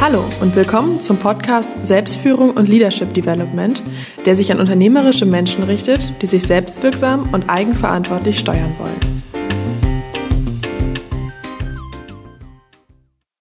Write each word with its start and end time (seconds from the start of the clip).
Hallo 0.00 0.24
und 0.40 0.56
willkommen 0.56 1.02
zum 1.02 1.18
Podcast 1.18 1.86
Selbstführung 1.86 2.52
und 2.52 2.70
Leadership 2.70 3.12
Development, 3.12 3.82
der 4.24 4.34
sich 4.34 4.50
an 4.50 4.58
unternehmerische 4.58 5.26
Menschen 5.26 5.62
richtet, 5.62 6.22
die 6.22 6.26
sich 6.26 6.44
selbstwirksam 6.44 7.28
und 7.34 7.50
eigenverantwortlich 7.50 8.38
steuern 8.38 8.74
wollen. 8.78 8.98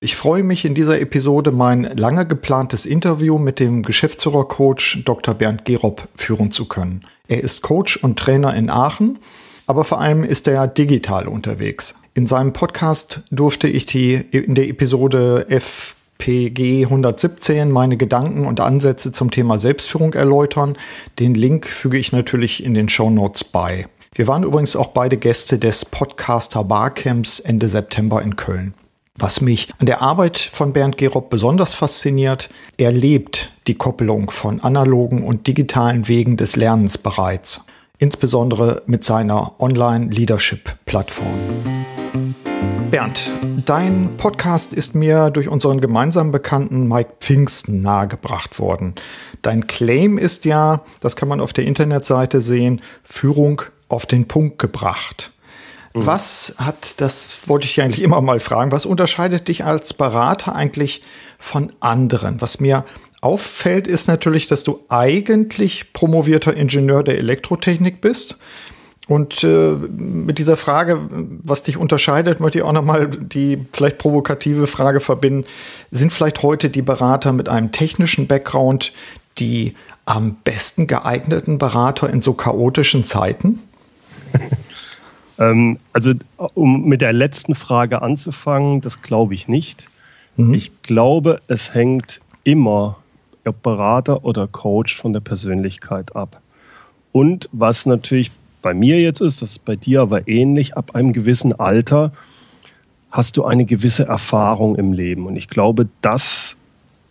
Ich 0.02 0.18
freue 0.18 0.44
mich 0.44 0.66
in 0.66 0.76
dieser 0.76 1.00
Episode 1.00 1.54
mein 1.54 1.84
lange 1.96 2.28
geplantes 2.28 2.86
Interview 2.86 3.38
mit 3.38 3.62
dem 3.62 3.82
Geschäftsführer-Coach 3.84 5.06
Dr. 5.06 5.36
Bernd 5.36 5.64
Gerob 5.64 6.10
führen 6.18 6.52
zu 6.52 6.68
können. 6.68 7.06
Er 7.30 7.42
ist 7.42 7.62
Coach 7.62 7.96
und 7.96 8.20
Trainer 8.20 8.54
in 8.54 8.70
Aachen, 8.70 9.20
aber 9.66 9.86
vor 9.86 10.02
allem 10.02 10.26
ist 10.26 10.46
er 10.50 10.68
digital 10.68 11.30
unterwegs. 11.30 11.96
In 12.16 12.28
seinem 12.28 12.52
Podcast 12.52 13.22
durfte 13.32 13.70
ich 13.70 13.86
die 13.86 14.16
in 14.16 14.56
der 14.56 14.68
Episode 14.68 15.46
FPG 16.22 16.84
117 16.84 17.72
meine 17.72 17.96
Gedanken 17.96 18.46
und 18.46 18.60
Ansätze 18.60 19.14
zum 19.14 19.32
Thema 19.32 19.58
Selbstführung 19.58 20.14
erläutern. 20.14 20.78
Den 21.18 21.34
Link 21.34 21.66
füge 21.66 21.98
ich 21.98 22.12
natürlich 22.12 22.64
in 22.64 22.74
den 22.74 22.90
Show 22.90 23.10
Notes 23.10 23.46
bei. 23.46 23.88
Wir 24.16 24.28
waren 24.28 24.44
übrigens 24.44 24.76
auch 24.76 24.88
beide 24.88 25.16
Gäste 25.16 25.58
des 25.58 25.86
Podcaster 25.86 26.66
Barcamps 26.66 27.40
Ende 27.40 27.70
September 27.70 28.22
in 28.22 28.36
Köln. 28.36 28.74
Was 29.16 29.40
mich 29.40 29.70
an 29.80 29.86
der 29.86 30.02
Arbeit 30.02 30.38
von 30.38 30.74
Bernd 30.74 30.98
Gerob 30.98 31.30
besonders 31.30 31.74
fasziniert, 31.74 32.50
er 32.78 32.92
lebt 32.92 33.54
die 33.68 33.76
Koppelung 33.76 34.30
von 34.30 34.60
analogen 34.60 35.24
und 35.24 35.48
digitalen 35.48 36.10
Wegen 36.10 36.36
des 36.36 36.58
Lernens 36.58 36.98
bereits, 36.98 37.62
insbesondere 37.98 38.84
mit 38.88 39.06
seiner 39.06 39.60
Online-Leadership-Plattform. 39.62 41.34
Bernd, 42.90 43.30
dein 43.66 44.18
Podcast 44.18 44.74
ist 44.74 44.96
mir 44.96 45.30
durch 45.30 45.48
unseren 45.48 45.80
gemeinsamen 45.80 46.32
Bekannten 46.32 46.88
Mike 46.88 47.12
Pfingsten 47.20 47.82
nahegebracht 47.82 48.58
worden. 48.58 48.96
Dein 49.44 49.68
Claim 49.68 50.18
ist 50.18 50.44
ja, 50.46 50.82
das 51.00 51.16
kann 51.16 51.30
man 51.30 51.40
auf 51.40 51.54
der 51.54 51.66
Internetseite 51.66 52.42
sehen, 52.42 52.82
Führung 53.04 53.62
auf 53.90 54.08
den 54.08 54.28
Punkt 54.28 54.58
gebracht. 54.58 55.32
Mhm. 55.94 56.06
Was 56.06 56.56
hat, 56.58 57.00
das 57.00 57.48
wollte 57.48 57.66
ich 57.66 57.80
eigentlich 57.82 58.02
immer 58.02 58.22
mal 58.22 58.40
fragen, 58.40 58.72
was 58.72 58.88
unterscheidet 58.88 59.48
dich 59.48 59.66
als 59.66 59.94
Berater 59.94 60.56
eigentlich 60.56 61.04
von 61.38 61.72
anderen? 61.80 62.42
Was 62.42 62.60
mir 62.60 62.86
auffällt, 63.22 63.88
ist 63.88 64.08
natürlich, 64.08 64.48
dass 64.48 64.64
du 64.64 64.84
eigentlich 64.90 65.94
promovierter 65.94 66.56
Ingenieur 66.56 67.04
der 67.04 67.18
Elektrotechnik 67.18 68.02
bist. 68.02 68.38
Und 69.10 69.44
äh, 69.44 69.72
mit 69.74 70.38
dieser 70.38 70.56
Frage, 70.56 71.00
was 71.44 71.64
dich 71.64 71.78
unterscheidet, 71.78 72.40
möchte 72.40 72.60
ich 72.60 72.64
auch 72.64 72.72
nochmal 72.72 73.08
die 73.08 73.66
vielleicht 73.74 73.98
provokative 73.98 74.68
Frage 74.68 75.00
verbinden. 75.00 75.46
Sind 75.90 76.14
vielleicht 76.14 76.44
heute 76.44 76.70
die 76.70 76.84
Berater 76.84 77.34
mit 77.34 77.50
einem 77.50 77.72
technischen 77.72 78.28
Background 78.28 78.94
die 79.40 79.74
am 80.06 80.36
besten 80.44 80.86
geeigneten 80.86 81.58
Berater 81.58 82.10
in 82.10 82.22
so 82.22 82.34
chaotischen 82.34 83.04
Zeiten? 83.04 83.60
Ähm, 85.42 85.80
also, 85.94 86.12
um 86.54 86.84
mit 86.84 87.00
der 87.00 87.14
letzten 87.14 87.56
Frage 87.56 88.02
anzufangen, 88.02 88.82
das 88.82 89.02
glaube 89.02 89.34
ich 89.36 89.48
nicht. 89.48 89.88
Mhm. 90.36 90.54
Ich 90.54 90.82
glaube, 90.82 91.40
es 91.48 91.74
hängt 91.74 92.20
immer, 92.44 92.98
ob 93.46 93.64
Berater 93.64 94.26
oder 94.26 94.48
Coach, 94.48 94.98
von 94.98 95.14
der 95.14 95.22
Persönlichkeit 95.22 96.14
ab. 96.14 96.42
Und 97.14 97.48
was 97.54 97.86
natürlich 97.86 98.32
bei 98.62 98.74
mir 98.74 99.00
jetzt 99.00 99.22
ist, 99.22 99.42
das 99.42 99.52
ist 99.52 99.66
bei 99.66 99.76
dir 99.76 100.02
aber 100.02 100.28
ähnlich, 100.28 100.76
ab 100.76 100.96
einem 100.96 101.14
gewissen 101.14 101.60
Alter 101.60 102.12
hast 103.12 103.38
du 103.38 103.46
eine 103.46 103.66
gewisse 103.66 104.06
Erfahrung 104.06 104.76
im 104.76 104.94
Leben. 104.94 105.26
Und 105.26 105.36
ich 105.36 105.48
glaube, 105.48 105.88
das 106.02 106.56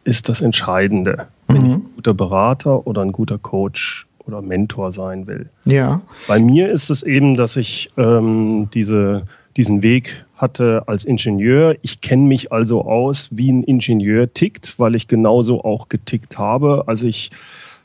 ist 0.04 0.28
das 0.28 0.41
Entscheidende. 0.41 1.26
Mhm. 1.48 1.54
Bin 1.54 1.66
ich 1.66 1.72
ein 1.72 1.86
guter 1.96 2.14
Berater 2.14 2.86
oder 2.86 3.02
ein 3.02 3.12
guter 3.12 3.38
Coach 3.38 4.06
oder 4.26 4.42
Mentor 4.42 4.92
sein 4.92 5.26
will. 5.26 5.48
Ja. 5.64 6.03
Bei 6.26 6.38
mir 6.38 6.70
ist 6.70 6.91
es 6.91 7.03
eben, 7.03 7.34
dass 7.34 7.56
ich 7.56 7.91
ähm, 7.97 8.69
diese, 8.75 9.25
diesen 9.56 9.82
Weg 9.82 10.25
hatte 10.36 10.84
als 10.86 11.04
Ingenieur. 11.04 11.76
Ich 11.82 12.00
kenne 12.00 12.22
mich 12.22 12.53
also 12.53 12.84
aus, 12.84 13.28
wie 13.32 13.50
ein 13.50 13.65
Ingenieur 13.65 14.32
tickt, 14.32 14.78
weil 14.78 14.94
ich 14.94 15.09
genauso 15.09 15.65
auch 15.65 15.88
getickt 15.88 16.38
habe. 16.38 16.84
Als 16.86 17.03
ich 17.03 17.30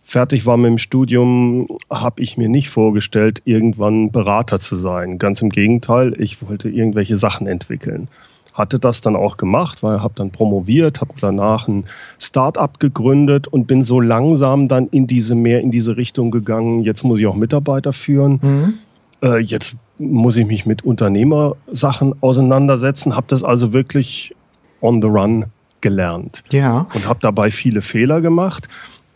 fertig 0.03 0.45
war 0.45 0.57
mit 0.57 0.69
dem 0.69 0.77
Studium, 0.77 1.67
habe 1.89 2.21
ich 2.21 2.37
mir 2.37 2.49
nicht 2.49 2.69
vorgestellt, 2.69 3.41
irgendwann 3.45 4.11
Berater 4.11 4.57
zu 4.57 4.75
sein. 4.75 5.17
Ganz 5.17 5.41
im 5.41 5.49
Gegenteil, 5.49 6.19
ich 6.19 6.47
wollte 6.47 6.69
irgendwelche 6.69 7.17
Sachen 7.17 7.47
entwickeln 7.47 8.07
hatte 8.53 8.79
das 8.79 9.01
dann 9.01 9.15
auch 9.15 9.37
gemacht, 9.37 9.83
weil 9.83 10.01
habe 10.01 10.13
dann 10.15 10.31
promoviert, 10.31 11.01
habe 11.01 11.13
danach 11.19 11.67
ein 11.67 11.85
Start-up 12.19 12.79
gegründet 12.79 13.47
und 13.47 13.65
bin 13.65 13.81
so 13.81 13.99
langsam 13.99 14.67
dann 14.67 14.87
in 14.89 15.07
diese 15.07 15.35
mehr 15.35 15.61
in 15.61 15.71
diese 15.71 15.97
Richtung 15.97 16.31
gegangen. 16.31 16.83
Jetzt 16.83 17.03
muss 17.03 17.19
ich 17.19 17.27
auch 17.27 17.35
Mitarbeiter 17.35 17.93
führen. 17.93 18.39
Mhm. 18.41 18.73
Äh, 19.21 19.39
jetzt 19.39 19.75
muss 19.97 20.37
ich 20.37 20.45
mich 20.45 20.65
mit 20.65 20.83
Unternehmersachen 20.83 22.15
auseinandersetzen. 22.21 23.15
Habe 23.15 23.27
das 23.29 23.43
also 23.43 23.73
wirklich 23.73 24.35
on 24.81 25.01
the 25.01 25.07
run 25.07 25.45
gelernt. 25.81 26.43
Ja. 26.51 26.87
Und 26.93 27.07
habe 27.07 27.19
dabei 27.21 27.51
viele 27.51 27.81
Fehler 27.81 28.21
gemacht. 28.21 28.67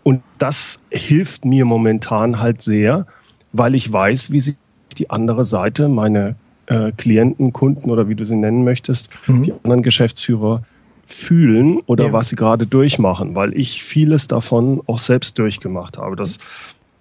Und 0.07 0.23
das 0.37 0.79
hilft 0.89 1.43
mir 1.43 1.65
momentan 1.65 2.39
halt 2.39 2.61
sehr, 2.61 3.05
weil 3.51 3.75
ich 3.75 3.91
weiß, 3.91 4.31
wie 4.31 4.39
sich 4.39 4.55
die 4.97 5.09
andere 5.09 5.43
Seite, 5.43 5.89
meine 5.89 6.35
äh, 6.67 6.93
Klienten, 6.93 7.51
Kunden 7.51 7.91
oder 7.91 8.07
wie 8.07 8.15
du 8.15 8.25
sie 8.25 8.37
nennen 8.37 8.63
möchtest, 8.63 9.09
mhm. 9.27 9.43
die 9.43 9.51
anderen 9.51 9.81
Geschäftsführer 9.81 10.61
fühlen 11.05 11.79
oder 11.87 12.05
ja. 12.05 12.13
was 12.13 12.29
sie 12.29 12.37
gerade 12.37 12.65
durchmachen, 12.65 13.35
weil 13.35 13.53
ich 13.53 13.83
vieles 13.83 14.27
davon 14.27 14.79
auch 14.85 14.99
selbst 14.99 15.37
durchgemacht 15.39 15.97
habe. 15.97 16.15
Das 16.15 16.37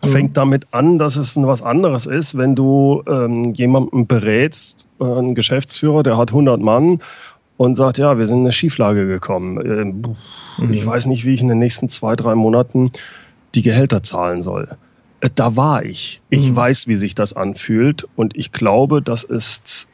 mhm. 0.02 0.08
fängt 0.08 0.36
damit 0.36 0.66
an, 0.72 0.98
dass 0.98 1.14
es 1.14 1.36
was 1.36 1.62
anderes 1.62 2.06
ist, 2.06 2.36
wenn 2.36 2.56
du 2.56 3.04
ähm, 3.06 3.54
jemanden 3.54 4.08
berätst, 4.08 4.88
äh, 4.98 5.04
einen 5.04 5.36
Geschäftsführer, 5.36 6.02
der 6.02 6.16
hat 6.16 6.30
100 6.30 6.60
Mann 6.60 6.98
und 7.56 7.76
sagt, 7.76 7.98
ja, 7.98 8.18
wir 8.18 8.26
sind 8.26 8.38
in 8.38 8.44
eine 8.44 8.52
Schieflage 8.52 9.06
gekommen. 9.06 9.64
Ähm, 9.64 10.16
mhm. 10.58 10.72
Ich 10.72 10.84
weiß 10.84 11.06
nicht, 11.06 11.24
wie 11.24 11.34
ich 11.34 11.40
in 11.40 11.48
den 11.48 11.58
nächsten 11.58 11.88
zwei, 11.88 12.14
drei 12.16 12.34
Monaten 12.34 12.90
die 13.54 13.62
Gehälter 13.62 14.02
zahlen 14.02 14.42
soll. 14.42 14.68
Äh, 15.20 15.30
da 15.34 15.56
war 15.56 15.84
ich. 15.84 16.20
Ich 16.30 16.50
mhm. 16.50 16.56
weiß, 16.56 16.88
wie 16.88 16.96
sich 16.96 17.14
das 17.14 17.32
anfühlt 17.32 18.06
und 18.16 18.36
ich 18.36 18.52
glaube, 18.52 19.02
das 19.02 19.24
ist 19.24 19.88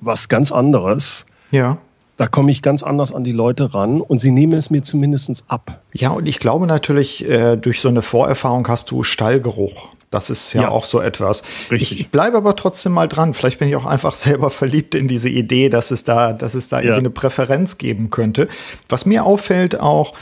was 0.00 0.28
ganz 0.28 0.52
anderes. 0.52 1.26
Ja. 1.50 1.78
Da 2.16 2.26
komme 2.26 2.50
ich 2.50 2.62
ganz 2.62 2.82
anders 2.82 3.12
an 3.12 3.22
die 3.22 3.32
Leute 3.32 3.74
ran 3.74 4.00
und 4.00 4.18
sie 4.18 4.32
nehmen 4.32 4.54
es 4.54 4.70
mir 4.70 4.82
zumindest 4.82 5.44
ab. 5.46 5.82
Ja, 5.92 6.10
und 6.10 6.26
ich 6.26 6.40
glaube 6.40 6.66
natürlich, 6.66 7.28
äh, 7.28 7.56
durch 7.56 7.80
so 7.80 7.88
eine 7.88 8.02
Vorerfahrung 8.02 8.66
hast 8.66 8.90
du 8.90 9.04
Stallgeruch. 9.04 9.88
Das 10.10 10.30
ist 10.30 10.54
ja, 10.54 10.62
ja, 10.62 10.68
auch 10.70 10.86
so 10.86 11.00
etwas. 11.00 11.42
Richtig. 11.70 12.00
Ich 12.00 12.10
bleibe 12.10 12.38
aber 12.38 12.56
trotzdem 12.56 12.92
mal 12.92 13.08
dran. 13.08 13.34
Vielleicht 13.34 13.58
bin 13.58 13.68
ich 13.68 13.76
auch 13.76 13.84
einfach 13.84 14.14
selber 14.14 14.50
verliebt 14.50 14.94
in 14.94 15.06
diese 15.08 15.28
Idee, 15.28 15.68
dass 15.68 15.90
es 15.90 16.04
da, 16.04 16.32
dass 16.32 16.54
es 16.54 16.68
da 16.68 16.78
ja. 16.78 16.84
irgendwie 16.84 17.00
eine 17.00 17.10
Präferenz 17.10 17.78
geben 17.78 18.10
könnte. 18.10 18.48
Was 18.88 19.04
mir 19.04 19.24
auffällt 19.24 19.78
auch, 19.78 20.14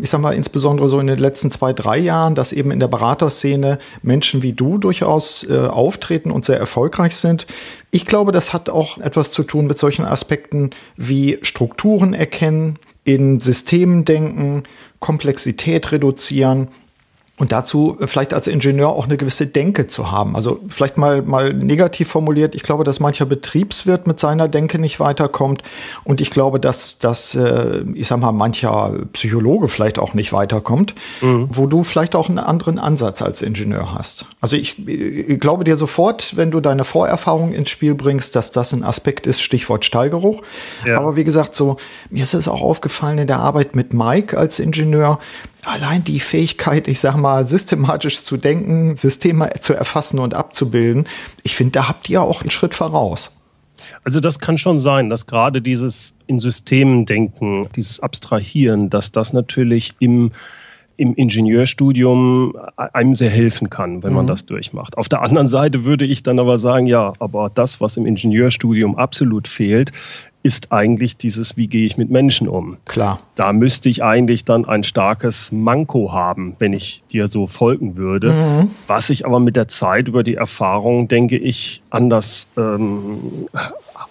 ich 0.00 0.10
sag 0.10 0.20
mal, 0.20 0.34
insbesondere 0.34 0.88
so 0.88 0.98
in 0.98 1.06
den 1.06 1.18
letzten 1.18 1.50
zwei, 1.50 1.72
drei 1.72 1.98
Jahren, 1.98 2.34
dass 2.34 2.52
eben 2.52 2.70
in 2.70 2.80
der 2.80 2.88
Beraterszene 2.88 3.78
Menschen 4.02 4.42
wie 4.42 4.52
du 4.52 4.78
durchaus 4.78 5.48
äh, 5.48 5.66
auftreten 5.66 6.30
und 6.30 6.44
sehr 6.44 6.58
erfolgreich 6.58 7.16
sind. 7.16 7.46
Ich 7.90 8.06
glaube, 8.06 8.32
das 8.32 8.52
hat 8.52 8.68
auch 8.68 8.98
etwas 8.98 9.32
zu 9.32 9.42
tun 9.42 9.66
mit 9.66 9.78
solchen 9.78 10.04
Aspekten 10.04 10.70
wie 10.96 11.38
Strukturen 11.42 12.14
erkennen, 12.14 12.78
in 13.04 13.40
Systemen 13.40 14.04
denken, 14.04 14.64
Komplexität 15.00 15.90
reduzieren 15.92 16.68
und 17.40 17.52
dazu 17.52 17.96
vielleicht 18.04 18.34
als 18.34 18.46
Ingenieur 18.46 18.90
auch 18.90 19.06
eine 19.06 19.16
gewisse 19.16 19.46
Denke 19.46 19.86
zu 19.86 20.10
haben. 20.10 20.36
Also 20.36 20.60
vielleicht 20.68 20.98
mal, 20.98 21.22
mal 21.22 21.54
negativ 21.54 22.08
formuliert, 22.08 22.54
ich 22.54 22.62
glaube, 22.62 22.84
dass 22.84 23.00
mancher 23.00 23.24
Betriebswirt 23.24 24.06
mit 24.06 24.20
seiner 24.20 24.46
Denke 24.46 24.78
nicht 24.78 25.00
weiterkommt. 25.00 25.62
Und 26.04 26.20
ich 26.20 26.30
glaube, 26.30 26.60
dass, 26.60 26.98
dass 26.98 27.34
äh, 27.34 27.82
ich 27.94 28.08
sag 28.08 28.18
mal, 28.18 28.32
mancher 28.32 28.92
Psychologe 29.14 29.68
vielleicht 29.68 29.98
auch 29.98 30.12
nicht 30.12 30.34
weiterkommt, 30.34 30.94
mhm. 31.22 31.48
wo 31.50 31.66
du 31.66 31.82
vielleicht 31.82 32.14
auch 32.14 32.28
einen 32.28 32.38
anderen 32.38 32.78
Ansatz 32.78 33.22
als 33.22 33.40
Ingenieur 33.40 33.94
hast. 33.94 34.26
Also 34.42 34.56
ich, 34.56 34.86
ich 34.86 35.40
glaube 35.40 35.64
dir 35.64 35.76
sofort, 35.76 36.36
wenn 36.36 36.50
du 36.50 36.60
deine 36.60 36.84
Vorerfahrung 36.84 37.52
ins 37.52 37.70
Spiel 37.70 37.94
bringst, 37.94 38.36
dass 38.36 38.52
das 38.52 38.74
ein 38.74 38.84
Aspekt 38.84 39.26
ist, 39.26 39.40
Stichwort 39.40 39.86
Stallgeruch. 39.86 40.42
Ja. 40.84 40.98
Aber 40.98 41.16
wie 41.16 41.24
gesagt, 41.24 41.54
so, 41.54 41.78
mir 42.10 42.22
ist 42.22 42.34
es 42.34 42.48
auch 42.48 42.60
aufgefallen 42.60 43.16
in 43.16 43.26
der 43.26 43.38
Arbeit 43.38 43.74
mit 43.74 43.94
Mike 43.94 44.36
als 44.36 44.58
Ingenieur, 44.58 45.18
allein 45.64 46.04
die 46.04 46.20
Fähigkeit, 46.20 46.88
ich 46.88 47.00
sag 47.00 47.16
mal, 47.16 47.44
systematisch 47.44 48.22
zu 48.22 48.36
denken, 48.36 48.96
Systeme 48.96 49.50
zu 49.60 49.74
erfassen 49.74 50.18
und 50.18 50.34
abzubilden, 50.34 51.06
ich 51.42 51.56
finde, 51.56 51.72
da 51.72 51.88
habt 51.88 52.08
ihr 52.08 52.22
auch 52.22 52.40
einen 52.40 52.50
Schritt 52.50 52.74
voraus. 52.74 53.30
Also 54.04 54.20
das 54.20 54.38
kann 54.38 54.58
schon 54.58 54.78
sein, 54.78 55.08
dass 55.08 55.26
gerade 55.26 55.62
dieses 55.62 56.14
in 56.26 56.38
Systemen 56.38 57.06
denken, 57.06 57.68
dieses 57.76 58.00
Abstrahieren, 58.00 58.90
dass 58.90 59.12
das 59.12 59.32
natürlich 59.32 59.94
im 60.00 60.32
im 61.00 61.14
Ingenieurstudium 61.14 62.58
einem 62.76 63.14
sehr 63.14 63.30
helfen 63.30 63.70
kann, 63.70 64.02
wenn 64.02 64.12
man 64.12 64.26
mhm. 64.26 64.28
das 64.28 64.44
durchmacht. 64.44 64.98
Auf 64.98 65.08
der 65.08 65.22
anderen 65.22 65.48
Seite 65.48 65.84
würde 65.84 66.04
ich 66.04 66.22
dann 66.22 66.38
aber 66.38 66.58
sagen, 66.58 66.84
ja, 66.84 67.14
aber 67.20 67.48
das, 67.48 67.80
was 67.80 67.96
im 67.96 68.04
Ingenieurstudium 68.04 68.98
absolut 68.98 69.48
fehlt, 69.48 69.92
ist 70.42 70.72
eigentlich 70.72 71.16
dieses, 71.16 71.56
wie 71.56 71.66
gehe 71.66 71.84
ich 71.84 71.98
mit 71.98 72.10
Menschen 72.10 72.48
um? 72.48 72.78
Klar. 72.86 73.20
Da 73.34 73.52
müsste 73.52 73.88
ich 73.88 74.02
eigentlich 74.02 74.44
dann 74.44 74.64
ein 74.64 74.84
starkes 74.84 75.52
Manko 75.52 76.12
haben, 76.12 76.56
wenn 76.58 76.72
ich 76.72 77.02
dir 77.12 77.26
so 77.26 77.46
folgen 77.46 77.96
würde. 77.96 78.32
Mhm. 78.32 78.70
Was 78.86 79.10
ich 79.10 79.26
aber 79.26 79.38
mit 79.38 79.56
der 79.56 79.68
Zeit 79.68 80.08
über 80.08 80.22
die 80.22 80.36
Erfahrung, 80.36 81.08
denke 81.08 81.36
ich, 81.36 81.82
anders 81.90 82.48
ähm, 82.56 83.46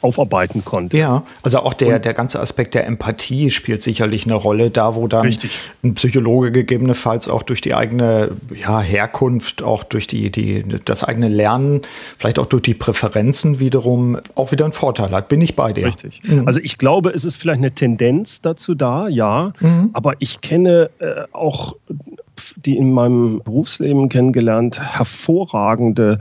aufarbeiten 0.02 0.64
konnte. 0.64 0.98
Ja, 0.98 1.24
also 1.44 1.60
auch 1.60 1.74
der, 1.74 2.00
der 2.00 2.14
ganze 2.14 2.40
Aspekt 2.40 2.74
der 2.74 2.88
Empathie 2.88 3.52
spielt 3.52 3.82
sicherlich 3.82 4.26
eine 4.26 4.36
Rolle, 4.36 4.70
da 4.70 4.96
wo 4.96 5.08
dann 5.08 5.22
richtig. 5.22 5.60
ein 5.84 5.94
Psychologe 5.96 6.52
gegebenenfalls 6.52 7.30
auch 7.30 7.44
durch 7.44 7.62
die 7.62 7.74
eigene 7.74 8.32
ja, 8.56 8.82
Herkunft, 8.82 9.64
auch 9.64 9.84
durch 9.84 10.08
die, 10.08 10.32
die, 10.32 10.64
das 10.86 11.04
eigene 11.04 11.28
Lernen, 11.28 11.82
vielleicht 12.18 12.40
auch 12.40 12.46
durch 12.46 12.64
die 12.64 12.74
Präferenzen 12.74 13.60
wiederum 13.60 14.18
auch 14.36 14.52
wieder 14.52 14.66
einen 14.66 14.74
Vorteil 14.74 15.12
hat. 15.12 15.28
Bin 15.28 15.42
ich 15.42 15.56
bei 15.56 15.74
dir. 15.74 15.88
Richtig. 15.88 16.22
Mhm. 16.24 16.48
Also 16.48 16.60
ich 16.62 16.78
glaube, 16.78 17.12
es 17.12 17.26
ist 17.26 17.38
vielleicht 17.38 17.60
eine 17.60 17.72
Tendenz 17.72 18.42
dazu 18.42 18.76
da, 18.76 19.08
ja, 19.08 19.54
mhm. 19.60 19.90
aber 19.94 20.14
ich 20.20 20.42
kenne 20.42 20.90
äh, 21.00 21.24
auch 21.32 21.76
die 22.56 22.78
in 22.78 22.92
meinem 22.92 23.42
Berufsleben 23.44 24.10
kennengelernt 24.10 24.80
hervorragende 24.80 26.20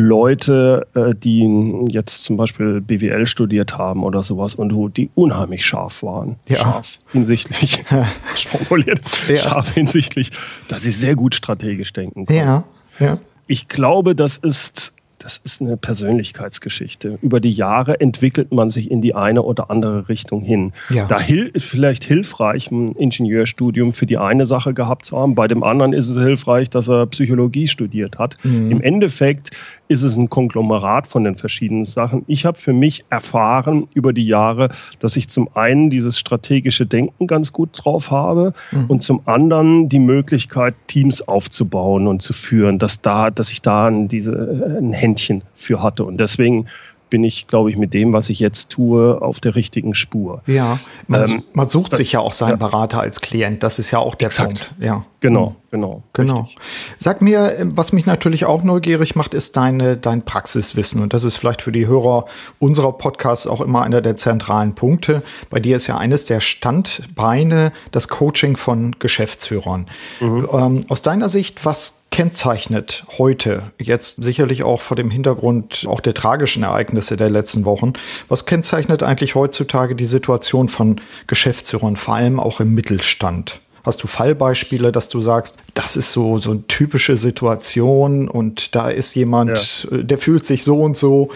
Leute, 0.00 0.86
äh, 0.94 1.14
die 1.14 1.86
jetzt 1.88 2.24
zum 2.24 2.36
Beispiel 2.36 2.80
BWL 2.80 3.26
studiert 3.26 3.76
haben 3.76 4.02
oder 4.02 4.22
sowas 4.22 4.54
und 4.54 4.96
die 4.96 5.10
unheimlich 5.14 5.64
scharf 5.64 6.02
waren. 6.02 6.36
Ja. 6.48 6.58
Scharf 6.58 6.98
hinsichtlich, 7.12 7.82
formuliert, 8.34 9.00
ja. 9.28 9.36
scharf 9.36 9.72
hinsichtlich, 9.72 10.30
dass 10.68 10.82
sie 10.82 10.90
sehr 10.90 11.14
gut 11.14 11.34
strategisch 11.34 11.92
denken 11.92 12.26
können. 12.26 12.38
Ja. 12.38 12.64
Ja. 12.98 13.18
Ich 13.46 13.68
glaube, 13.68 14.14
das 14.14 14.36
ist 14.36 14.92
das 15.20 15.36
ist 15.36 15.60
eine 15.60 15.76
Persönlichkeitsgeschichte. 15.76 17.18
Über 17.20 17.40
die 17.40 17.50
Jahre 17.50 18.00
entwickelt 18.00 18.52
man 18.52 18.70
sich 18.70 18.90
in 18.90 19.02
die 19.02 19.14
eine 19.14 19.42
oder 19.42 19.70
andere 19.70 20.08
Richtung 20.08 20.40
hin. 20.40 20.72
Ja. 20.88 21.06
Da 21.06 21.20
hil 21.20 21.52
vielleicht 21.58 22.04
hilfreich, 22.04 22.70
ein 22.70 22.96
Ingenieurstudium 22.96 23.92
für 23.92 24.06
die 24.06 24.16
eine 24.16 24.46
Sache 24.46 24.72
gehabt 24.72 25.04
zu 25.04 25.18
haben. 25.18 25.34
Bei 25.34 25.46
dem 25.46 25.62
anderen 25.62 25.92
ist 25.92 26.08
es 26.08 26.16
hilfreich, 26.16 26.70
dass 26.70 26.88
er 26.88 27.06
Psychologie 27.06 27.66
studiert 27.66 28.18
hat. 28.18 28.38
Mhm. 28.44 28.70
Im 28.70 28.80
Endeffekt 28.80 29.50
ist 29.90 30.04
es 30.04 30.16
ein 30.16 30.30
Konglomerat 30.30 31.08
von 31.08 31.24
den 31.24 31.34
verschiedenen 31.34 31.84
Sachen. 31.84 32.22
Ich 32.28 32.44
habe 32.44 32.56
für 32.56 32.72
mich 32.72 33.04
erfahren 33.10 33.88
über 33.92 34.12
die 34.12 34.24
Jahre, 34.24 34.70
dass 35.00 35.16
ich 35.16 35.28
zum 35.28 35.48
einen 35.56 35.90
dieses 35.90 36.16
strategische 36.16 36.86
Denken 36.86 37.26
ganz 37.26 37.52
gut 37.52 37.70
drauf 37.72 38.12
habe 38.12 38.54
mhm. 38.70 38.84
und 38.86 39.02
zum 39.02 39.22
anderen 39.26 39.88
die 39.88 39.98
Möglichkeit, 39.98 40.76
Teams 40.86 41.26
aufzubauen 41.26 42.06
und 42.06 42.22
zu 42.22 42.32
führen, 42.32 42.78
dass 42.78 43.02
da, 43.02 43.30
dass 43.32 43.50
ich 43.50 43.62
da 43.62 43.90
diese, 43.90 44.78
ein 44.80 44.92
Händchen 44.92 45.42
für 45.54 45.82
hatte. 45.82 46.04
Und 46.04 46.20
deswegen 46.20 46.66
bin 47.10 47.24
ich, 47.24 47.48
glaube 47.48 47.70
ich, 47.70 47.76
mit 47.76 47.92
dem, 47.92 48.12
was 48.12 48.30
ich 48.30 48.38
jetzt 48.38 48.70
tue, 48.70 49.20
auf 49.20 49.40
der 49.40 49.56
richtigen 49.56 49.94
Spur. 49.94 50.42
Ja, 50.46 50.78
man, 51.08 51.28
ähm, 51.28 51.42
man 51.52 51.68
sucht 51.68 51.94
das, 51.94 51.96
sich 51.96 52.12
ja 52.12 52.20
auch 52.20 52.32
seinen 52.32 52.50
ja. 52.50 52.56
Berater 52.56 53.00
als 53.00 53.20
Klient. 53.20 53.64
Das 53.64 53.80
ist 53.80 53.90
ja 53.90 53.98
auch 53.98 54.14
der 54.14 54.26
Exakt. 54.26 54.68
Punkt. 54.68 54.74
Ja. 54.78 55.04
Genau, 55.20 55.54
genau. 55.70 56.02
Genau. 56.14 56.40
Richtig. 56.40 56.58
Sag 56.96 57.20
mir, 57.20 57.56
was 57.74 57.92
mich 57.92 58.06
natürlich 58.06 58.46
auch 58.46 58.62
neugierig 58.62 59.16
macht, 59.16 59.34
ist 59.34 59.56
deine, 59.56 59.98
dein 59.98 60.24
Praxiswissen. 60.24 61.02
Und 61.02 61.12
das 61.12 61.24
ist 61.24 61.36
vielleicht 61.36 61.60
für 61.60 61.72
die 61.72 61.86
Hörer 61.86 62.24
unserer 62.58 62.92
Podcasts 62.92 63.46
auch 63.46 63.60
immer 63.60 63.82
einer 63.82 64.00
der 64.00 64.16
zentralen 64.16 64.74
Punkte. 64.74 65.22
Bei 65.50 65.60
dir 65.60 65.76
ist 65.76 65.86
ja 65.86 65.98
eines 65.98 66.24
der 66.24 66.40
Standbeine 66.40 67.72
das 67.92 68.08
Coaching 68.08 68.56
von 68.56 68.96
Geschäftsführern. 68.98 69.88
Mhm. 70.20 70.48
Ähm, 70.52 70.80
aus 70.88 71.02
deiner 71.02 71.28
Sicht, 71.28 71.66
was 71.66 72.00
kennzeichnet 72.10 73.04
heute, 73.18 73.70
jetzt 73.78 74.22
sicherlich 74.22 74.64
auch 74.64 74.80
vor 74.80 74.96
dem 74.96 75.10
Hintergrund 75.10 75.84
auch 75.86 76.00
der 76.00 76.14
tragischen 76.14 76.62
Ereignisse 76.62 77.16
der 77.16 77.30
letzten 77.30 77.64
Wochen, 77.66 77.92
was 78.28 78.46
kennzeichnet 78.46 79.02
eigentlich 79.02 79.34
heutzutage 79.34 79.94
die 79.94 80.06
Situation 80.06 80.68
von 80.68 81.00
Geschäftsführern, 81.26 81.96
vor 81.96 82.14
allem 82.14 82.40
auch 82.40 82.60
im 82.60 82.74
Mittelstand? 82.74 83.60
Hast 83.90 84.00
du 84.04 84.06
Fallbeispiele, 84.06 84.92
dass 84.92 85.08
du 85.08 85.20
sagst, 85.20 85.58
das 85.74 85.96
ist 85.96 86.12
so, 86.12 86.38
so 86.38 86.52
eine 86.52 86.64
typische 86.68 87.16
Situation 87.16 88.28
und 88.28 88.76
da 88.76 88.88
ist 88.88 89.16
jemand, 89.16 89.88
ja. 89.90 89.98
Äh, 89.98 90.04
der 90.04 90.16
fühlt 90.16 90.46
sich 90.46 90.62
so 90.62 90.80
und 90.80 90.96
so. 90.96 91.32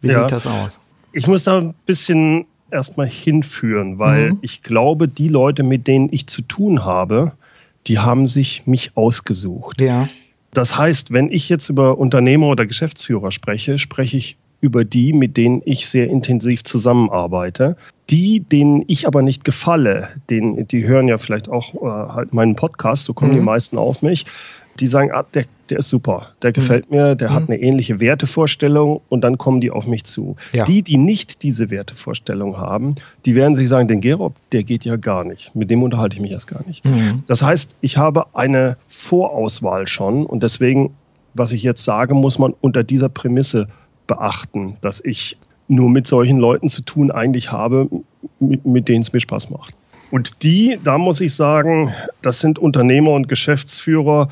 Wie 0.00 0.08
ja. 0.08 0.22
sieht 0.22 0.32
das 0.32 0.48
aus? 0.48 0.80
Ich 1.12 1.28
muss 1.28 1.44
da 1.44 1.58
ein 1.58 1.74
bisschen 1.86 2.46
erstmal 2.72 3.06
hinführen, 3.06 4.00
weil 4.00 4.32
mhm. 4.32 4.38
ich 4.42 4.64
glaube, 4.64 5.06
die 5.06 5.28
Leute, 5.28 5.62
mit 5.62 5.86
denen 5.86 6.08
ich 6.10 6.26
zu 6.26 6.42
tun 6.42 6.84
habe, 6.84 7.34
die 7.86 8.00
haben 8.00 8.26
sich 8.26 8.66
mich 8.66 8.96
ausgesucht. 8.96 9.80
Ja. 9.80 10.08
Das 10.52 10.76
heißt, 10.76 11.12
wenn 11.12 11.30
ich 11.30 11.48
jetzt 11.48 11.68
über 11.68 11.98
Unternehmer 11.98 12.48
oder 12.48 12.66
Geschäftsführer 12.66 13.30
spreche, 13.30 13.78
spreche 13.78 14.16
ich 14.16 14.38
über 14.60 14.84
die, 14.84 15.12
mit 15.12 15.36
denen 15.36 15.62
ich 15.64 15.88
sehr 15.88 16.08
intensiv 16.08 16.64
zusammenarbeite. 16.64 17.76
Die, 18.10 18.40
denen 18.40 18.82
ich 18.88 19.06
aber 19.06 19.22
nicht 19.22 19.44
gefalle, 19.44 20.08
denen, 20.28 20.66
die 20.66 20.86
hören 20.86 21.06
ja 21.06 21.18
vielleicht 21.18 21.48
auch 21.48 21.74
äh, 21.74 22.12
halt 22.12 22.34
meinen 22.34 22.56
Podcast, 22.56 23.04
so 23.04 23.14
kommen 23.14 23.30
mhm. 23.30 23.36
die 23.36 23.42
meisten 23.42 23.78
auf 23.78 24.02
mich, 24.02 24.26
die 24.80 24.86
sagen, 24.86 25.10
ah, 25.12 25.24
der, 25.34 25.44
der 25.68 25.78
ist 25.78 25.88
super, 25.88 26.28
der 26.42 26.52
gefällt 26.52 26.90
mhm. 26.90 26.96
mir, 26.96 27.14
der 27.14 27.30
mhm. 27.30 27.34
hat 27.34 27.48
eine 27.48 27.60
ähnliche 27.60 28.00
Wertevorstellung 28.00 29.00
und 29.08 29.22
dann 29.22 29.38
kommen 29.38 29.60
die 29.60 29.70
auf 29.70 29.86
mich 29.86 30.04
zu. 30.04 30.36
Ja. 30.52 30.64
Die, 30.64 30.82
die 30.82 30.96
nicht 30.96 31.42
diese 31.42 31.70
Wertevorstellung 31.70 32.56
haben, 32.56 32.96
die 33.26 33.34
werden 33.34 33.54
sich 33.54 33.68
sagen, 33.68 33.88
den 33.88 34.00
Gerob, 34.00 34.34
der 34.52 34.64
geht 34.64 34.84
ja 34.84 34.96
gar 34.96 35.24
nicht. 35.24 35.54
Mit 35.54 35.70
dem 35.70 35.82
unterhalte 35.82 36.16
ich 36.16 36.22
mich 36.22 36.32
erst 36.32 36.48
gar 36.48 36.66
nicht. 36.66 36.84
Mhm. 36.84 37.22
Das 37.26 37.42
heißt, 37.42 37.76
ich 37.80 37.96
habe 37.96 38.26
eine 38.34 38.76
Vorauswahl 38.88 39.86
schon 39.86 40.26
und 40.26 40.42
deswegen, 40.42 40.94
was 41.34 41.52
ich 41.52 41.62
jetzt 41.62 41.84
sage, 41.84 42.14
muss 42.14 42.38
man 42.38 42.54
unter 42.60 42.82
dieser 42.82 43.08
Prämisse 43.08 43.68
beachten, 44.10 44.76
dass 44.80 45.02
ich 45.04 45.38
nur 45.68 45.88
mit 45.88 46.08
solchen 46.08 46.38
Leuten 46.38 46.68
zu 46.68 46.82
tun 46.82 47.12
eigentlich 47.12 47.52
habe, 47.52 47.88
mit, 48.40 48.66
mit 48.66 48.88
denen 48.88 49.02
es 49.02 49.12
mir 49.12 49.20
Spaß 49.20 49.50
macht. 49.50 49.76
Und 50.10 50.42
die, 50.42 50.78
da 50.82 50.98
muss 50.98 51.20
ich 51.20 51.32
sagen, 51.32 51.92
das 52.22 52.40
sind 52.40 52.58
Unternehmer 52.58 53.12
und 53.12 53.28
Geschäftsführer, 53.28 54.28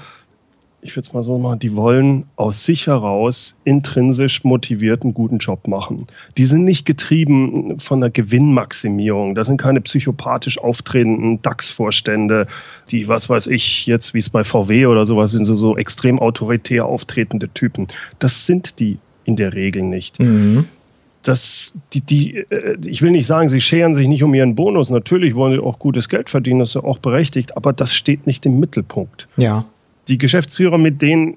ich 0.81 0.95
würde 0.95 1.07
es 1.09 1.13
mal 1.13 1.23
so 1.23 1.39
machen, 1.39 1.59
die 1.59 1.75
wollen 1.75 2.25
aus 2.37 2.65
sich 2.65 2.87
heraus 2.87 3.57
intrinsisch 3.65 4.45
motiviert 4.45 5.03
einen 5.03 5.15
guten 5.15 5.39
Job 5.39 5.67
machen. 5.67 6.07
Die 6.37 6.45
sind 6.45 6.65
nicht 6.65 6.85
getrieben 6.85 7.81
von 7.81 8.01
der 8.01 8.11
Gewinnmaximierung. 8.11 9.35
Das 9.35 9.49
sind 9.49 9.61
keine 9.61 9.81
psychopathisch 9.81 10.59
auftretenden 10.59 11.43
DAX-Vorstände, 11.43 12.47
die, 12.91 13.09
was 13.09 13.29
weiß 13.29 13.49
ich, 13.49 13.87
jetzt 13.87 14.15
wie 14.15 14.19
es 14.19 14.31
bei 14.31 14.45
VW 14.45 14.87
oder 14.87 15.05
sowas 15.05 15.33
sind, 15.33 15.45
so, 15.45 15.57
so 15.57 15.77
extrem 15.77 16.21
autoritär 16.21 16.87
auftretende 16.87 17.49
Typen. 17.49 17.89
Das 18.21 18.47
sind 18.47 18.79
die 18.79 18.99
in 19.29 19.37
der 19.37 19.55
Regel 19.55 19.83
nicht. 19.83 20.19
Mhm 20.19 20.67
das, 21.25 21.75
die, 21.93 22.01
die, 22.01 22.37
äh, 22.49 22.79
ich 22.87 23.03
will 23.03 23.11
nicht 23.11 23.27
sagen, 23.27 23.49
sie 23.49 23.61
scheren 23.61 23.93
sich 23.93 24.07
nicht 24.07 24.23
um 24.23 24.33
ihren 24.33 24.55
Bonus. 24.55 24.89
Natürlich 24.89 25.35
wollen 25.35 25.53
sie 25.53 25.59
auch 25.59 25.81
gutes 25.81 26.09
Geld 26.09 26.31
verdienen, 26.31 26.61
das 26.61 26.71
ist 26.71 26.75
ja 26.77 26.85
auch 26.85 26.99
berechtigt, 26.99 27.57
aber 27.57 27.73
das 27.73 27.93
steht 27.93 28.27
nicht 28.27 28.47
im 28.47 28.61
Mittelpunkt. 28.61 29.29
Ja 29.37 29.67
die 30.09 30.19
Geschäftsführer, 30.19 30.79
mit 30.79 31.01
denen 31.03 31.37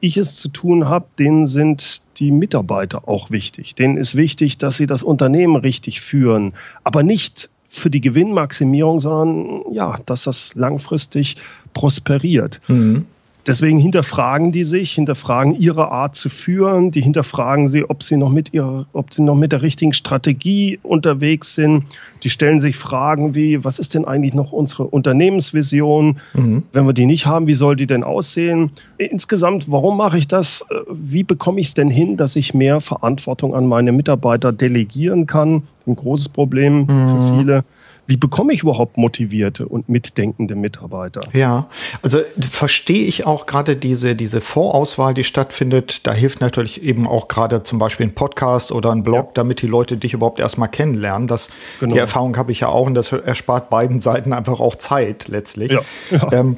ich 0.00 0.16
es 0.16 0.34
zu 0.36 0.48
tun 0.48 0.88
habe, 0.88 1.06
denen 1.18 1.46
sind 1.46 2.02
die 2.18 2.30
Mitarbeiter 2.30 3.08
auch 3.08 3.30
wichtig. 3.30 3.74
Denen 3.74 3.96
ist 3.96 4.16
wichtig, 4.16 4.58
dass 4.58 4.76
sie 4.76 4.86
das 4.86 5.02
Unternehmen 5.02 5.56
richtig 5.56 6.00
führen, 6.00 6.52
aber 6.84 7.02
nicht 7.02 7.50
für 7.68 7.90
die 7.90 8.00
Gewinnmaximierung, 8.00 9.00
sondern 9.00 9.62
ja, 9.72 9.96
dass 10.06 10.24
das 10.24 10.54
langfristig 10.54 11.36
prosperiert. 11.74 12.60
Mhm. 12.68 13.06
Deswegen 13.48 13.78
hinterfragen 13.78 14.52
die 14.52 14.62
sich, 14.62 14.92
hinterfragen 14.92 15.54
ihre 15.54 15.90
Art 15.90 16.14
zu 16.14 16.28
führen, 16.28 16.90
die 16.90 17.00
hinterfragen 17.00 17.66
sie, 17.66 17.82
ob 17.88 18.02
sie 18.02 18.18
noch 18.18 18.30
mit 18.30 18.52
ihrer, 18.52 18.86
ob 18.92 19.14
sie 19.14 19.22
noch 19.22 19.36
mit 19.36 19.52
der 19.52 19.62
richtigen 19.62 19.94
Strategie 19.94 20.78
unterwegs 20.82 21.54
sind. 21.54 21.84
Die 22.22 22.28
stellen 22.28 22.60
sich 22.60 22.76
Fragen 22.76 23.34
wie, 23.34 23.64
was 23.64 23.78
ist 23.78 23.94
denn 23.94 24.04
eigentlich 24.04 24.34
noch 24.34 24.52
unsere 24.52 24.84
Unternehmensvision? 24.84 26.18
Mhm. 26.34 26.64
Wenn 26.72 26.86
wir 26.86 26.92
die 26.92 27.06
nicht 27.06 27.24
haben, 27.24 27.46
wie 27.46 27.54
soll 27.54 27.74
die 27.74 27.86
denn 27.86 28.04
aussehen? 28.04 28.70
Insgesamt, 28.98 29.72
warum 29.72 29.96
mache 29.96 30.18
ich 30.18 30.28
das? 30.28 30.66
Wie 30.90 31.24
bekomme 31.24 31.60
ich 31.60 31.68
es 31.68 31.74
denn 31.74 31.90
hin, 31.90 32.18
dass 32.18 32.36
ich 32.36 32.52
mehr 32.52 32.82
Verantwortung 32.82 33.54
an 33.54 33.66
meine 33.66 33.92
Mitarbeiter 33.92 34.52
delegieren 34.52 35.26
kann? 35.26 35.62
Ein 35.86 35.96
großes 35.96 36.28
Problem 36.28 36.80
mhm. 36.80 36.86
für 36.86 37.34
viele 37.34 37.64
wie 38.08 38.16
bekomme 38.16 38.54
ich 38.54 38.62
überhaupt 38.62 38.96
motivierte 38.96 39.68
und 39.68 39.90
mitdenkende 39.90 40.54
Mitarbeiter? 40.54 41.20
Ja, 41.34 41.68
also 42.02 42.20
verstehe 42.40 43.04
ich 43.04 43.26
auch 43.26 43.44
gerade 43.44 43.76
diese, 43.76 44.16
diese 44.16 44.40
Vorauswahl, 44.40 45.12
die 45.12 45.24
stattfindet. 45.24 46.06
Da 46.06 46.14
hilft 46.14 46.40
natürlich 46.40 46.82
eben 46.82 47.06
auch 47.06 47.28
gerade 47.28 47.62
zum 47.62 47.78
Beispiel 47.78 48.06
ein 48.06 48.14
Podcast 48.14 48.72
oder 48.72 48.92
ein 48.92 49.02
Blog, 49.02 49.26
ja. 49.26 49.32
damit 49.34 49.60
die 49.60 49.66
Leute 49.66 49.98
dich 49.98 50.14
überhaupt 50.14 50.40
erstmal 50.40 50.70
kennenlernen. 50.70 51.28
Das, 51.28 51.50
genau. 51.80 51.92
Die 51.92 51.98
Erfahrung 51.98 52.38
habe 52.38 52.50
ich 52.50 52.60
ja 52.60 52.68
auch 52.68 52.86
und 52.86 52.94
das 52.94 53.12
erspart 53.12 53.68
beiden 53.68 54.00
Seiten 54.00 54.32
einfach 54.32 54.58
auch 54.58 54.76
Zeit 54.76 55.28
letztlich. 55.28 55.70
Ja. 55.70 55.80
Ja. 56.10 56.32
Ähm, 56.32 56.56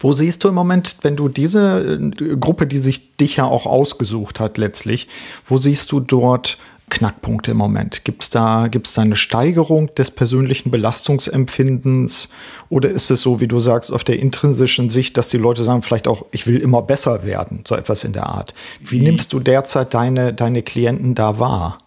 wo 0.00 0.12
siehst 0.12 0.42
du 0.42 0.48
im 0.48 0.54
Moment, 0.54 0.96
wenn 1.02 1.14
du 1.14 1.28
diese 1.28 2.00
äh, 2.00 2.36
Gruppe, 2.36 2.66
die 2.66 2.78
sich 2.78 3.16
dich 3.16 3.36
ja 3.36 3.44
auch 3.44 3.66
ausgesucht 3.66 4.40
hat 4.40 4.58
letztlich, 4.58 5.06
wo 5.46 5.58
siehst 5.58 5.92
du 5.92 6.00
dort 6.00 6.58
Knackpunkte 6.88 7.52
im 7.52 7.56
Moment? 7.56 8.04
Gibt 8.04 8.22
es 8.22 8.30
da, 8.30 8.68
gibt's 8.68 8.94
da 8.94 9.02
eine 9.02 9.16
Steigerung 9.16 9.94
des 9.94 10.10
persönlichen 10.10 10.70
Belastungsempfindens? 10.70 12.28
Oder 12.68 12.90
ist 12.90 13.10
es 13.10 13.22
so, 13.22 13.40
wie 13.40 13.48
du 13.48 13.60
sagst, 13.60 13.92
auf 13.92 14.04
der 14.04 14.18
intrinsischen 14.18 14.90
Sicht, 14.90 15.16
dass 15.16 15.28
die 15.28 15.36
Leute 15.36 15.64
sagen, 15.64 15.82
vielleicht 15.82 16.08
auch, 16.08 16.24
ich 16.30 16.46
will 16.46 16.58
immer 16.58 16.82
besser 16.82 17.24
werden, 17.24 17.64
so 17.66 17.74
etwas 17.74 18.04
in 18.04 18.12
der 18.12 18.26
Art? 18.26 18.54
Wie 18.80 19.00
nimmst 19.00 19.32
du 19.32 19.40
derzeit 19.40 19.94
deine, 19.94 20.32
deine 20.32 20.62
Klienten 20.62 21.14
da 21.14 21.38
wahr? 21.38 21.78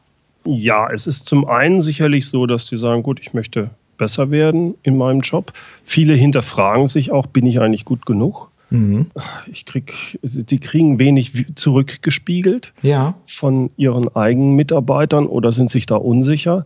Ja, 0.45 0.89
es 0.91 1.07
ist 1.07 1.25
zum 1.25 1.47
einen 1.47 1.81
sicherlich 1.81 2.27
so, 2.27 2.45
dass 2.45 2.65
die 2.65 2.77
sagen, 2.77 3.03
gut, 3.03 3.19
ich 3.19 3.33
möchte 3.33 3.69
besser 3.97 4.31
werden 4.31 4.75
in 4.81 4.97
meinem 4.97 5.21
Job. 5.21 5.53
Viele 5.85 6.15
hinterfragen 6.15 6.87
sich 6.87 7.11
auch, 7.11 7.27
bin 7.27 7.45
ich 7.45 7.59
eigentlich 7.59 7.85
gut 7.85 8.05
genug? 8.05 8.50
Mhm. 8.71 9.07
Ich 9.51 9.65
krieg, 9.65 10.17
die 10.23 10.59
kriegen 10.59 10.97
wenig 10.97 11.45
zurückgespiegelt 11.55 12.73
ja. 12.81 13.15
von 13.27 13.69
ihren 13.77 14.13
eigenen 14.15 14.55
Mitarbeitern 14.55 15.27
oder 15.27 15.51
sind 15.51 15.69
sich 15.69 15.85
da 15.85 15.97
unsicher. 15.97 16.65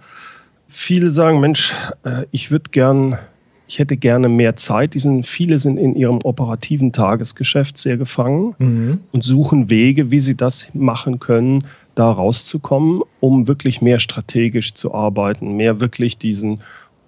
Viele 0.69 1.09
sagen, 1.09 1.39
Mensch, 1.39 1.73
äh, 2.03 2.25
ich 2.31 2.51
würde 2.51 2.69
gern, 2.69 3.17
ich 3.67 3.79
hätte 3.79 3.97
gerne 3.97 4.29
mehr 4.29 4.55
Zeit. 4.55 4.93
Die 4.93 4.99
sind, 4.99 5.25
viele 5.25 5.57
sind 5.57 5.77
in 5.77 5.95
ihrem 5.95 6.19
operativen 6.23 6.91
Tagesgeschäft 6.91 7.77
sehr 7.77 7.97
gefangen 7.97 8.53
mhm. 8.59 8.99
und 9.11 9.23
suchen 9.23 9.69
Wege, 9.71 10.11
wie 10.11 10.19
sie 10.19 10.37
das 10.37 10.67
machen 10.73 11.19
können, 11.19 11.65
da 11.95 12.11
rauszukommen, 12.11 13.01
um 13.19 13.47
wirklich 13.47 13.81
mehr 13.81 13.99
strategisch 13.99 14.75
zu 14.75 14.93
arbeiten, 14.93 15.55
mehr 15.55 15.79
wirklich 15.79 16.17
diesen 16.17 16.59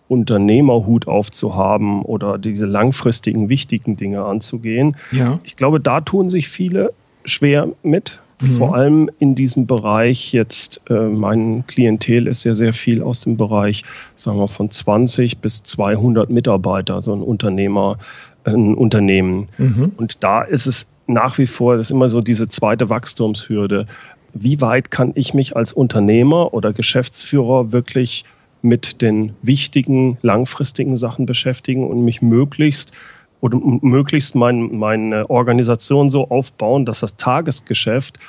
Unternehmerhut 0.08 1.08
aufzuhaben 1.08 2.02
oder 2.02 2.38
diese 2.38 2.66
langfristigen, 2.66 3.50
wichtigen 3.50 3.98
Dinge 3.98 4.24
anzugehen. 4.24 4.96
Ja. 5.12 5.40
Ich 5.44 5.56
glaube, 5.56 5.80
da 5.80 6.02
tun 6.02 6.30
sich 6.30 6.48
viele 6.48 6.94
schwer 7.26 7.70
mit. 7.84 8.20
Mhm. 8.40 8.46
Vor 8.58 8.76
allem 8.76 9.10
in 9.20 9.36
diesem 9.36 9.66
Bereich 9.66 10.32
jetzt, 10.32 10.82
äh, 10.90 11.08
mein 11.08 11.66
Klientel 11.68 12.28
ist 12.28 12.44
ja 12.44 12.54
sehr 12.54 12.74
viel 12.74 13.02
aus 13.02 13.22
dem 13.22 13.36
Bereich, 13.36 13.84
sagen 14.16 14.38
wir, 14.38 14.48
von 14.48 14.70
20 14.70 15.40
bis 15.40 15.64
200 15.64 16.30
Mitarbeiter, 16.30 17.02
so 17.02 17.14
ein 17.14 17.22
Unternehmer, 17.22 17.98
ein 18.44 18.76
Unternehmen. 18.76 19.50
Mhm. 19.58 19.92
Und 19.98 20.24
da 20.24 20.44
ist 20.44 20.68
es 20.68 20.88
nach 21.08 21.38
wie 21.38 21.48
vor, 21.48 21.78
das 21.78 21.88
ist 21.88 21.92
immer 21.92 22.10
so 22.10 22.22
diese 22.22 22.48
zweite 22.48 22.90
Wachstumshürde. 22.90 23.88
Wie 24.34 24.62
weit 24.62 24.92
kann 24.92 25.14
ich 25.16 25.34
mich 25.34 25.56
als 25.56 25.74
Unternehmer 25.74 26.54
oder 26.54 26.74
Geschäftsführer 26.74 27.72
wirklich 27.72 28.24
mit 28.68 29.02
den 29.02 29.34
wichtigen, 29.42 30.18
langfristigen 30.22 30.98
Sachen 30.98 31.26
beschäftigen 31.26 31.88
und 31.88 32.04
mich 32.04 32.22
möglichst 32.22 32.92
oder 33.40 33.60
möglichst 33.60 34.36
mein, 34.36 34.78
meine 34.78 35.30
Organisation 35.30 36.10
so 36.10 36.30
aufbauen, 36.30 36.86
dass 36.86 37.02
das 37.02 37.18
Tagesgeschäft 37.18 38.20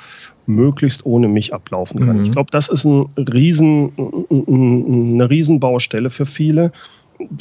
möglichst 0.45 1.05
ohne 1.05 1.27
mich 1.27 1.53
ablaufen 1.53 2.05
kann. 2.05 2.17
Mhm. 2.17 2.23
Ich 2.23 2.31
glaube, 2.31 2.51
das 2.51 2.69
ist 2.69 2.85
ein 2.85 3.07
riesen, 3.17 3.91
eine 4.29 5.29
Riesenbaustelle 5.29 6.09
für 6.09 6.25
viele. 6.25 6.71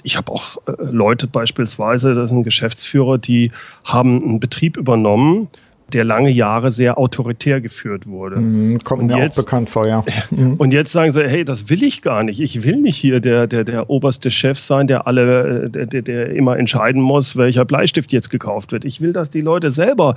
Ich 0.02 0.16
habe 0.16 0.32
auch 0.32 0.56
äh, 0.66 0.72
Leute 0.90 1.26
beispielsweise, 1.26 2.14
das 2.14 2.30
sind 2.30 2.42
Geschäftsführer, 2.42 3.18
die 3.18 3.52
haben 3.84 4.22
einen 4.22 4.40
Betrieb 4.40 4.76
übernommen, 4.76 5.48
der 5.92 6.04
lange 6.04 6.30
Jahre 6.30 6.70
sehr 6.70 6.98
autoritär 6.98 7.60
geführt 7.60 8.06
wurde. 8.06 8.36
Mhm, 8.36 8.78
kommt 8.84 9.04
mir 9.04 9.18
jetzt, 9.18 9.38
auch 9.38 9.44
bekannt 9.44 9.70
vor, 9.70 9.86
ja. 9.86 10.04
Mhm. 10.30 10.54
Und 10.54 10.72
jetzt 10.72 10.92
sagen 10.92 11.10
sie, 11.10 11.26
hey, 11.26 11.44
das 11.44 11.70
will 11.70 11.82
ich 11.82 12.02
gar 12.02 12.22
nicht. 12.22 12.40
Ich 12.40 12.62
will 12.62 12.76
nicht 12.76 12.96
hier 12.96 13.20
der, 13.20 13.46
der, 13.46 13.64
der 13.64 13.88
oberste 13.88 14.30
Chef 14.30 14.58
sein, 14.58 14.86
der 14.86 15.06
alle, 15.06 15.70
der, 15.70 15.86
der 15.86 16.30
immer 16.30 16.58
entscheiden 16.58 17.00
muss, 17.00 17.36
welcher 17.36 17.64
Bleistift 17.64 18.12
jetzt 18.12 18.28
gekauft 18.28 18.72
wird. 18.72 18.84
Ich 18.84 19.00
will, 19.00 19.12
dass 19.12 19.30
die 19.30 19.40
Leute 19.40 19.70
selber 19.70 20.16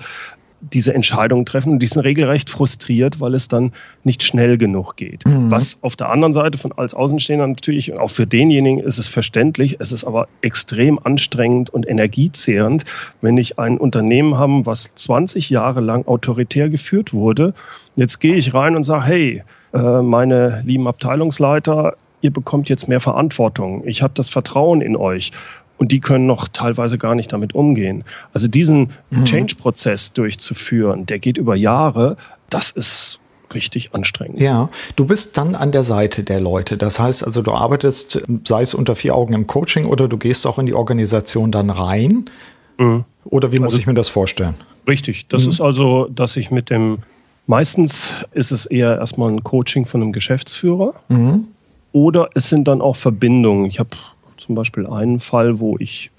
diese 0.61 0.93
Entscheidungen 0.93 1.45
treffen 1.45 1.73
und 1.73 1.79
die 1.79 1.87
sind 1.87 2.01
regelrecht 2.01 2.49
frustriert, 2.49 3.19
weil 3.19 3.33
es 3.33 3.47
dann 3.47 3.73
nicht 4.03 4.23
schnell 4.23 4.57
genug 4.57 4.95
geht. 4.95 5.25
Mhm. 5.25 5.49
Was 5.49 5.79
auf 5.81 5.95
der 5.95 6.09
anderen 6.09 6.33
Seite 6.33 6.57
von 6.57 6.71
als 6.71 6.93
Außenstehender 6.93 7.47
natürlich, 7.47 7.97
auch 7.97 8.09
für 8.09 8.27
denjenigen 8.27 8.79
ist 8.79 8.97
es 8.97 9.07
verständlich, 9.07 9.77
es 9.79 9.91
ist 9.91 10.03
aber 10.03 10.27
extrem 10.41 10.99
anstrengend 11.03 11.69
und 11.69 11.87
energiezehrend, 11.87 12.85
wenn 13.21 13.37
ich 13.37 13.57
ein 13.57 13.77
Unternehmen 13.77 14.37
habe, 14.37 14.65
was 14.65 14.93
20 14.95 15.49
Jahre 15.49 15.81
lang 15.81 16.07
autoritär 16.07 16.69
geführt 16.69 17.13
wurde. 17.13 17.53
Jetzt 17.95 18.19
gehe 18.19 18.35
ich 18.35 18.53
rein 18.53 18.75
und 18.75 18.83
sage, 18.83 19.05
hey, 19.05 19.43
äh, 19.73 20.01
meine 20.01 20.61
lieben 20.65 20.87
Abteilungsleiter, 20.87 21.95
ihr 22.21 22.31
bekommt 22.31 22.69
jetzt 22.69 22.87
mehr 22.87 22.99
Verantwortung. 22.99 23.83
Ich 23.85 24.01
habe 24.01 24.13
das 24.15 24.29
Vertrauen 24.29 24.81
in 24.81 24.95
euch 24.95 25.31
und 25.81 25.91
die 25.91 25.99
können 25.99 26.27
noch 26.27 26.47
teilweise 26.47 26.99
gar 26.99 27.15
nicht 27.15 27.33
damit 27.33 27.55
umgehen. 27.55 28.03
Also 28.33 28.47
diesen 28.47 28.91
mhm. 29.09 29.25
Change-Prozess 29.25 30.13
durchzuführen, 30.13 31.07
der 31.07 31.17
geht 31.17 31.39
über 31.39 31.55
Jahre, 31.55 32.17
das 32.51 32.69
ist 32.69 33.19
richtig 33.55 33.95
anstrengend. 33.95 34.39
Ja, 34.39 34.69
du 34.95 35.05
bist 35.05 35.39
dann 35.39 35.55
an 35.55 35.71
der 35.71 35.83
Seite 35.83 36.23
der 36.23 36.39
Leute. 36.39 36.77
Das 36.77 36.99
heißt 36.99 37.25
also, 37.25 37.41
du 37.41 37.51
arbeitest, 37.51 38.21
sei 38.47 38.61
es 38.61 38.75
unter 38.75 38.93
vier 38.93 39.15
Augen 39.15 39.33
im 39.33 39.47
Coaching 39.47 39.85
oder 39.85 40.07
du 40.07 40.17
gehst 40.17 40.45
auch 40.45 40.59
in 40.59 40.67
die 40.67 40.75
Organisation 40.75 41.51
dann 41.51 41.71
rein. 41.71 42.25
Mhm. 42.77 43.03
Oder 43.25 43.51
wie 43.51 43.57
muss 43.57 43.73
also, 43.73 43.79
ich 43.79 43.87
mir 43.87 43.95
das 43.95 44.07
vorstellen? 44.07 44.53
Richtig. 44.87 45.29
Das 45.29 45.45
mhm. 45.45 45.49
ist 45.49 45.61
also, 45.61 46.07
dass 46.11 46.37
ich 46.37 46.51
mit 46.51 46.69
dem, 46.69 46.99
meistens 47.47 48.13
ist 48.33 48.51
es 48.51 48.67
eher 48.67 48.99
erstmal 48.99 49.31
ein 49.31 49.43
Coaching 49.43 49.87
von 49.87 50.03
einem 50.03 50.11
Geschäftsführer. 50.11 50.93
Mhm. 51.09 51.47
Oder 51.91 52.29
es 52.35 52.49
sind 52.49 52.67
dann 52.67 52.81
auch 52.81 52.97
Verbindungen. 52.97 53.65
Ich 53.65 53.79
habe 53.79 53.89
zum 54.41 54.55
Beispiel 54.55 54.87
einen 54.87 55.19
Fall, 55.19 55.59
wo 55.59 55.77
ich, 55.79 56.11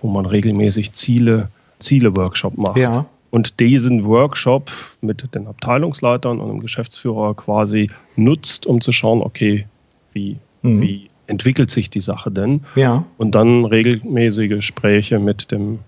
wo 0.00 0.08
man 0.08 0.26
regelmäßig 0.26 0.92
Ziele, 0.92 1.48
Ziele-Workshop 1.78 2.56
macht. 2.56 2.76
Ja. 2.76 3.06
Und 3.30 3.60
diesen 3.60 4.04
Workshop 4.04 4.70
mit 5.00 5.34
den 5.34 5.46
Abteilungsleitern 5.46 6.38
und 6.38 6.48
dem 6.48 6.60
Geschäftsführer 6.60 7.34
quasi 7.34 7.90
nutzt, 8.14 8.66
um 8.66 8.80
zu 8.80 8.92
schauen, 8.92 9.22
okay, 9.22 9.66
wie, 10.12 10.36
mhm. 10.60 10.82
wie 10.82 11.08
entwickelt 11.26 11.70
sich 11.70 11.88
die 11.88 12.02
Sache 12.02 12.30
denn? 12.30 12.60
Ja. 12.74 13.04
Und 13.16 13.34
dann 13.34 13.64
regelmäßige 13.64 14.50
Gespräche 14.50 15.18
mit 15.18 15.50
dem 15.50 15.78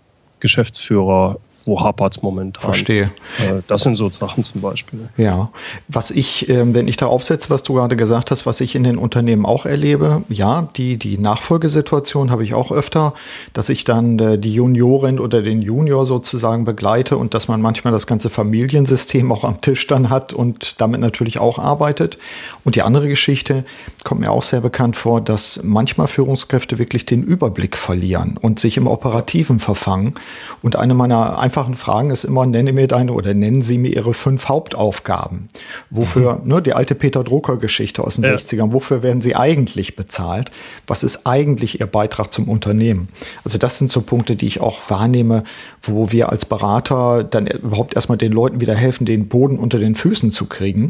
Geschäftsführer 0.40 1.38
wo 1.64 1.80
hapert 1.80 2.16
es 2.16 2.22
momentan. 2.22 2.62
Verstehe. 2.62 3.12
Äh, 3.38 3.62
das 3.68 3.82
sind 3.82 3.96
so 3.96 4.08
Sachen 4.10 4.44
zum 4.44 4.60
Beispiel. 4.60 5.08
Ja, 5.16 5.50
was 5.88 6.10
ich, 6.10 6.48
ähm, 6.48 6.74
wenn 6.74 6.88
ich 6.88 6.96
da 6.96 7.06
aufsetze, 7.06 7.50
was 7.50 7.62
du 7.62 7.74
gerade 7.74 7.96
gesagt 7.96 8.30
hast, 8.30 8.46
was 8.46 8.60
ich 8.60 8.74
in 8.74 8.84
den 8.84 8.98
Unternehmen 8.98 9.46
auch 9.46 9.64
erlebe, 9.64 10.22
ja, 10.28 10.68
die, 10.76 10.98
die 10.98 11.18
Nachfolgesituation 11.18 12.30
habe 12.30 12.44
ich 12.44 12.54
auch 12.54 12.70
öfter, 12.70 13.14
dass 13.52 13.68
ich 13.68 13.84
dann 13.84 14.18
äh, 14.18 14.38
die 14.38 14.52
Juniorin 14.52 15.18
oder 15.18 15.42
den 15.42 15.62
Junior 15.62 16.06
sozusagen 16.06 16.64
begleite 16.64 17.16
und 17.16 17.34
dass 17.34 17.48
man 17.48 17.60
manchmal 17.60 17.92
das 17.92 18.06
ganze 18.06 18.30
Familiensystem 18.30 19.32
auch 19.32 19.44
am 19.44 19.60
Tisch 19.60 19.86
dann 19.86 20.10
hat 20.10 20.32
und 20.32 20.80
damit 20.80 21.00
natürlich 21.00 21.38
auch 21.38 21.58
arbeitet. 21.58 22.18
Und 22.64 22.76
die 22.76 22.82
andere 22.82 23.08
Geschichte 23.08 23.64
kommt 24.04 24.20
mir 24.20 24.30
auch 24.30 24.42
sehr 24.42 24.60
bekannt 24.60 24.96
vor, 24.96 25.20
dass 25.20 25.60
manchmal 25.62 26.08
Führungskräfte 26.08 26.78
wirklich 26.78 27.06
den 27.06 27.22
Überblick 27.22 27.76
verlieren 27.76 28.38
und 28.40 28.60
sich 28.60 28.76
im 28.76 28.86
Operativen 28.86 29.60
verfangen. 29.60 30.14
Und 30.62 30.76
eine 30.76 30.94
meiner 30.94 31.38
einfachen 31.54 31.76
Fragen 31.76 32.10
ist 32.10 32.24
immer, 32.24 32.46
nenne 32.46 32.72
mir 32.72 32.88
deine 32.88 33.12
oder 33.12 33.32
nennen 33.32 33.62
Sie 33.62 33.78
mir 33.78 33.94
Ihre 33.94 34.12
fünf 34.12 34.48
Hauptaufgaben. 34.48 35.46
Wofür, 35.88 36.40
mhm. 36.42 36.48
ne, 36.48 36.62
die 36.62 36.72
alte 36.72 36.96
Peter 36.96 37.22
Drucker-Geschichte 37.22 38.02
aus 38.02 38.16
den 38.16 38.24
ja. 38.24 38.34
60ern, 38.34 38.72
wofür 38.72 39.04
werden 39.04 39.22
Sie 39.22 39.36
eigentlich 39.36 39.94
bezahlt? 39.94 40.50
Was 40.88 41.04
ist 41.04 41.28
eigentlich 41.28 41.78
Ihr 41.78 41.86
Beitrag 41.86 42.32
zum 42.32 42.48
Unternehmen? 42.48 43.08
Also 43.44 43.56
das 43.56 43.78
sind 43.78 43.88
so 43.88 44.00
Punkte, 44.00 44.34
die 44.34 44.48
ich 44.48 44.60
auch 44.60 44.80
wahrnehme, 44.88 45.44
wo 45.80 46.10
wir 46.10 46.30
als 46.30 46.44
Berater 46.44 47.22
dann 47.22 47.46
überhaupt 47.46 47.94
erstmal 47.94 48.18
den 48.18 48.32
Leuten 48.32 48.60
wieder 48.60 48.74
helfen, 48.74 49.04
den 49.04 49.28
Boden 49.28 49.60
unter 49.60 49.78
den 49.78 49.94
Füßen 49.94 50.32
zu 50.32 50.46
kriegen 50.46 50.88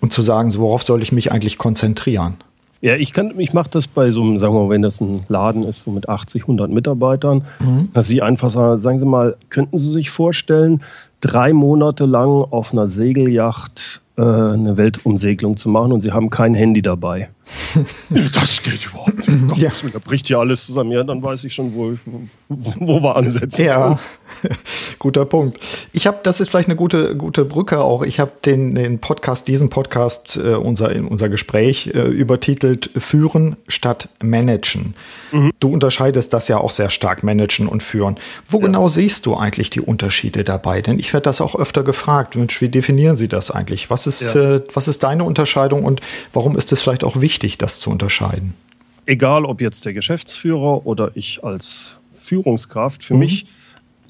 und 0.00 0.14
zu 0.14 0.22
sagen, 0.22 0.50
so, 0.50 0.60
worauf 0.60 0.82
soll 0.82 1.02
ich 1.02 1.12
mich 1.12 1.30
eigentlich 1.30 1.58
konzentrieren? 1.58 2.38
Ja, 2.86 2.94
ich 2.94 3.12
kann, 3.12 3.40
ich 3.40 3.52
mache 3.52 3.68
das 3.68 3.88
bei 3.88 4.12
so 4.12 4.22
einem, 4.22 4.38
sagen 4.38 4.54
wir 4.54 4.62
mal, 4.62 4.70
wenn 4.70 4.82
das 4.82 5.00
ein 5.00 5.24
Laden 5.26 5.64
ist, 5.64 5.80
so 5.80 5.90
mit 5.90 6.08
80, 6.08 6.42
100 6.42 6.70
Mitarbeitern, 6.70 7.42
mhm. 7.58 7.88
dass 7.92 8.06
sie 8.06 8.22
einfach 8.22 8.48
sagen, 8.48 8.78
sagen 8.78 9.00
Sie 9.00 9.04
mal, 9.04 9.34
könnten 9.50 9.76
Sie 9.76 9.90
sich 9.90 10.10
vorstellen, 10.10 10.80
drei 11.20 11.52
Monate 11.52 12.06
lang 12.06 12.28
auf 12.28 12.72
einer 12.72 12.86
Segelyacht 12.86 14.02
eine 14.22 14.76
Weltumsegelung 14.76 15.56
zu 15.56 15.68
machen 15.68 15.92
und 15.92 16.00
Sie 16.00 16.12
haben 16.12 16.30
kein 16.30 16.54
Handy 16.54 16.82
dabei? 16.82 17.28
das 18.34 18.62
geht 18.62 18.86
überhaupt 18.86 19.28
nicht. 19.28 19.56
Ja. 19.56 19.70
Da 19.92 19.98
bricht 19.98 20.28
ja 20.28 20.38
alles 20.38 20.66
zusammen. 20.66 20.92
Ja, 20.92 21.02
dann 21.02 21.22
weiß 21.22 21.44
ich 21.44 21.54
schon, 21.54 21.74
wo, 21.74 21.94
wo, 22.48 22.74
wo 22.78 23.02
wir 23.02 23.16
ansetzen. 23.16 23.64
Ja, 23.64 23.98
guter 24.98 25.24
Punkt. 25.24 25.58
Ich 25.92 26.06
habe, 26.06 26.18
das 26.22 26.40
ist 26.40 26.48
vielleicht 26.50 26.68
eine 26.68 26.76
gute, 26.76 27.16
gute 27.16 27.44
Brücke 27.44 27.80
auch. 27.80 28.02
Ich 28.02 28.20
habe 28.20 28.32
den, 28.44 28.74
den 28.74 28.98
Podcast, 28.98 29.48
diesen 29.48 29.70
Podcast, 29.70 30.36
äh, 30.36 30.54
unser, 30.54 30.94
unser 31.08 31.28
Gespräch 31.28 31.92
äh, 31.94 32.00
übertitelt 32.00 32.90
Führen 32.98 33.56
statt 33.68 34.08
Managen. 34.22 34.94
Mhm. 35.32 35.52
Du 35.60 35.72
unterscheidest 35.72 36.32
das 36.32 36.48
ja 36.48 36.58
auch 36.58 36.70
sehr 36.70 36.90
stark, 36.90 37.22
Managen 37.22 37.68
und 37.68 37.82
Führen. 37.82 38.16
Wo 38.48 38.58
ja. 38.58 38.66
genau 38.66 38.88
siehst 38.88 39.26
du 39.26 39.36
eigentlich 39.36 39.70
die 39.70 39.80
Unterschiede 39.80 40.44
dabei? 40.44 40.82
Denn 40.82 40.98
ich 40.98 41.12
werde 41.12 41.24
das 41.24 41.40
auch 41.40 41.54
öfter 41.54 41.82
gefragt. 41.82 42.36
Mensch, 42.36 42.60
wie 42.60 42.68
definieren 42.68 43.16
Sie 43.16 43.28
das 43.28 43.50
eigentlich? 43.50 43.88
Was 43.90 44.05
ist, 44.06 44.34
ja. 44.34 44.56
äh, 44.56 44.62
was 44.72 44.88
ist 44.88 45.02
deine 45.02 45.24
Unterscheidung 45.24 45.84
und 45.84 46.00
warum 46.32 46.56
ist 46.56 46.72
es 46.72 46.82
vielleicht 46.82 47.04
auch 47.04 47.20
wichtig? 47.20 47.26
wichtig, 47.26 47.58
das 47.58 47.80
zu 47.80 47.90
unterscheiden? 47.90 48.54
Egal, 49.04 49.44
ob 49.44 49.60
jetzt 49.60 49.84
der 49.84 49.92
Geschäftsführer 49.92 50.86
oder 50.86 51.10
ich 51.14 51.44
als 51.44 51.96
Führungskraft, 52.18 53.04
für 53.04 53.14
mhm. 53.14 53.20
mich 53.20 53.46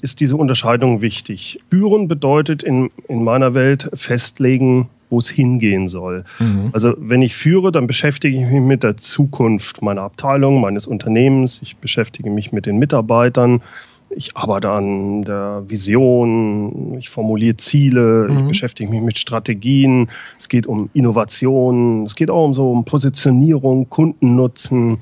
ist 0.01 0.19
diese 0.19 0.37
Unterscheidung 0.37 1.01
wichtig. 1.01 1.59
Führen 1.71 2.07
bedeutet 2.07 2.63
in, 2.63 2.91
in 3.07 3.23
meiner 3.23 3.53
Welt 3.53 3.89
festlegen, 3.93 4.89
wo 5.09 5.19
es 5.19 5.29
hingehen 5.29 5.87
soll. 5.87 6.23
Mhm. 6.39 6.69
Also 6.73 6.93
wenn 6.97 7.21
ich 7.21 7.35
führe, 7.35 7.71
dann 7.71 7.87
beschäftige 7.87 8.37
ich 8.37 8.45
mich 8.45 8.61
mit 8.61 8.83
der 8.83 8.97
Zukunft 8.97 9.81
meiner 9.81 10.01
Abteilung, 10.01 10.61
meines 10.61 10.85
Unternehmens. 10.85 11.61
Ich 11.63 11.77
beschäftige 11.77 12.29
mich 12.29 12.51
mit 12.51 12.65
den 12.65 12.77
Mitarbeitern. 12.77 13.61
Ich 14.09 14.35
arbeite 14.35 14.69
an 14.69 15.23
der 15.23 15.63
Vision, 15.67 16.95
ich 16.97 17.09
formuliere 17.09 17.57
Ziele, 17.57 18.27
mhm. 18.29 18.39
ich 18.39 18.47
beschäftige 18.47 18.89
mich 18.89 19.01
mit 19.01 19.17
Strategien, 19.17 20.09
es 20.37 20.49
geht 20.49 20.67
um 20.67 20.89
Innovation, 20.93 22.05
es 22.05 22.15
geht 22.15 22.29
auch 22.29 22.45
um 22.45 22.53
so 22.53 22.71
um 22.71 22.85
Positionierung, 22.85 23.89
Kundennutzen, 23.89 24.99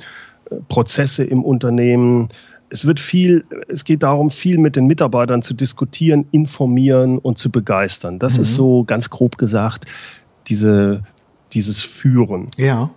äh, 0.49 0.55
Prozesse 0.67 1.23
im 1.23 1.43
Unternehmen. 1.43 2.29
Es 2.69 2.85
wird 2.85 2.99
viel, 2.99 3.45
es 3.67 3.85
geht 3.85 4.03
darum, 4.03 4.29
viel 4.29 4.57
mit 4.57 4.75
den 4.75 4.87
Mitarbeitern 4.87 5.41
zu 5.41 5.53
diskutieren, 5.53 6.25
informieren 6.31 7.19
und 7.19 7.37
zu 7.37 7.51
begeistern. 7.51 8.19
Das 8.19 8.35
mhm. 8.35 8.41
ist 8.41 8.55
so 8.55 8.83
ganz 8.83 9.09
grob 9.09 9.37
gesagt 9.37 9.85
diese, 10.47 11.03
dieses 11.53 11.81
Führen. 11.81 12.49
Ja 12.57 12.89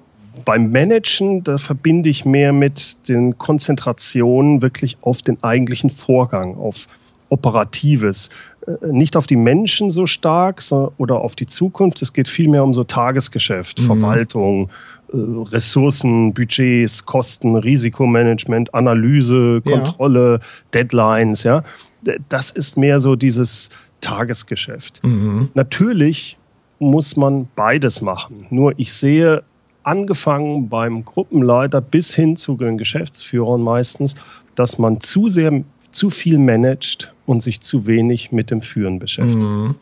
beim 0.44 0.70
Managen, 0.70 1.44
da 1.44 1.58
verbinde 1.58 2.08
ich 2.08 2.24
mehr 2.24 2.52
mit 2.52 3.08
den 3.08 3.38
Konzentrationen 3.38 4.62
wirklich 4.62 4.98
auf 5.00 5.22
den 5.22 5.42
eigentlichen 5.42 5.90
Vorgang, 5.90 6.56
auf 6.56 6.86
Operatives. 7.28 8.30
Äh, 8.66 8.86
nicht 8.90 9.16
auf 9.16 9.26
die 9.26 9.36
Menschen 9.36 9.90
so 9.90 10.06
stark 10.06 10.62
oder 10.96 11.20
auf 11.20 11.36
die 11.36 11.46
Zukunft. 11.46 12.02
Es 12.02 12.12
geht 12.12 12.28
vielmehr 12.28 12.64
um 12.64 12.74
so 12.74 12.84
Tagesgeschäft, 12.84 13.80
mhm. 13.80 13.86
Verwaltung, 13.86 14.70
äh, 15.12 15.16
Ressourcen, 15.16 16.34
Budgets, 16.34 17.04
Kosten, 17.04 17.56
Risikomanagement, 17.56 18.74
Analyse, 18.74 19.62
Kontrolle, 19.62 20.40
ja. 20.40 20.46
Deadlines. 20.74 21.42
Ja, 21.42 21.62
das 22.28 22.50
ist 22.50 22.76
mehr 22.76 23.00
so 23.00 23.16
dieses 23.16 23.70
Tagesgeschäft. 24.00 25.00
Mhm. 25.04 25.48
Natürlich 25.54 26.38
muss 26.78 27.16
man 27.16 27.48
beides 27.56 28.02
machen. 28.02 28.46
Nur 28.50 28.72
ich 28.76 28.92
sehe 28.92 29.42
angefangen 29.88 30.68
beim 30.68 31.04
Gruppenleiter 31.04 31.80
bis 31.80 32.14
hin 32.14 32.36
zu 32.36 32.56
den 32.56 32.76
Geschäftsführern 32.76 33.62
meistens, 33.62 34.14
dass 34.54 34.78
man 34.78 35.00
zu 35.00 35.28
sehr, 35.28 35.64
zu 35.90 36.10
viel 36.10 36.38
managt 36.38 37.14
und 37.26 37.42
sich 37.42 37.60
zu 37.60 37.86
wenig 37.86 38.30
mit 38.30 38.50
dem 38.50 38.60
Führen 38.60 38.98
beschäftigt. 38.98 39.42
Mhm. 39.42 39.76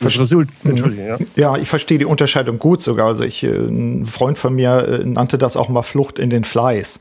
Das 0.00 0.18
Result, 0.18 0.48
mhm. 0.62 0.70
Entschuldigung, 0.70 1.06
ja. 1.06 1.18
Ja, 1.36 1.56
ich 1.56 1.68
verstehe 1.68 1.98
die 1.98 2.06
Unterscheidung 2.06 2.58
gut 2.58 2.82
sogar. 2.82 3.08
Also 3.08 3.24
ich, 3.24 3.42
äh, 3.44 3.48
ein 3.48 4.06
Freund 4.06 4.38
von 4.38 4.54
mir 4.54 5.00
äh, 5.02 5.04
nannte 5.04 5.36
das 5.38 5.56
auch 5.56 5.68
mal 5.68 5.82
Flucht 5.82 6.18
in 6.18 6.30
den 6.30 6.44
Fleiß. 6.44 7.00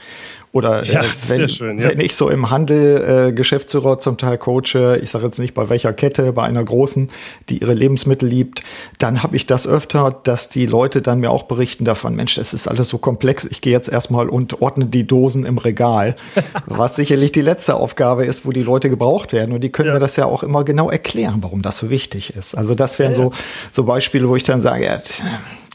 Oder 0.52 0.84
äh, 0.84 0.92
ja, 0.92 1.02
äh, 1.02 1.06
wenn, 1.28 1.50
schön, 1.50 1.78
ja. 1.78 1.90
wenn 1.90 2.00
ich 2.00 2.16
so 2.16 2.30
im 2.30 2.50
Handel 2.50 3.28
äh, 3.30 3.34
Geschäftsführer 3.34 4.00
zum 4.00 4.18
Teil 4.18 4.38
coache, 4.38 5.00
ich 5.02 5.12
sage 5.12 5.26
jetzt 5.26 5.38
nicht 5.38 5.54
bei 5.54 5.70
welcher 5.70 5.94
Kette, 5.94 6.34
bei 6.34 6.44
einer 6.44 6.64
großen, 6.64 7.10
die 7.50 7.60
ihre 7.60 7.74
Lebensmittel 7.74 8.28
liebt, 8.28 8.64
dann 8.98 9.22
habe 9.22 9.36
ich 9.36 9.46
das 9.46 9.68
öfter, 9.68 10.20
dass 10.24 10.50
die 10.50 10.66
Leute 10.66 11.02
dann 11.02 11.20
mir 11.20 11.30
auch 11.30 11.44
berichten 11.44 11.86
davon, 11.86 12.16
Mensch, 12.16 12.36
das 12.36 12.54
ist 12.54 12.68
alles 12.68 12.90
so 12.90 12.98
komplex, 12.98 13.46
ich 13.46 13.62
gehe 13.62 13.74
jetzt 13.74 13.90
erstmal 13.90 14.28
und 14.28 14.62
ordne 14.62 14.88
die 14.88 15.06
Dosen 15.06 15.46
im 15.46 15.60
Regal, 15.60 16.16
was 16.66 16.96
sicherlich 16.96 17.32
die 17.32 17.42
letzte 17.42 17.76
Aufgabe 17.76 18.26
ist, 18.26 18.46
wo 18.46 18.52
die 18.52 18.64
Leute 18.64 18.90
gebraucht 18.90 19.34
werden. 19.34 19.54
Und 19.54 19.62
die 19.62 19.70
können 19.70 19.90
ja. 19.90 19.94
mir 19.94 20.00
das 20.00 20.16
ja 20.16 20.26
auch 20.26 20.42
immer 20.42 20.64
genau 20.64 20.90
erklären, 20.90 21.38
warum 21.42 21.62
das 21.62 21.78
so 21.78 21.92
wichtig 21.92 22.36
ist. 22.36 22.56
Also 22.56 22.74
das 22.74 22.89
wären 22.98 23.14
so, 23.14 23.32
so 23.72 23.84
Beispiele, 23.84 24.28
wo 24.28 24.36
ich 24.36 24.44
dann 24.44 24.62
sage, 24.62 24.86
ja, 24.86 25.02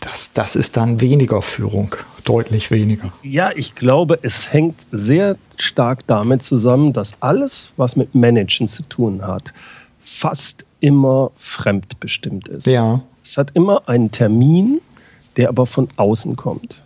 das, 0.00 0.33
das 0.33 0.56
ist 0.56 0.76
dann 0.76 1.00
weniger 1.00 1.42
Führung, 1.42 1.94
deutlich 2.25 2.71
weniger. 2.71 3.12
Ja, 3.23 3.52
ich 3.54 3.75
glaube, 3.75 4.18
es 4.23 4.52
hängt 4.52 4.76
sehr 4.90 5.37
stark 5.56 6.06
damit 6.06 6.42
zusammen, 6.42 6.92
dass 6.92 7.14
alles, 7.21 7.73
was 7.76 7.97
mit 7.97 8.14
Managen 8.14 8.68
zu 8.68 8.83
tun 8.83 9.26
hat, 9.26 9.52
fast 10.00 10.64
immer 10.80 11.30
fremdbestimmt 11.37 12.49
ist. 12.49 12.66
Ja. 12.66 13.00
Es 13.23 13.38
hat 13.38 13.52
immer 13.54 13.88
einen 13.88 14.11
Termin, 14.11 14.80
der 15.37 15.49
aber 15.49 15.66
von 15.66 15.88
außen 15.97 16.37
kommt. 16.37 16.83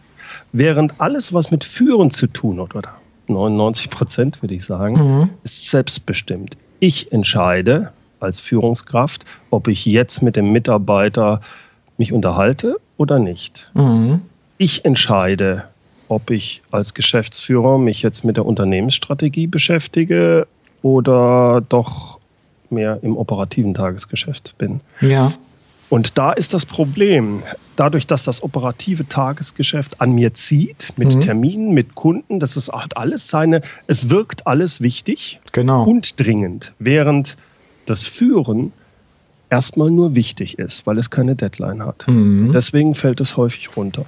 Während 0.53 1.01
alles, 1.01 1.33
was 1.33 1.51
mit 1.51 1.65
Führen 1.65 2.11
zu 2.11 2.27
tun 2.27 2.61
hat, 2.61 2.75
oder 2.75 2.95
99 3.27 3.91
Prozent 3.91 4.43
würde 4.43 4.55
ich 4.55 4.65
sagen, 4.65 4.95
mhm. 4.95 5.31
ist 5.43 5.71
selbstbestimmt. 5.71 6.57
Ich 6.81 7.13
entscheide 7.13 7.93
als 8.21 8.41
Führungskraft, 8.41 9.25
ob 9.51 9.69
ich 9.69 9.87
jetzt 9.87 10.23
mit 10.23 10.37
dem 10.37 10.53
Mitarbeiter 10.53 11.41
mich 11.97 12.13
unterhalte 12.13 12.77
oder 12.97 13.19
nicht. 13.19 13.71
Mhm. 13.75 14.23
Ich 14.57 14.85
entscheide, 14.85 15.65
ob 16.09 16.31
ich 16.31 16.63
als 16.71 16.95
Geschäftsführer 16.95 17.79
mich 17.79 18.03
jetzt 18.03 18.25
mit 18.25 18.37
der 18.37 18.47
Unternehmensstrategie 18.47 19.47
beschäftige 19.47 20.47
oder 20.83 21.63
doch 21.69 22.19
mehr 22.71 22.99
im 23.03 23.17
operativen 23.17 23.75
Tagesgeschäft 23.75 24.57
bin. 24.59 24.81
Ja. 25.01 25.33
Und 25.91 26.19
da 26.19 26.33
ist 26.33 26.53
das 26.53 26.67
Problem, 26.67 27.43
dadurch, 27.77 28.07
dass 28.07 28.25
das 28.25 28.43
operative 28.43 29.09
Tagesgeschäft 29.09 30.01
an 30.01 30.13
mir 30.13 30.35
zieht, 30.35 30.93
mit 30.97 31.15
mhm. 31.15 31.21
Terminen, 31.21 31.73
mit 31.73 31.95
Kunden, 31.95 32.41
das 32.41 32.57
ist 32.57 32.71
hat 32.71 32.97
alles 32.97 33.29
seine, 33.29 33.63
es 33.87 34.11
wirkt 34.11 34.47
alles 34.47 34.83
wichtig 34.83 35.41
genau. 35.53 35.85
und 35.85 36.21
dringend, 36.21 36.75
während 36.79 37.37
das 37.89 38.07
Führen 38.07 38.73
erstmal 39.51 39.91
nur 39.91 40.15
wichtig 40.15 40.59
ist, 40.59 40.87
weil 40.87 40.99
es 40.99 41.11
keine 41.11 41.35
Deadline 41.35 41.85
hat. 41.85 42.07
Mhm. 42.07 42.53
Deswegen 42.53 42.95
fällt 42.95 43.21
es 43.21 43.37
häufig 43.37 43.77
runter. 43.77 44.05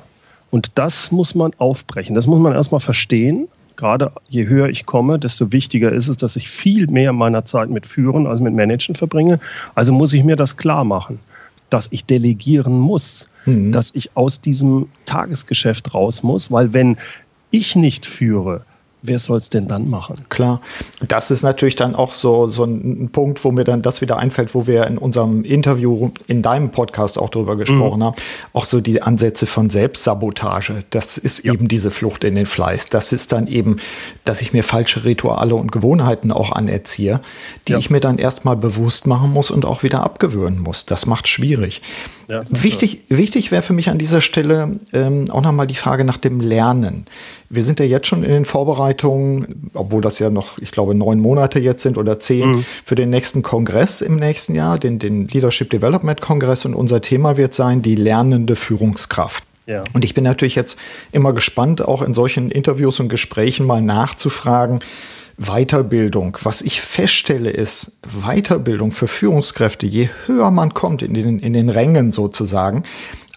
Und 0.51 0.73
das 0.75 1.13
muss 1.13 1.35
man 1.35 1.53
aufbrechen. 1.59 2.15
Das 2.15 2.27
muss 2.27 2.41
man 2.41 2.55
erstmal 2.55 2.81
verstehen. 2.81 3.49
Gerade 3.77 4.13
je 4.29 4.47
höher 4.47 4.69
ich 4.69 4.85
komme, 4.85 5.19
desto 5.19 5.53
wichtiger 5.53 5.93
ist 5.93 6.09
es, 6.09 6.17
dass 6.17 6.37
ich 6.37 6.51
viel 6.51 6.87
mehr 6.89 7.13
meiner 7.13 7.45
Zeit 7.45 7.71
mit 7.71 7.87
Führen 7.87 8.27
als 8.27 8.41
mit 8.41 8.53
Managen 8.53 8.95
verbringe. 8.95 9.41
Also 9.75 9.93
muss 9.93 10.13
ich 10.13 10.25
mir 10.25 10.37
das 10.37 10.57
klar 10.57 10.85
machen, 10.85 11.21
dass 11.71 11.89
ich 11.91 12.05
delegieren 12.05 12.79
muss, 12.79 13.29
mhm. 13.47 13.73
dass 13.73 13.93
ich 13.95 14.17
aus 14.17 14.41
diesem 14.41 14.89
Tagesgeschäft 15.07 15.95
raus 15.95 16.23
muss, 16.23 16.51
weil 16.51 16.75
wenn 16.75 16.99
ich 17.51 17.75
nicht 17.77 18.05
führe, 18.05 18.63
wer 19.03 19.19
soll 19.19 19.39
es 19.39 19.51
denn 19.51 19.69
dann 19.69 19.89
machen? 19.89 20.17
Klar, 20.29 20.61
das 21.07 21.31
ist 21.31 21.43
natürlich 21.43 21.77
dann 21.77 21.95
auch 21.95 22.15
so, 22.15 22.49
so 22.49 22.65
ein 22.65 23.11
Punkt, 23.13 23.43
wo 23.45 23.53
mir 23.53 23.65
dann 23.65 23.83
das 23.83 24.01
wieder 24.01 24.19
einfällt, 24.19 24.55
wo 24.55 24.67
wir 24.67 24.87
in 24.87 24.99
unserem 24.99 25.45
Interview 25.45 26.11
in 26.27 26.43
deinem 26.43 26.71
Podcast 26.71 27.19
auch 27.19 27.31
drüber 27.31 27.57
gesprochen 27.57 28.01
mhm. 28.01 28.05
haben. 28.05 28.17
Auch 28.53 28.67
so 28.67 28.81
die 28.81 29.03
Ansätze 29.03 29.47
von 29.47 29.71
Selbstsabotage. 29.71 30.85
Das 30.91 31.19
ist 31.19 31.45
ja. 31.45 31.53
eben 31.53 31.69
diese 31.69 31.91
Flucht 31.91 32.25
in 32.25 32.35
den 32.35 32.47
Fleiß. 32.47 32.89
Das 32.89 33.13
ist 33.13 33.33
dann 33.33 33.47
eben, 33.47 33.77
dass 34.25 34.41
ich 34.41 34.53
mir 34.53 34.65
falsche 34.65 35.05
Rituale 35.05 35.55
und 35.55 35.73
Gewohnheiten 35.73 36.33
auch 36.33 36.53
anerziehe, 36.53 37.21
die 37.69 37.73
ja. 37.73 37.79
ich 37.79 37.91
mir 37.91 38.01
dann 38.01 38.19
erstmal 38.19 38.57
bewusst 38.57 39.07
machen 39.07 39.33
muss 39.33 39.51
und 39.51 39.65
auch 39.65 39.83
wieder 39.83 40.03
abgewöhnen 40.03 40.61
muss. 40.61 40.87
Das 40.87 41.07
macht 41.07 41.29
schwierig. 41.29 41.83
Ja, 42.29 42.43
wichtig 42.49 43.01
wichtig 43.09 43.51
wäre 43.51 43.63
für 43.63 43.73
mich 43.73 43.91
an 43.91 43.99
dieser 43.99 44.21
Stelle 44.21 44.79
ähm, 44.93 45.31
auch 45.31 45.43
nochmal 45.43 45.67
die 45.67 45.75
Frage 45.75 46.05
nach 46.05 46.17
dem 46.17 46.41
Lernen. 46.41 47.07
Wir 47.49 47.65
sind 47.65 47.81
ja 47.81 47.87
jetzt 47.87 48.07
schon 48.07 48.23
in 48.23 48.31
den 48.31 48.45
Vorbereitungen, 48.45 48.90
obwohl 49.75 50.03
das 50.03 50.19
ja 50.19 50.31
noch, 50.31 50.59
ich 50.59 50.71
glaube, 50.71 50.95
neun 50.95 51.21
Monate 51.21 51.59
jetzt 51.59 51.83
sind 51.83 51.99
oder 51.99 52.19
zehn, 52.19 52.51
mhm. 52.51 52.65
für 52.85 52.95
den 52.95 53.11
nächsten 53.11 53.43
Kongress 53.43 54.01
im 54.01 54.17
nächsten 54.17 54.55
Jahr, 54.55 54.79
den, 54.79 54.99
den 54.99 55.29
Leadership 55.29 55.71
Development 55.71 56.21
Kongress. 56.21 56.65
Und 56.65 56.75
unser 56.75 57.01
Thema 57.01 57.37
wird 57.37 57.55
sein, 57.55 57.83
die 57.83 57.95
lernende 57.95 58.57
Führungskraft. 58.57 59.45
Ja. 59.67 59.83
Und 59.93 60.05
ich 60.05 60.15
bin 60.15 60.25
natürlich 60.25 60.57
jetzt 60.57 60.79
immer 61.13 61.33
gespannt, 61.33 61.83
auch 61.83 62.03
in 62.03 62.15
solchen 62.15 62.51
Interviews 62.51 62.99
und 62.99 63.09
Gesprächen 63.09 63.67
mal 63.67 63.81
nachzufragen, 63.83 64.81
Weiterbildung. 65.37 66.37
Was 66.43 66.61
ich 66.61 66.81
feststelle 66.81 67.51
ist, 67.51 67.93
Weiterbildung 68.03 68.93
für 68.93 69.09
Führungskräfte, 69.09 69.87
je 69.87 70.09
höher 70.27 70.51
man 70.51 70.75
kommt 70.75 71.03
in 71.03 71.15
den, 71.15 71.39
in 71.39 71.53
den 71.53 71.71
Rängen 71.71 72.13
sozusagen, 72.13 72.83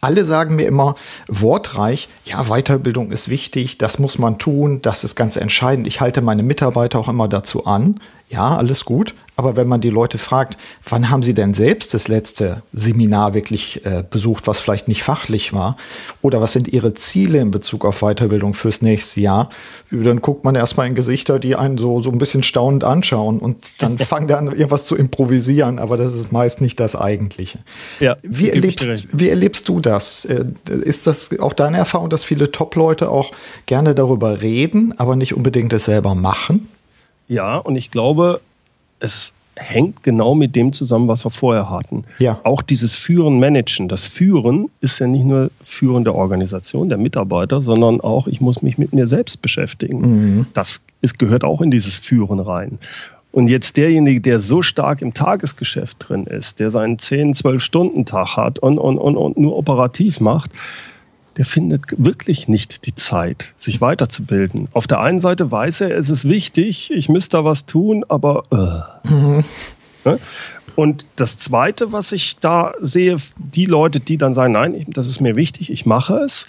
alle 0.04 0.26
sagen 0.26 0.56
mir 0.56 0.68
immer 0.68 0.96
wortreich, 1.28 2.10
ja, 2.26 2.44
Weiterbildung 2.46 3.12
ist 3.12 3.30
wichtig, 3.30 3.78
das 3.78 4.00
muss 4.00 4.20
man 4.20 4.38
tun, 4.38 4.82
das 4.82 5.04
ist 5.04 5.16
ganz 5.16 5.36
entscheidend. 5.36 5.88
Ich 5.88 6.02
halte 6.02 6.22
meine 6.22 6.44
Mitarbeiter 6.44 7.00
auch 7.00 7.08
immer 7.08 7.28
dazu 7.28 7.66
an. 7.66 8.00
Ja, 8.28 8.58
alles 8.58 8.86
gut. 8.86 9.16
Aber 9.36 9.56
wenn 9.56 9.68
man 9.68 9.82
die 9.82 9.90
Leute 9.90 10.18
fragt, 10.18 10.58
wann 10.88 11.10
haben 11.10 11.24
sie 11.24 11.34
denn 11.34 11.54
selbst 11.54 11.94
das 11.94 12.08
letzte 12.08 12.62
Seminar 12.72 13.34
wirklich 13.34 13.84
äh, 13.86 14.04
besucht, 14.08 14.48
was 14.48 14.60
vielleicht 14.60 14.88
nicht 14.88 15.04
fachlich 15.04 15.54
war, 15.54 15.76
oder 16.22 16.40
was 16.40 16.54
sind 16.54 16.68
ihre 16.68 16.94
Ziele 16.94 17.40
in 17.40 17.50
Bezug 17.50 17.84
auf 17.84 18.02
Weiterbildung 18.02 18.54
fürs 18.54 18.82
nächste 18.82 19.22
Jahr, 19.22 19.50
dann 19.90 20.22
guckt 20.22 20.44
man 20.44 20.54
erstmal 20.56 20.88
in 20.88 20.94
Gesichter, 20.94 21.40
die 21.40 21.56
einen 21.56 21.78
so, 21.78 22.00
so 22.02 22.12
ein 22.12 22.20
bisschen 22.20 22.44
staunend 22.44 22.84
anschauen 22.84 23.40
und 23.40 23.58
dann 23.80 23.98
fangen 24.00 24.28
die 24.28 24.36
an, 24.36 24.48
irgendwas 24.48 24.86
zu 24.86 24.96
improvisieren, 24.96 25.80
aber 25.80 25.98
das 25.98 26.14
ist 26.14 26.32
meist 26.32 26.62
nicht 26.62 26.80
das 26.80 26.96
Eigentliche. 26.96 27.60
Ja, 28.00 28.18
wie, 28.22 28.50
erlebst, 28.50 28.88
wie 29.12 29.30
erlebst 29.30 29.68
du 29.68 29.80
das? 29.80 30.26
Äh, 30.26 30.46
ist 30.84 31.08
das 31.08 31.40
auch 31.40 31.54
deine 31.54 31.78
Erfahrung, 31.78 32.10
dass 32.10 32.24
viele 32.24 32.52
Top-Leute 32.52 33.10
auch 33.10 33.32
gerne 33.66 33.96
darüber 33.96 34.42
reden, 34.42 34.94
aber 34.98 35.16
nicht 35.16 35.34
unbedingt 35.34 35.74
es 35.74 35.86
selber 35.86 36.14
machen? 36.14 36.68
Ja, 37.28 37.58
und 37.58 37.76
ich 37.76 37.90
glaube, 37.90 38.42
es 39.04 39.34
hängt 39.56 40.02
genau 40.02 40.34
mit 40.34 40.56
dem 40.56 40.74
zusammen, 40.74 41.08
was 41.08 41.26
wir 41.26 41.30
vorher 41.30 41.70
hatten. 41.70 42.06
Ja. 42.18 42.40
Auch 42.44 42.64
dieses 42.64 42.96
Führen, 42.96 43.40
Managen. 43.40 43.88
Das 43.88 44.08
Führen 44.08 44.70
ist 44.82 44.98
ja 45.00 45.06
nicht 45.06 45.26
nur 45.26 45.52
Führen 45.62 46.04
der 46.04 46.16
Organisation, 46.16 46.90
der 46.90 46.98
Mitarbeiter, 46.98 47.62
sondern 47.62 48.02
auch, 48.02 48.26
ich 48.28 48.42
muss 48.42 48.64
mich 48.64 48.80
mit 48.80 48.94
mir 48.94 49.06
selbst 49.06 49.42
beschäftigen. 49.44 50.00
Mhm. 50.00 50.46
Das 50.54 50.82
ist, 51.02 51.20
gehört 51.20 51.44
auch 51.44 51.62
in 51.62 51.70
dieses 51.70 51.98
Führen 52.00 52.40
rein. 52.40 52.80
Und 53.32 53.48
jetzt 53.48 53.78
derjenige, 53.78 54.22
der 54.22 54.40
so 54.40 54.62
stark 54.62 55.02
im 55.02 55.14
Tagesgeschäft 55.14 55.98
drin 56.08 56.26
ist, 56.26 56.60
der 56.60 56.72
seinen 56.72 56.98
10, 56.98 57.34
12 57.34 57.64
Stunden 57.64 58.06
Tag 58.06 58.38
hat 58.38 58.60
und, 58.60 58.78
und, 58.78 58.98
und, 58.98 59.18
und 59.18 59.38
nur 59.38 59.56
operativ 59.58 60.20
macht, 60.20 60.52
der 61.38 61.46
findet 61.46 61.84
wirklich 61.98 62.48
nicht 62.48 62.86
die 62.86 62.96
Zeit, 62.96 63.54
sich 63.58 63.82
weiterzubilden. 63.82 64.68
Auf 64.74 64.88
der 64.88 65.00
einen 65.00 65.20
Seite 65.20 65.52
weiß 65.52 65.82
er, 65.82 65.98
es 65.98 66.10
ist 66.10 66.28
wichtig, 66.28 66.92
ich 66.92 67.10
müsste 67.10 67.38
da 67.38 67.46
was 67.46 67.66
tun, 67.66 68.06
aber 68.08 68.44
äh. 68.52 69.10
mhm. 69.10 69.44
Und 70.76 71.06
das 71.16 71.38
Zweite, 71.38 71.92
was 71.92 72.12
ich 72.12 72.38
da 72.40 72.74
sehe, 72.82 73.18
die 73.38 73.66
Leute, 73.66 74.00
die 74.00 74.18
dann 74.18 74.34
sagen, 74.34 74.54
nein, 74.54 74.86
das 74.90 75.08
ist 75.08 75.22
mir 75.22 75.36
wichtig, 75.36 75.72
ich 75.72 75.86
mache 75.86 76.16
es, 76.18 76.48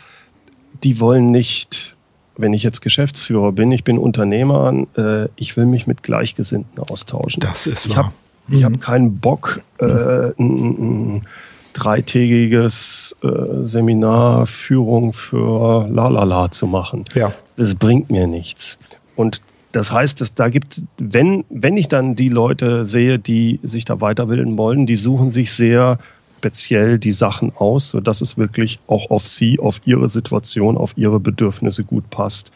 die 0.82 0.98
wollen 0.98 1.30
nicht, 1.30 1.94
wenn 2.36 2.52
ich 2.52 2.62
jetzt 2.62 2.80
Geschäftsführer 2.80 3.52
bin, 3.52 3.70
ich 3.70 3.84
bin 3.84 3.98
Unternehmer, 3.98 4.86
äh, 4.96 5.28
ich 5.36 5.56
will 5.56 5.66
mich 5.66 5.86
mit 5.86 6.02
Gleichgesinnten 6.02 6.78
austauschen. 6.78 7.40
Das 7.40 7.66
ist 7.66 7.90
wahr. 7.90 8.06
Hab, 8.06 8.12
ich 8.48 8.60
mhm. 8.60 8.64
habe 8.64 8.78
keinen 8.78 9.18
Bock, 9.18 9.60
äh, 9.78 10.32
ein 10.38 11.22
dreitägiges 11.74 13.16
äh, 13.22 13.28
Seminar 13.62 14.46
Führung 14.46 15.12
für 15.12 15.86
Lalala 15.88 16.50
zu 16.50 16.66
machen. 16.66 17.04
Ja. 17.14 17.32
Das 17.56 17.74
bringt 17.74 18.10
mir 18.10 18.26
nichts. 18.26 18.78
Und 19.16 19.42
das 19.72 19.92
heißt, 19.92 20.20
dass 20.20 20.34
da 20.34 20.48
gibt, 20.48 20.82
wenn, 20.98 21.44
wenn 21.50 21.76
ich 21.76 21.88
dann 21.88 22.14
die 22.14 22.28
Leute 22.28 22.84
sehe, 22.84 23.18
die 23.18 23.60
sich 23.62 23.84
da 23.84 24.00
weiterbilden 24.00 24.56
wollen, 24.56 24.86
die 24.86 24.96
suchen 24.96 25.30
sich 25.30 25.52
sehr 25.52 25.98
speziell 26.38 26.98
die 26.98 27.12
Sachen 27.12 27.52
aus, 27.56 27.88
sodass 27.88 28.20
es 28.20 28.36
wirklich 28.36 28.78
auch 28.86 29.10
auf 29.10 29.26
sie, 29.26 29.58
auf 29.58 29.80
ihre 29.86 30.08
Situation, 30.08 30.76
auf 30.76 30.92
ihre 30.96 31.18
Bedürfnisse 31.18 31.84
gut 31.84 32.10
passt. 32.10 32.52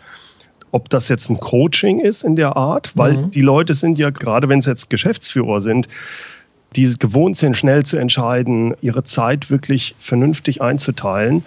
Ob 0.70 0.90
das 0.90 1.08
jetzt 1.08 1.30
ein 1.30 1.40
Coaching 1.40 1.98
ist 1.98 2.22
in 2.22 2.36
der 2.36 2.56
Art, 2.56 2.96
weil 2.96 3.14
mhm. 3.14 3.30
die 3.30 3.40
Leute 3.40 3.72
sind 3.72 3.98
ja, 3.98 4.10
gerade 4.10 4.48
wenn 4.50 4.58
es 4.58 4.66
jetzt 4.66 4.90
Geschäftsführer 4.90 5.60
sind, 5.60 5.88
die 6.76 6.94
gewohnt 6.98 7.36
sind, 7.36 7.56
schnell 7.56 7.84
zu 7.84 7.96
entscheiden, 7.96 8.74
ihre 8.80 9.04
Zeit 9.04 9.50
wirklich 9.50 9.94
vernünftig 9.98 10.60
einzuteilen, 10.60 11.44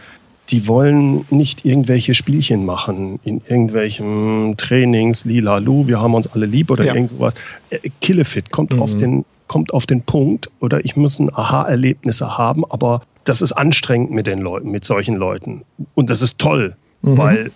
die 0.50 0.68
wollen 0.68 1.26
nicht 1.30 1.64
irgendwelche 1.64 2.14
Spielchen 2.14 2.66
machen 2.66 3.20
in 3.24 3.42
irgendwelchen 3.48 4.56
Trainings, 4.58 5.24
lila 5.26 5.60
lu, 5.60 5.88
wir 5.88 6.02
haben 6.02 6.14
uns 6.14 6.28
alle 6.28 6.46
lieb 6.46 6.72
oder 6.72 6.84
ja. 6.84 6.94
irgend 6.94 7.12
sowas. 7.12 7.34
Äh, 7.70 7.90
Killefit 8.02 8.52
kommt 8.52 8.74
mhm. 8.74 8.82
auf 8.82 8.98
den 8.98 9.26
kommt 9.48 9.74
auf 9.74 9.86
den 9.86 10.02
Punkt 10.02 10.50
oder 10.62 10.86
ich 10.86 10.96
muss 10.96 11.20
ein 11.20 11.30
Aha-Erlebnisse 11.30 12.38
haben, 12.38 12.64
aber 12.70 13.02
das 13.26 13.42
ist 13.42 13.52
anstrengend 13.52 14.10
mit 14.10 14.26
den 14.26 14.40
Leuten, 14.40 14.72
mit 14.72 14.86
solchen 14.86 15.16
Leuten. 15.16 15.64
Und 15.94 16.10
das 16.10 16.22
ist 16.22 16.40
toll, 16.40 16.78
mhm. 17.02 17.18
weil 17.18 17.52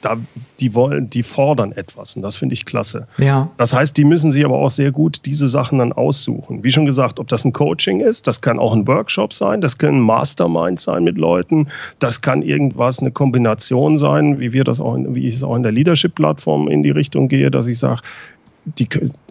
da, 0.00 0.16
die 0.60 0.74
wollen, 0.74 1.10
die 1.10 1.22
fordern 1.22 1.72
etwas 1.72 2.16
und 2.16 2.22
das 2.22 2.36
finde 2.36 2.54
ich 2.54 2.64
klasse. 2.64 3.06
Ja. 3.18 3.50
Das 3.56 3.72
heißt, 3.72 3.96
die 3.96 4.04
müssen 4.04 4.30
sich 4.30 4.44
aber 4.44 4.58
auch 4.58 4.70
sehr 4.70 4.92
gut 4.92 5.26
diese 5.26 5.48
Sachen 5.48 5.78
dann 5.78 5.92
aussuchen. 5.92 6.62
Wie 6.62 6.70
schon 6.70 6.86
gesagt, 6.86 7.20
ob 7.20 7.28
das 7.28 7.44
ein 7.44 7.52
Coaching 7.52 8.00
ist, 8.00 8.26
das 8.26 8.40
kann 8.40 8.58
auch 8.58 8.74
ein 8.74 8.86
Workshop 8.88 9.32
sein, 9.32 9.60
das 9.60 9.78
kann 9.78 9.96
ein 9.96 10.00
Mastermind 10.00 10.80
sein 10.80 11.04
mit 11.04 11.18
Leuten, 11.18 11.68
das 11.98 12.20
kann 12.20 12.42
irgendwas, 12.42 13.00
eine 13.00 13.10
Kombination 13.10 13.98
sein, 13.98 14.40
wie 14.40 14.52
wir 14.52 14.64
das 14.64 14.80
auch, 14.80 14.94
in, 14.94 15.14
wie 15.14 15.28
ich 15.28 15.36
es 15.36 15.42
auch 15.42 15.56
in 15.56 15.62
der 15.62 15.72
Leadership-Plattform 15.72 16.68
in 16.68 16.82
die 16.82 16.90
Richtung 16.90 17.28
gehe, 17.28 17.50
dass 17.50 17.66
ich 17.66 17.78
sage, 17.78 18.02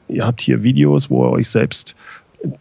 ihr 0.08 0.26
habt 0.26 0.42
hier 0.42 0.64
Videos, 0.64 1.10
wo 1.10 1.26
ihr 1.26 1.32
euch 1.32 1.50
selbst 1.50 1.96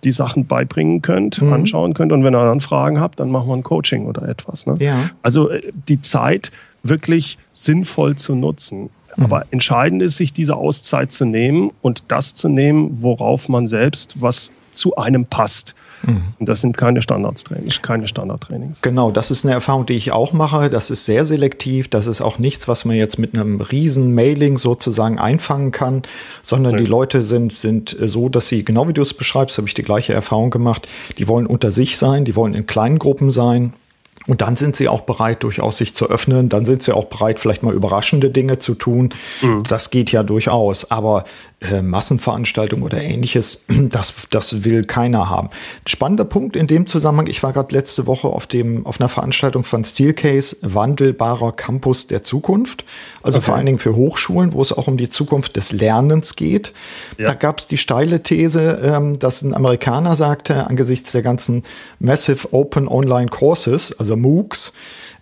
die 0.04 0.12
Sachen 0.12 0.46
beibringen 0.46 1.02
könnt, 1.02 1.40
mhm. 1.40 1.52
anschauen 1.52 1.94
könnt 1.94 2.12
und 2.12 2.24
wenn 2.24 2.34
ihr 2.34 2.44
dann 2.44 2.60
Fragen 2.60 3.00
habt, 3.00 3.20
dann 3.20 3.30
machen 3.30 3.48
wir 3.48 3.54
ein 3.54 3.62
Coaching 3.62 4.06
oder 4.06 4.28
etwas. 4.28 4.66
Ne? 4.66 4.76
Ja. 4.80 5.10
Also 5.22 5.50
äh, 5.50 5.60
die 5.88 6.00
Zeit 6.00 6.50
wirklich 6.88 7.38
sinnvoll 7.54 8.16
zu 8.16 8.34
nutzen. 8.34 8.90
Mhm. 9.16 9.24
Aber 9.24 9.46
entscheidend 9.50 10.02
ist, 10.02 10.16
sich 10.16 10.32
diese 10.32 10.56
Auszeit 10.56 11.12
zu 11.12 11.24
nehmen 11.24 11.72
und 11.82 12.04
das 12.08 12.34
zu 12.34 12.48
nehmen, 12.48 13.02
worauf 13.02 13.48
man 13.48 13.66
selbst 13.66 14.20
was 14.20 14.52
zu 14.70 14.96
einem 14.96 15.26
passt. 15.26 15.74
Mhm. 16.02 16.22
Und 16.38 16.48
das 16.48 16.60
sind 16.60 16.76
keine 16.76 17.02
Standardtrainings, 17.02 17.82
keine 17.82 18.06
Standardtrainings. 18.06 18.82
Genau, 18.82 19.10
das 19.10 19.30
ist 19.30 19.44
eine 19.44 19.54
Erfahrung, 19.54 19.86
die 19.86 19.94
ich 19.94 20.12
auch 20.12 20.32
mache. 20.32 20.70
Das 20.70 20.90
ist 20.90 21.04
sehr 21.04 21.24
selektiv. 21.24 21.88
Das 21.88 22.06
ist 22.06 22.20
auch 22.20 22.38
nichts, 22.38 22.68
was 22.68 22.84
man 22.84 22.96
jetzt 22.96 23.18
mit 23.18 23.34
einem 23.34 23.60
riesen 23.60 24.14
Mailing 24.14 24.58
sozusagen 24.58 25.18
einfangen 25.18 25.72
kann, 25.72 26.02
sondern 26.42 26.76
nee. 26.76 26.82
die 26.82 26.86
Leute 26.86 27.22
sind, 27.22 27.52
sind 27.52 27.96
so, 28.00 28.28
dass 28.28 28.48
sie, 28.48 28.64
genau 28.64 28.86
wie 28.88 28.92
du 28.92 29.02
es 29.02 29.14
beschreibst, 29.14 29.58
habe 29.58 29.66
ich 29.66 29.74
die 29.74 29.82
gleiche 29.82 30.12
Erfahrung 30.12 30.50
gemacht. 30.50 30.88
Die 31.18 31.26
wollen 31.26 31.46
unter 31.46 31.70
sich 31.70 31.96
sein, 31.96 32.24
die 32.24 32.36
wollen 32.36 32.54
in 32.54 32.66
kleinen 32.66 32.98
Gruppen 32.98 33.30
sein 33.30 33.72
und 34.26 34.42
dann 34.42 34.56
sind 34.56 34.76
sie 34.76 34.88
auch 34.88 35.02
bereit, 35.02 35.42
durchaus 35.42 35.78
sich 35.78 35.94
zu 35.94 36.06
öffnen. 36.06 36.48
Dann 36.48 36.66
sind 36.66 36.82
sie 36.82 36.94
auch 36.94 37.06
bereit, 37.06 37.40
vielleicht 37.40 37.62
mal 37.62 37.72
überraschende 37.72 38.30
Dinge 38.30 38.58
zu 38.58 38.74
tun. 38.74 39.14
Mhm. 39.40 39.62
Das 39.62 39.90
geht 39.90 40.12
ja 40.12 40.22
durchaus. 40.22 40.90
Aber 40.90 41.24
äh, 41.60 41.82
Massenveranstaltungen 41.82 42.84
oder 42.84 43.00
ähnliches, 43.00 43.64
das, 43.68 44.14
das 44.30 44.64
will 44.64 44.84
keiner 44.84 45.30
haben. 45.30 45.50
Spannender 45.86 46.24
Punkt 46.24 46.56
in 46.56 46.66
dem 46.66 46.86
Zusammenhang, 46.86 47.26
ich 47.28 47.42
war 47.42 47.52
gerade 47.52 47.74
letzte 47.74 48.06
Woche 48.06 48.28
auf, 48.28 48.46
dem, 48.46 48.84
auf 48.86 49.00
einer 49.00 49.08
Veranstaltung 49.08 49.64
von 49.64 49.84
Steelcase, 49.84 50.56
wandelbarer 50.62 51.52
Campus 51.52 52.06
der 52.06 52.22
Zukunft. 52.22 52.84
Also 53.28 53.40
okay. 53.40 53.44
vor 53.44 53.56
allen 53.56 53.66
Dingen 53.66 53.78
für 53.78 53.94
Hochschulen, 53.94 54.54
wo 54.54 54.62
es 54.62 54.72
auch 54.72 54.88
um 54.88 54.96
die 54.96 55.10
Zukunft 55.10 55.56
des 55.56 55.72
Lernens 55.72 56.34
geht. 56.34 56.72
Ja. 57.18 57.26
Da 57.26 57.34
gab 57.34 57.58
es 57.58 57.66
die 57.66 57.76
steile 57.76 58.22
These, 58.22 58.80
ähm, 58.82 59.18
dass 59.18 59.42
ein 59.42 59.52
Amerikaner 59.52 60.16
sagte, 60.16 60.66
angesichts 60.66 61.12
der 61.12 61.20
ganzen 61.20 61.64
Massive 61.98 62.54
Open 62.54 62.88
Online 62.88 63.28
Courses, 63.28 63.94
also 63.98 64.16
MOOCs, 64.16 64.72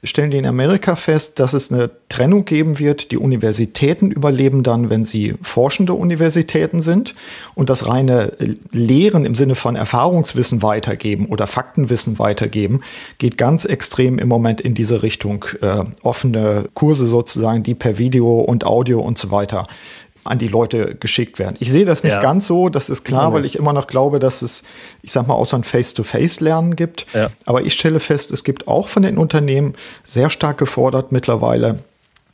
stellen 0.05 0.31
die 0.31 0.37
in 0.37 0.47
Amerika 0.47 0.97
fest, 0.97 1.39
dass 1.41 1.53
es 1.53 1.73
eine 1.73 1.91
Trennung 2.09 2.45
geben 2.45 2.79
wird. 2.79 3.11
Die 3.11 3.19
Universitäten 3.19 4.11
überleben 4.11 4.63
dann, 4.63 4.91
wenn 4.91 5.05
sie 5.05 5.35
forschende 5.43 5.95
Universitäten 5.95 6.83
sind 6.83 7.15
und 7.55 7.71
das 7.71 7.87
reine 7.87 8.33
Lehren 8.73 9.25
im 9.25 9.35
Sinne 9.35 9.55
von 9.55 9.77
Erfahrungswissen 9.77 10.63
weitergeben 10.63 11.27
oder 11.27 11.47
Faktenwissen 11.47 12.19
weitergeben, 12.19 12.83
geht 13.19 13.39
ganz 13.39 13.65
extrem 13.65 14.19
im 14.19 14.29
Moment 14.29 14.61
in 14.61 14.75
diese 14.75 15.03
Richtung. 15.03 15.45
Äh, 15.61 15.85
offene 16.03 16.69
Kurse 16.75 17.07
sozusagen, 17.07 17.63
die 17.63 17.75
per 17.75 17.96
Video 17.99 18.41
und 18.41 18.65
Audio 18.65 19.01
und 19.01 19.19
so 19.19 19.31
weiter 19.31 19.67
an 20.27 20.39
die 20.39 20.49
Leute 20.49 20.97
geschickt 20.97 21.39
werden. 21.39 21.57
Ich 21.61 21.71
sehe 21.71 21.85
das 21.85 22.03
nicht 22.03 22.13
ja. 22.15 22.21
ganz 22.21 22.47
so, 22.47 22.69
das 22.69 22.89
ist 22.89 23.05
klar, 23.05 23.33
weil 23.33 23.45
ich 23.45 23.57
immer 23.57 23.73
noch 23.73 23.87
glaube, 23.87 24.19
dass 24.19 24.43
es, 24.43 24.65
ich 25.03 25.13
sag 25.13 25.27
mal, 25.29 25.35
auch 25.35 25.47
so 25.47 25.57
ein 25.57 25.63
Face-to-Face-Lernen 25.63 26.75
gibt. 26.75 27.07
Ja. 27.15 27.31
Aber 27.45 27.63
ich 27.63 27.75
stelle 27.75 28.01
fest, 28.01 28.33
es 28.33 28.43
gibt 28.43 28.67
auch 28.67 28.89
von 28.89 29.03
den 29.03 29.19
Unternehmen 29.19 29.75
sehr 30.05 30.31
stark 30.31 30.59
gefordert 30.59 31.13
mittlerweile 31.13 31.79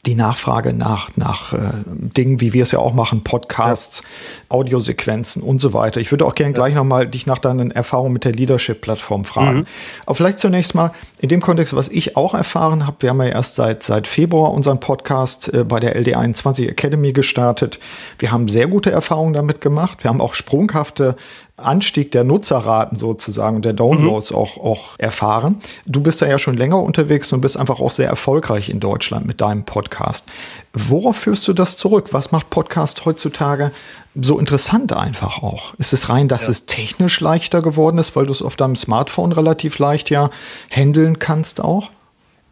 die 0.04 0.16
Nachfrage 0.16 0.72
nach, 0.72 1.10
nach 1.14 1.52
äh, 1.52 1.58
Dingen, 1.86 2.40
wie 2.40 2.52
wir 2.52 2.64
es 2.64 2.72
ja 2.72 2.80
auch 2.80 2.92
machen, 2.92 3.22
Podcasts, 3.22 4.02
ja. 4.02 4.56
Audiosequenzen 4.56 5.44
und 5.44 5.60
so 5.60 5.74
weiter. 5.74 6.00
Ich 6.00 6.10
würde 6.10 6.26
auch 6.26 6.34
gerne 6.34 6.50
ja. 6.50 6.54
gleich 6.54 6.74
nochmal 6.74 7.06
dich 7.06 7.26
nach 7.26 7.38
deinen 7.38 7.70
Erfahrungen 7.70 8.12
mit 8.12 8.24
der 8.24 8.32
Leadership-Plattform 8.32 9.24
fragen. 9.24 9.58
Mhm. 9.58 9.66
Aber 10.04 10.16
vielleicht 10.16 10.40
zunächst 10.40 10.74
mal 10.74 10.90
in 11.20 11.28
dem 11.28 11.40
Kontext, 11.40 11.76
was 11.76 11.86
ich 11.86 12.16
auch 12.16 12.34
erfahren 12.34 12.84
habe. 12.84 12.96
Wir 13.00 13.10
haben 13.10 13.22
ja 13.22 13.28
erst 13.28 13.54
seit, 13.54 13.84
seit 13.84 14.08
Februar 14.08 14.52
unseren 14.52 14.80
Podcast 14.80 15.54
äh, 15.54 15.62
bei 15.62 15.78
der 15.78 15.96
LD21 15.96 16.68
Academy 16.68 17.12
gestartet. 17.12 17.78
Wir 18.18 18.32
haben 18.32 18.48
sehr 18.48 18.66
gute 18.66 18.90
Erfahrungen 18.90 19.34
damit 19.34 19.60
gemacht. 19.60 20.02
Wir 20.02 20.08
haben 20.08 20.20
auch 20.20 20.34
sprunghafte 20.34 21.14
Anstieg 21.56 22.12
der 22.12 22.24
Nutzerraten 22.24 22.98
sozusagen 22.98 23.56
und 23.56 23.64
der 23.64 23.74
Downloads 23.74 24.30
mhm. 24.30 24.36
auch, 24.36 24.56
auch 24.58 24.98
erfahren. 24.98 25.60
Du 25.86 26.00
bist 26.00 26.22
da 26.22 26.26
ja 26.26 26.38
schon 26.38 26.56
länger 26.56 26.80
unterwegs 26.80 27.32
und 27.32 27.40
bist 27.40 27.56
einfach 27.56 27.80
auch 27.80 27.90
sehr 27.90 28.08
erfolgreich 28.08 28.70
in 28.70 28.80
Deutschland 28.80 29.26
mit 29.26 29.40
deinem 29.40 29.64
Podcast. 29.64 30.26
Worauf 30.72 31.16
führst 31.16 31.46
du 31.46 31.52
das 31.52 31.76
zurück? 31.76 32.08
Was 32.12 32.32
macht 32.32 32.50
Podcast 32.50 33.04
heutzutage 33.04 33.70
so 34.14 34.38
interessant 34.38 34.92
einfach 34.92 35.42
auch? 35.42 35.74
Ist 35.74 35.92
es 35.92 36.08
rein, 36.08 36.28
dass 36.28 36.44
ja. 36.44 36.50
es 36.50 36.66
technisch 36.66 37.20
leichter 37.20 37.60
geworden 37.60 37.98
ist, 37.98 38.16
weil 38.16 38.26
du 38.26 38.32
es 38.32 38.42
auf 38.42 38.56
deinem 38.56 38.76
Smartphone 38.76 39.32
relativ 39.32 39.78
leicht 39.78 40.10
ja 40.10 40.30
handeln 40.70 41.18
kannst 41.18 41.62
auch? 41.62 41.90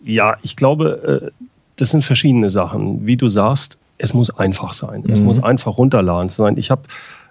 Ja, 0.02 0.36
ich 0.42 0.56
glaube, 0.56 1.30
äh, 1.32 1.44
das 1.76 1.90
sind 1.90 2.04
verschiedene 2.04 2.50
Sachen. 2.50 3.06
Wie 3.06 3.16
du 3.16 3.28
sagst, 3.28 3.78
es 3.96 4.14
muss 4.14 4.30
einfach 4.30 4.72
sein. 4.72 5.04
Es 5.08 5.20
mhm. 5.20 5.26
muss 5.26 5.42
einfach 5.42 5.78
runterladen 5.78 6.28
sein. 6.28 6.56
Ich 6.58 6.70
habe 6.70 6.82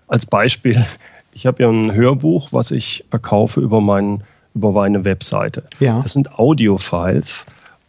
als 0.08 0.25
Beispiel 0.25 0.84
ich 1.32 1.46
habe 1.46 1.63
ja 1.63 1.70
ein 1.70 1.94
Hörbuch, 1.94 2.50
was 2.52 2.72
ich 2.72 3.06
verkaufe 3.10 3.62
über, 3.62 3.82
mein, 3.82 4.24
über 4.56 4.72
meine 4.72 5.06
Webseite. 5.06 5.63
Ja. 5.80 6.02
Das 6.02 6.13
sind 6.13 6.38
Audio-Files. 6.38 7.46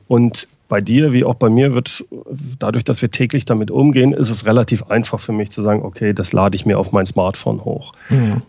Und 0.08 0.48
bei 0.68 0.80
dir 0.80 1.12
wie 1.12 1.24
auch 1.24 1.34
bei 1.34 1.50
mir 1.50 1.74
wird, 1.74 2.04
dadurch, 2.58 2.84
dass 2.84 3.02
wir 3.02 3.10
täglich 3.10 3.44
damit 3.44 3.70
umgehen, 3.70 4.12
ist 4.12 4.30
es 4.30 4.46
relativ 4.46 4.84
einfach 4.84 5.18
für 5.20 5.32
mich 5.32 5.50
zu 5.50 5.62
sagen, 5.62 5.82
okay, 5.82 6.12
das 6.12 6.32
lade 6.32 6.54
ich 6.54 6.64
mir 6.64 6.78
auf 6.78 6.92
mein 6.92 7.06
Smartphone 7.06 7.64
hoch. 7.64 7.92
Mhm. 8.08 8.42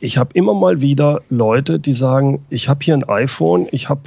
Ich 0.00 0.16
habe 0.16 0.30
immer 0.34 0.54
mal 0.54 0.80
wieder 0.80 1.22
Leute, 1.28 1.80
die 1.80 1.92
sagen, 1.92 2.44
ich 2.50 2.68
habe 2.68 2.84
hier 2.84 2.94
ein 2.94 3.02
iPhone, 3.08 3.66
ich 3.72 3.88
habe 3.88 4.02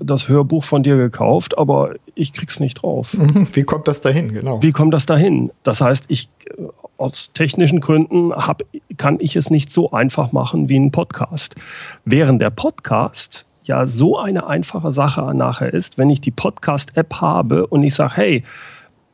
das 0.00 0.28
Hörbuch 0.28 0.64
von 0.64 0.82
dir 0.82 0.96
gekauft, 0.96 1.56
aber 1.56 1.94
ich 2.14 2.34
krieg's 2.34 2.60
nicht 2.60 2.82
drauf. 2.82 3.16
Wie 3.52 3.62
kommt 3.62 3.88
das 3.88 4.02
dahin? 4.02 4.32
Genau. 4.32 4.62
Wie 4.62 4.72
kommt 4.72 4.92
das 4.92 5.06
dahin? 5.06 5.52
Das 5.62 5.80
heißt, 5.80 6.04
ich 6.08 6.28
aus 7.00 7.32
technischen 7.32 7.80
Gründen 7.80 8.32
hab, 8.32 8.62
kann 8.96 9.18
ich 9.20 9.36
es 9.36 9.50
nicht 9.50 9.70
so 9.70 9.90
einfach 9.90 10.32
machen 10.32 10.68
wie 10.68 10.78
ein 10.78 10.92
Podcast. 10.92 11.56
Während 12.04 12.40
der 12.42 12.50
Podcast 12.50 13.46
ja 13.64 13.86
so 13.86 14.18
eine 14.18 14.46
einfache 14.46 14.92
Sache 14.92 15.32
nachher 15.34 15.72
ist, 15.72 15.98
wenn 15.98 16.10
ich 16.10 16.20
die 16.20 16.30
Podcast-App 16.30 17.14
habe 17.14 17.66
und 17.66 17.82
ich 17.82 17.94
sage, 17.94 18.16
hey, 18.16 18.44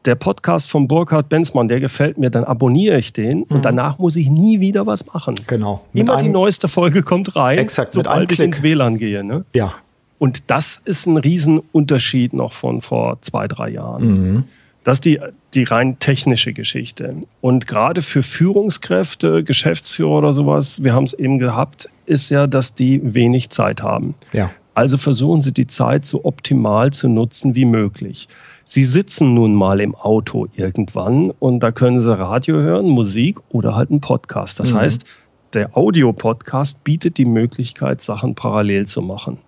der 0.06 0.14
Podcast 0.14 0.70
von 0.70 0.86
Burkhard 0.88 1.28
Benzmann, 1.28 1.68
der 1.68 1.80
gefällt 1.80 2.16
mir, 2.16 2.30
dann 2.30 2.44
abonniere 2.44 2.98
ich 2.98 3.12
den 3.12 3.38
mhm. 3.38 3.44
und 3.48 3.64
danach 3.64 3.98
muss 3.98 4.16
ich 4.16 4.28
nie 4.28 4.60
wieder 4.60 4.86
was 4.86 5.06
machen. 5.12 5.34
Genau. 5.46 5.84
Mit 5.92 6.02
Immer 6.02 6.22
die 6.22 6.28
neueste 6.28 6.68
Folge 6.68 7.02
kommt 7.02 7.34
rein, 7.36 7.58
exakt, 7.58 7.92
sobald 7.92 8.30
ich 8.30 8.40
ins 8.40 8.62
WLAN 8.62 8.98
gehe. 8.98 9.24
Ne? 9.24 9.44
Ja, 9.52 9.74
Und 10.18 10.50
das 10.50 10.80
ist 10.84 11.06
ein 11.06 11.16
Riesenunterschied 11.16 12.32
noch 12.32 12.52
von 12.52 12.80
vor 12.80 13.18
zwei, 13.20 13.48
drei 13.48 13.70
Jahren. 13.70 14.06
Mhm. 14.06 14.44
Das 14.86 14.98
ist 14.98 15.04
die, 15.04 15.18
die 15.54 15.64
rein 15.64 15.98
technische 15.98 16.52
Geschichte. 16.52 17.16
Und 17.40 17.66
gerade 17.66 18.02
für 18.02 18.22
Führungskräfte, 18.22 19.42
Geschäftsführer 19.42 20.18
oder 20.18 20.32
sowas, 20.32 20.84
wir 20.84 20.94
haben 20.94 21.02
es 21.02 21.12
eben 21.12 21.40
gehabt, 21.40 21.88
ist 22.04 22.30
ja, 22.30 22.46
dass 22.46 22.72
die 22.72 23.00
wenig 23.02 23.50
Zeit 23.50 23.82
haben. 23.82 24.14
Ja. 24.32 24.52
Also 24.74 24.96
versuchen 24.96 25.40
sie 25.40 25.52
die 25.52 25.66
Zeit 25.66 26.06
so 26.06 26.24
optimal 26.24 26.92
zu 26.92 27.08
nutzen 27.08 27.56
wie 27.56 27.64
möglich. 27.64 28.28
Sie 28.62 28.84
sitzen 28.84 29.34
nun 29.34 29.56
mal 29.56 29.80
im 29.80 29.96
Auto 29.96 30.46
irgendwann 30.54 31.32
und 31.32 31.58
da 31.64 31.72
können 31.72 32.00
Sie 32.00 32.16
Radio 32.16 32.54
hören, 32.54 32.88
Musik 32.88 33.40
oder 33.48 33.74
halt 33.74 33.90
einen 33.90 34.00
Podcast. 34.00 34.60
Das 34.60 34.72
mhm. 34.72 34.76
heißt, 34.76 35.04
der 35.52 35.76
Audio-Podcast 35.76 36.84
bietet 36.84 37.18
die 37.18 37.24
Möglichkeit, 37.24 38.00
Sachen 38.00 38.36
parallel 38.36 38.86
zu 38.86 39.02
machen. 39.02 39.38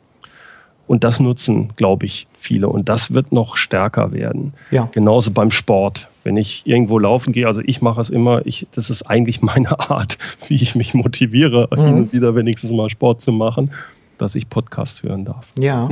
Und 0.89 1.05
das 1.05 1.21
nutzen, 1.21 1.69
glaube 1.77 2.07
ich, 2.07 2.27
viele. 2.39 2.69
Und 2.69 2.89
das 2.89 3.13
wird 3.13 3.31
noch 3.31 3.57
stärker 3.57 4.11
werden. 4.13 4.55
Ja. 4.71 4.89
Genauso 4.93 5.31
beim 5.31 5.51
Sport. 5.51 6.09
Wenn 6.25 6.37
ich 6.37 6.63
irgendwo 6.67 6.99
laufen 6.99 7.33
gehe, 7.33 7.47
also 7.47 7.63
ich 7.65 7.81
mache 7.81 8.01
es 8.01 8.11
immer, 8.11 8.45
ich, 8.47 8.67
das 8.73 8.91
ist 8.91 9.03
eigentlich 9.03 9.41
meine 9.43 9.79
Art, 9.91 10.19
wie 10.49 10.55
ich 10.55 10.75
mich 10.75 10.95
motiviere, 10.95 11.69
mhm. 11.71 11.85
hin 11.85 11.95
und 11.95 12.13
wieder 12.13 12.35
wenigstens 12.35 12.73
mal 12.73 12.91
Sport 12.91 13.21
zu 13.21 13.33
machen 13.33 13.71
dass 14.19 14.35
ich 14.35 14.49
Podcasts 14.51 15.03
hören 15.03 15.25
darf. 15.25 15.47
Ja. 15.59 15.89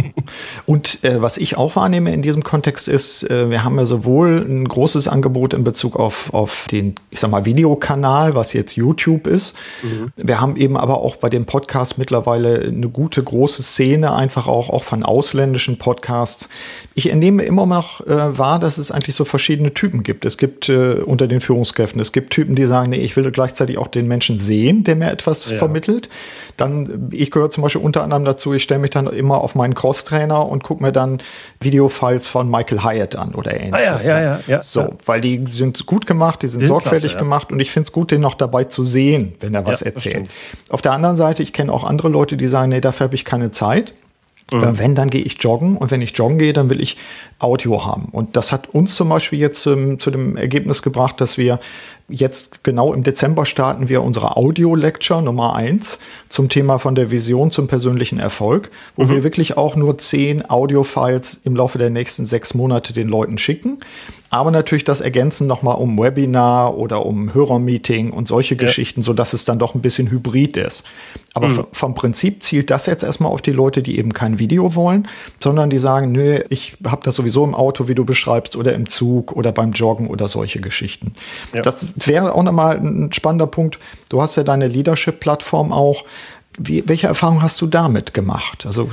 Und 0.66 1.04
äh, 1.04 1.22
was 1.22 1.38
ich 1.38 1.56
auch 1.56 1.76
wahrnehme 1.76 2.12
in 2.12 2.22
diesem 2.22 2.42
Kontext 2.42 2.88
ist, 2.88 3.28
äh, 3.30 3.50
wir 3.50 3.64
haben 3.64 3.78
ja 3.78 3.84
sowohl 3.84 4.44
ein 4.46 4.66
großes 4.66 5.08
Angebot 5.08 5.54
in 5.54 5.64
Bezug 5.64 5.96
auf, 5.96 6.34
auf 6.34 6.66
den, 6.70 6.94
ich 7.10 7.20
sag 7.20 7.30
mal, 7.30 7.44
Videokanal, 7.44 8.34
was 8.34 8.52
jetzt 8.52 8.76
YouTube 8.76 9.26
ist. 9.26 9.56
Mhm. 9.82 10.12
Wir 10.16 10.40
haben 10.40 10.56
eben 10.56 10.76
aber 10.76 11.00
auch 11.00 11.16
bei 11.16 11.28
dem 11.28 11.46
Podcast 11.46 11.98
mittlerweile 11.98 12.60
eine 12.60 12.88
gute, 12.88 13.22
große 13.22 13.62
Szene, 13.62 14.14
einfach 14.14 14.48
auch, 14.48 14.70
auch 14.70 14.84
von 14.84 15.02
ausländischen 15.02 15.78
Podcasts. 15.78 16.48
Ich 16.94 17.10
entnehme 17.10 17.44
immer 17.44 17.66
noch 17.66 18.00
äh, 18.06 18.38
wahr, 18.38 18.58
dass 18.58 18.78
es 18.78 18.90
eigentlich 18.90 19.16
so 19.16 19.24
verschiedene 19.24 19.72
Typen 19.74 20.02
gibt. 20.02 20.24
Es 20.24 20.36
gibt 20.38 20.68
äh, 20.68 20.94
unter 21.04 21.26
den 21.26 21.40
Führungskräften, 21.40 22.00
es 22.00 22.12
gibt 22.12 22.30
Typen, 22.30 22.54
die 22.54 22.66
sagen, 22.66 22.90
nee, 22.90 22.98
ich 22.98 23.16
will 23.16 23.30
gleichzeitig 23.30 23.78
auch 23.78 23.88
den 23.88 24.08
Menschen 24.08 24.40
sehen, 24.40 24.84
der 24.84 24.96
mir 24.96 25.10
etwas 25.10 25.50
ja. 25.50 25.56
vermittelt. 25.56 26.08
Dann, 26.56 27.10
ich 27.12 27.30
gehöre 27.30 27.50
zum 27.50 27.62
Beispiel 27.62 27.82
unter 27.82 28.02
anderem 28.02 28.15
anderem 28.16 28.34
dazu, 28.34 28.52
ich 28.54 28.62
stelle 28.62 28.80
mich 28.80 28.90
dann 28.90 29.06
immer 29.06 29.40
auf 29.40 29.54
meinen 29.54 29.74
Cross-Trainer 29.74 30.46
und 30.46 30.64
gucke 30.64 30.82
mir 30.82 30.92
dann 30.92 31.18
Videofiles 31.60 32.26
von 32.26 32.50
Michael 32.50 32.82
Hyatt 32.82 33.16
an 33.16 33.34
oder 33.34 33.54
ähnliches. 33.54 34.08
Ah, 34.08 34.10
ja, 34.10 34.20
ja, 34.20 34.24
ja, 34.24 34.40
ja, 34.46 34.62
So, 34.62 34.94
weil 35.04 35.20
die 35.20 35.44
sind 35.46 35.86
gut 35.86 36.06
gemacht, 36.06 36.42
die 36.42 36.48
sind, 36.48 36.60
sind 36.60 36.68
sorgfältig 36.68 37.12
klasse, 37.12 37.24
gemacht 37.24 37.52
und 37.52 37.60
ich 37.60 37.70
finde 37.70 37.86
es 37.86 37.92
gut, 37.92 38.10
den 38.10 38.20
noch 38.20 38.34
dabei 38.34 38.64
zu 38.64 38.82
sehen, 38.84 39.34
wenn 39.40 39.54
er 39.54 39.64
was 39.64 39.82
erzählt. 39.82 40.26
Auf 40.70 40.82
der 40.82 40.92
anderen 40.92 41.16
Seite, 41.16 41.42
ich 41.42 41.52
kenne 41.52 41.72
auch 41.72 41.84
andere 41.84 42.08
Leute, 42.08 42.36
die 42.36 42.48
sagen, 42.48 42.70
nee, 42.70 42.80
dafür 42.80 43.04
habe 43.04 43.14
ich 43.14 43.24
keine 43.24 43.50
Zeit. 43.50 43.94
Mhm. 44.52 44.62
Äh, 44.62 44.78
wenn, 44.78 44.94
dann 44.94 45.10
gehe 45.10 45.22
ich 45.22 45.42
joggen 45.42 45.76
und 45.76 45.90
wenn 45.90 46.00
ich 46.00 46.16
joggen 46.16 46.38
gehe, 46.38 46.52
dann 46.52 46.70
will 46.70 46.80
ich 46.80 46.96
Audio 47.38 47.84
haben. 47.84 48.06
Und 48.12 48.36
das 48.36 48.52
hat 48.52 48.68
uns 48.68 48.94
zum 48.94 49.08
Beispiel 49.08 49.38
jetzt 49.38 49.66
ähm, 49.66 49.98
zu 49.98 50.10
dem 50.10 50.36
Ergebnis 50.36 50.82
gebracht, 50.82 51.20
dass 51.20 51.36
wir 51.36 51.58
jetzt 52.08 52.62
genau 52.62 52.92
im 52.92 53.02
Dezember 53.02 53.46
starten 53.46 53.88
wir 53.88 54.02
unsere 54.02 54.36
Audio-Lecture 54.36 55.22
Nummer 55.22 55.54
eins 55.54 55.98
zum 56.28 56.48
Thema 56.48 56.78
von 56.78 56.94
der 56.94 57.10
Vision 57.10 57.50
zum 57.50 57.66
persönlichen 57.66 58.18
Erfolg, 58.18 58.70
wo 58.94 59.04
mhm. 59.04 59.10
wir 59.10 59.24
wirklich 59.24 59.56
auch 59.56 59.76
nur 59.76 59.98
zehn 59.98 60.48
Audio-Files 60.48 61.40
im 61.44 61.56
Laufe 61.56 61.78
der 61.78 61.90
nächsten 61.90 62.24
sechs 62.24 62.54
Monate 62.54 62.92
den 62.92 63.08
Leuten 63.08 63.38
schicken 63.38 63.78
aber 64.30 64.50
natürlich 64.50 64.84
das 64.84 65.00
Ergänzen 65.00 65.46
nochmal 65.46 65.76
um 65.76 65.98
Webinar 65.98 66.76
oder 66.76 67.06
um 67.06 67.32
Hörermeeting 67.32 68.10
und 68.10 68.26
solche 68.26 68.54
ja. 68.54 68.60
Geschichten, 68.60 69.02
sodass 69.02 69.32
es 69.32 69.44
dann 69.44 69.58
doch 69.58 69.74
ein 69.74 69.80
bisschen 69.80 70.10
hybrid 70.10 70.56
ist. 70.56 70.84
Aber 71.32 71.48
mhm. 71.48 71.66
vom 71.72 71.94
Prinzip 71.94 72.42
zielt 72.42 72.70
das 72.70 72.86
jetzt 72.86 73.02
erstmal 73.02 73.30
auf 73.30 73.40
die 73.40 73.52
Leute, 73.52 73.82
die 73.82 73.98
eben 73.98 74.12
kein 74.12 74.38
Video 74.38 74.74
wollen, 74.74 75.06
sondern 75.40 75.70
die 75.70 75.78
sagen, 75.78 76.12
nö, 76.12 76.40
ich 76.48 76.76
habe 76.86 77.02
das 77.04 77.14
sowieso 77.14 77.44
im 77.44 77.54
Auto, 77.54 77.88
wie 77.88 77.94
du 77.94 78.04
beschreibst, 78.04 78.56
oder 78.56 78.74
im 78.74 78.88
Zug 78.88 79.32
oder 79.32 79.52
beim 79.52 79.72
Joggen 79.72 80.08
oder 80.08 80.28
solche 80.28 80.60
Geschichten. 80.60 81.14
Ja. 81.54 81.62
Das 81.62 81.86
wäre 81.96 82.34
auch 82.34 82.42
nochmal 82.42 82.76
ein 82.76 83.12
spannender 83.12 83.46
Punkt. 83.46 83.78
Du 84.08 84.20
hast 84.20 84.36
ja 84.36 84.42
deine 84.42 84.68
Leadership-Plattform 84.68 85.72
auch. 85.72 86.04
Wie, 86.58 86.82
welche 86.86 87.06
Erfahrung 87.06 87.42
hast 87.42 87.60
du 87.60 87.66
damit 87.66 88.14
gemacht? 88.14 88.64
Also 88.64 88.88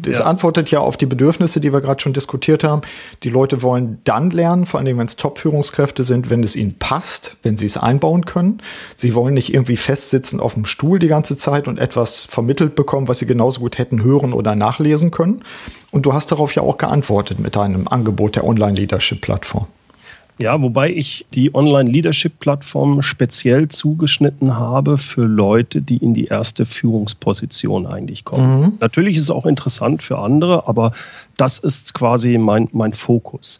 das 0.00 0.18
ja. 0.18 0.26
antwortet 0.26 0.70
ja 0.70 0.78
auf 0.78 0.96
die 0.96 1.06
Bedürfnisse, 1.06 1.60
die 1.60 1.72
wir 1.72 1.80
gerade 1.80 2.00
schon 2.00 2.12
diskutiert 2.12 2.62
haben. 2.62 2.82
Die 3.24 3.30
Leute 3.30 3.62
wollen 3.62 3.98
dann 4.04 4.30
lernen, 4.30 4.64
vor 4.64 4.78
allem 4.78 4.96
wenn 4.96 5.08
es 5.08 5.16
Top-Führungskräfte 5.16 6.04
sind, 6.04 6.30
wenn 6.30 6.44
es 6.44 6.54
ihnen 6.54 6.78
passt, 6.78 7.36
wenn 7.42 7.56
sie 7.56 7.66
es 7.66 7.76
einbauen 7.76 8.26
können. 8.26 8.62
Sie 8.94 9.16
wollen 9.16 9.34
nicht 9.34 9.52
irgendwie 9.52 9.76
festsitzen 9.76 10.38
auf 10.38 10.54
dem 10.54 10.64
Stuhl 10.64 11.00
die 11.00 11.08
ganze 11.08 11.36
Zeit 11.36 11.66
und 11.66 11.80
etwas 11.80 12.26
vermittelt 12.26 12.76
bekommen, 12.76 13.08
was 13.08 13.18
sie 13.18 13.26
genauso 13.26 13.58
gut 13.58 13.78
hätten 13.78 14.04
hören 14.04 14.32
oder 14.32 14.54
nachlesen 14.54 15.10
können. 15.10 15.42
Und 15.90 16.06
du 16.06 16.12
hast 16.12 16.30
darauf 16.30 16.54
ja 16.54 16.62
auch 16.62 16.76
geantwortet 16.76 17.40
mit 17.40 17.56
deinem 17.56 17.88
Angebot 17.88 18.36
der 18.36 18.44
Online-Leadership-Plattform. 18.44 19.66
Ja, 20.40 20.60
wobei 20.62 20.88
ich 20.88 21.26
die 21.34 21.54
Online-Leadership-Plattform 21.54 23.02
speziell 23.02 23.68
zugeschnitten 23.68 24.56
habe 24.56 24.96
für 24.96 25.26
Leute, 25.26 25.82
die 25.82 25.98
in 25.98 26.14
die 26.14 26.26
erste 26.26 26.64
Führungsposition 26.64 27.86
eigentlich 27.86 28.24
kommen. 28.24 28.60
Mhm. 28.60 28.72
Natürlich 28.80 29.16
ist 29.16 29.24
es 29.24 29.30
auch 29.30 29.44
interessant 29.44 30.02
für 30.02 30.18
andere, 30.18 30.66
aber 30.66 30.92
das 31.36 31.58
ist 31.58 31.92
quasi 31.92 32.38
mein, 32.38 32.68
mein 32.72 32.94
Fokus 32.94 33.58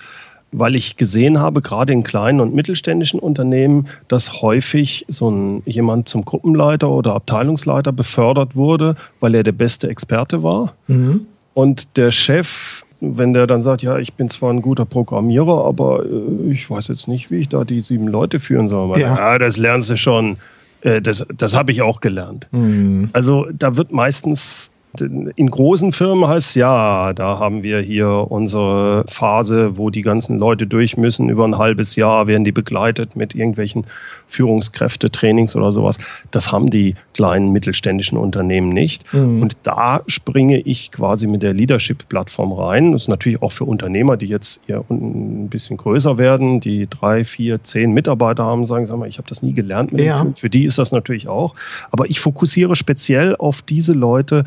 weil 0.53 0.75
ich 0.75 0.97
gesehen 0.97 1.39
habe, 1.39 1.63
gerade 1.63 1.93
in 1.93 2.03
kleinen 2.03 2.41
und 2.41 2.53
mittelständischen 2.53 3.21
Unternehmen, 3.21 3.87
dass 4.09 4.43
häufig 4.43 5.07
so 5.09 5.31
ein 5.31 5.63
jemand 5.65 6.09
zum 6.09 6.25
Gruppenleiter 6.25 6.91
oder 6.91 7.15
Abteilungsleiter 7.15 7.93
befördert 7.93 8.57
wurde, 8.57 8.97
weil 9.21 9.35
er 9.37 9.45
der 9.45 9.53
beste 9.53 9.89
Experte 9.89 10.43
war. 10.43 10.75
Mhm. 10.89 11.27
Und 11.55 11.97
der 11.97 12.11
Chef 12.11 12.83
wenn 13.01 13.33
der 13.33 13.47
dann 13.47 13.63
sagt, 13.63 13.83
ja, 13.83 13.99
ich 13.99 14.15
bin 14.15 14.29
zwar 14.29 14.53
ein 14.53 14.63
guter 14.63 14.85
Programmierer, 14.85 15.65
aber 15.65 16.05
äh, 16.05 16.53
ich 16.53 16.69
weiß 16.71 16.89
jetzt 16.89 17.09
nicht, 17.09 17.31
wie 17.31 17.39
ich 17.39 17.49
da 17.49 17.65
die 17.65 17.81
sieben 17.81 18.09
Leute 18.09 18.41
führen 18.41 18.69
soll. 18.69 18.99
Ja, 18.99 19.17
ja 19.17 19.39
das 19.39 19.57
lernst 19.57 19.91
du 19.91 19.97
schon. 19.97 20.37
Äh, 20.83 21.01
das 21.01 21.27
das 21.37 21.55
habe 21.55 21.73
ich 21.73 21.83
auch 21.83 22.01
gelernt. 22.01 22.47
Mhm. 22.53 23.11
Also 23.13 23.47
da 23.53 23.77
wird 23.77 23.93
meistens 23.93 24.71
in 24.99 25.51
großen 25.51 25.93
Firmen 25.93 26.27
heißt 26.27 26.49
es, 26.51 26.55
ja, 26.57 27.13
da 27.13 27.39
haben 27.39 27.63
wir 27.63 27.81
hier 27.81 28.27
unsere 28.29 29.05
Phase, 29.09 29.77
wo 29.77 29.91
die 29.91 30.03
ganzen 30.03 30.39
Leute 30.39 30.67
durch 30.67 30.97
müssen. 30.97 31.29
Über 31.29 31.45
ein 31.45 31.59
halbes 31.59 31.95
Jahr 31.95 32.27
werden 32.27 32.45
die 32.45 32.51
begleitet 32.51 33.15
mit 33.15 33.37
irgendwelchen 33.37 33.87
Führungskräfte-Trainings 34.27 35.55
oder 35.55 35.71
sowas. 35.71 35.99
Das 36.33 36.51
haben 36.51 36.71
die 36.71 36.97
kleinen 37.15 37.53
mittelständischen 37.53 38.19
Unternehmen 38.19 38.71
nicht. 38.71 39.13
Mhm. 39.15 39.43
Und 39.43 39.57
da 39.63 40.03
springe 40.09 40.59
ich 40.59 40.91
quasi 40.91 41.29
mit 41.29 41.45
der 41.45 41.55
Leadership-Plattform 41.55 42.53
rein. 42.53 42.91
Das 42.91 43.03
ist 43.03 43.09
natürlich 43.09 43.43
auch 43.43 43.53
für 43.53 43.65
Unternehmer, 43.65 44.17
die 44.17 44.27
jetzt 44.27 44.69
eher 44.69 44.85
ein 44.91 45.49
bisschen 45.49 45.77
größer 45.77 46.19
werden, 46.19 46.61
die 46.61 46.89
drei, 46.89 47.25
vier, 47.25 47.63
zehn 47.63 47.93
Mitarbeiter 47.93 48.45
haben, 48.45 48.67
sagen, 48.67 48.87
sag 48.87 48.99
mal, 48.99 49.09
ich 49.09 49.19
habe 49.19 49.29
das 49.29 49.43
nie 49.43 49.53
gelernt. 49.53 49.93
Mit 49.93 50.05
ja. 50.05 50.27
Für 50.35 50.51
die 50.51 50.65
ist 50.65 50.79
das 50.79 50.91
natürlich 50.91 51.29
auch. 51.29 51.55
Aber 51.93 52.11
ich 52.11 52.19
fokussiere 52.19 52.75
speziell 52.75 53.37
auf 53.37 53.63
diese 53.63 53.93
Leute, 53.93 54.45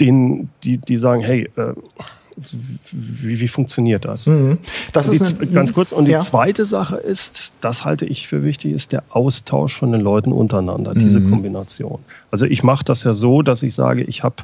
denen, 0.00 0.50
die, 0.64 0.78
die 0.78 0.96
sagen, 0.96 1.22
hey, 1.22 1.50
äh, 1.56 1.74
wie, 2.92 3.38
wie, 3.40 3.48
funktioniert 3.48 4.04
das? 4.04 4.26
Mhm. 4.26 4.58
das 4.92 5.08
ist 5.08 5.30
die, 5.30 5.42
eine, 5.42 5.50
ganz 5.52 5.74
kurz. 5.74 5.92
Und 5.92 6.06
die 6.06 6.12
ja. 6.12 6.20
zweite 6.20 6.64
Sache 6.64 6.96
ist, 6.96 7.54
das 7.60 7.84
halte 7.84 8.06
ich 8.06 8.28
für 8.28 8.42
wichtig, 8.44 8.72
ist 8.72 8.92
der 8.92 9.02
Austausch 9.10 9.76
von 9.76 9.92
den 9.92 10.00
Leuten 10.00 10.32
untereinander, 10.32 10.94
diese 10.94 11.20
mhm. 11.20 11.30
Kombination. 11.30 11.98
Also 12.30 12.46
ich 12.46 12.62
mache 12.62 12.84
das 12.84 13.04
ja 13.04 13.12
so, 13.12 13.42
dass 13.42 13.62
ich 13.62 13.74
sage, 13.74 14.02
ich 14.02 14.22
habe 14.22 14.36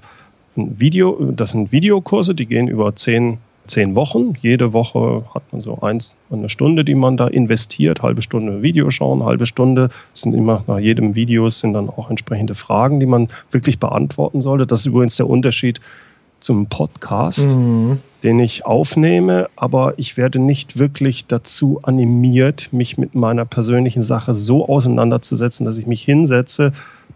ein 0.56 0.78
Video, 0.78 1.32
das 1.32 1.50
sind 1.50 1.72
Videokurse, 1.72 2.34
die 2.34 2.46
gehen 2.46 2.68
über 2.68 2.94
zehn 2.96 3.38
zehn 3.66 3.94
Wochen. 3.94 4.34
Jede 4.40 4.72
Woche 4.72 5.24
hat 5.34 5.42
man 5.52 5.62
so 5.62 5.80
eins, 5.80 6.16
eine 6.30 6.48
Stunde, 6.48 6.84
die 6.84 6.94
man 6.94 7.16
da 7.16 7.26
investiert. 7.26 8.02
Halbe 8.02 8.22
Stunde 8.22 8.62
Video 8.62 8.90
schauen, 8.90 9.24
halbe 9.24 9.46
Stunde. 9.46 9.90
Es 10.14 10.22
sind 10.22 10.34
immer 10.34 10.64
nach 10.66 10.78
jedem 10.78 11.14
Video 11.14 11.48
sind 11.48 11.72
dann 11.72 11.88
auch 11.88 12.10
entsprechende 12.10 12.54
Fragen, 12.54 13.00
die 13.00 13.06
man 13.06 13.28
wirklich 13.50 13.78
beantworten 13.78 14.40
sollte. 14.40 14.66
Das 14.66 14.80
ist 14.80 14.86
übrigens 14.86 15.16
der 15.16 15.28
Unterschied 15.28 15.80
zum 16.40 16.66
Podcast, 16.66 17.50
mhm. 17.50 17.98
den 18.22 18.38
ich 18.38 18.66
aufnehme, 18.66 19.48
aber 19.56 19.94
ich 19.96 20.16
werde 20.16 20.38
nicht 20.38 20.78
wirklich 20.78 21.26
dazu 21.26 21.80
animiert, 21.82 22.72
mich 22.72 22.98
mit 22.98 23.14
meiner 23.14 23.44
persönlichen 23.44 24.02
Sache 24.02 24.34
so 24.34 24.68
auseinanderzusetzen, 24.68 25.66
dass 25.66 25.78
ich 25.78 25.86
mich 25.86 26.02
hinsetze, 26.02 26.72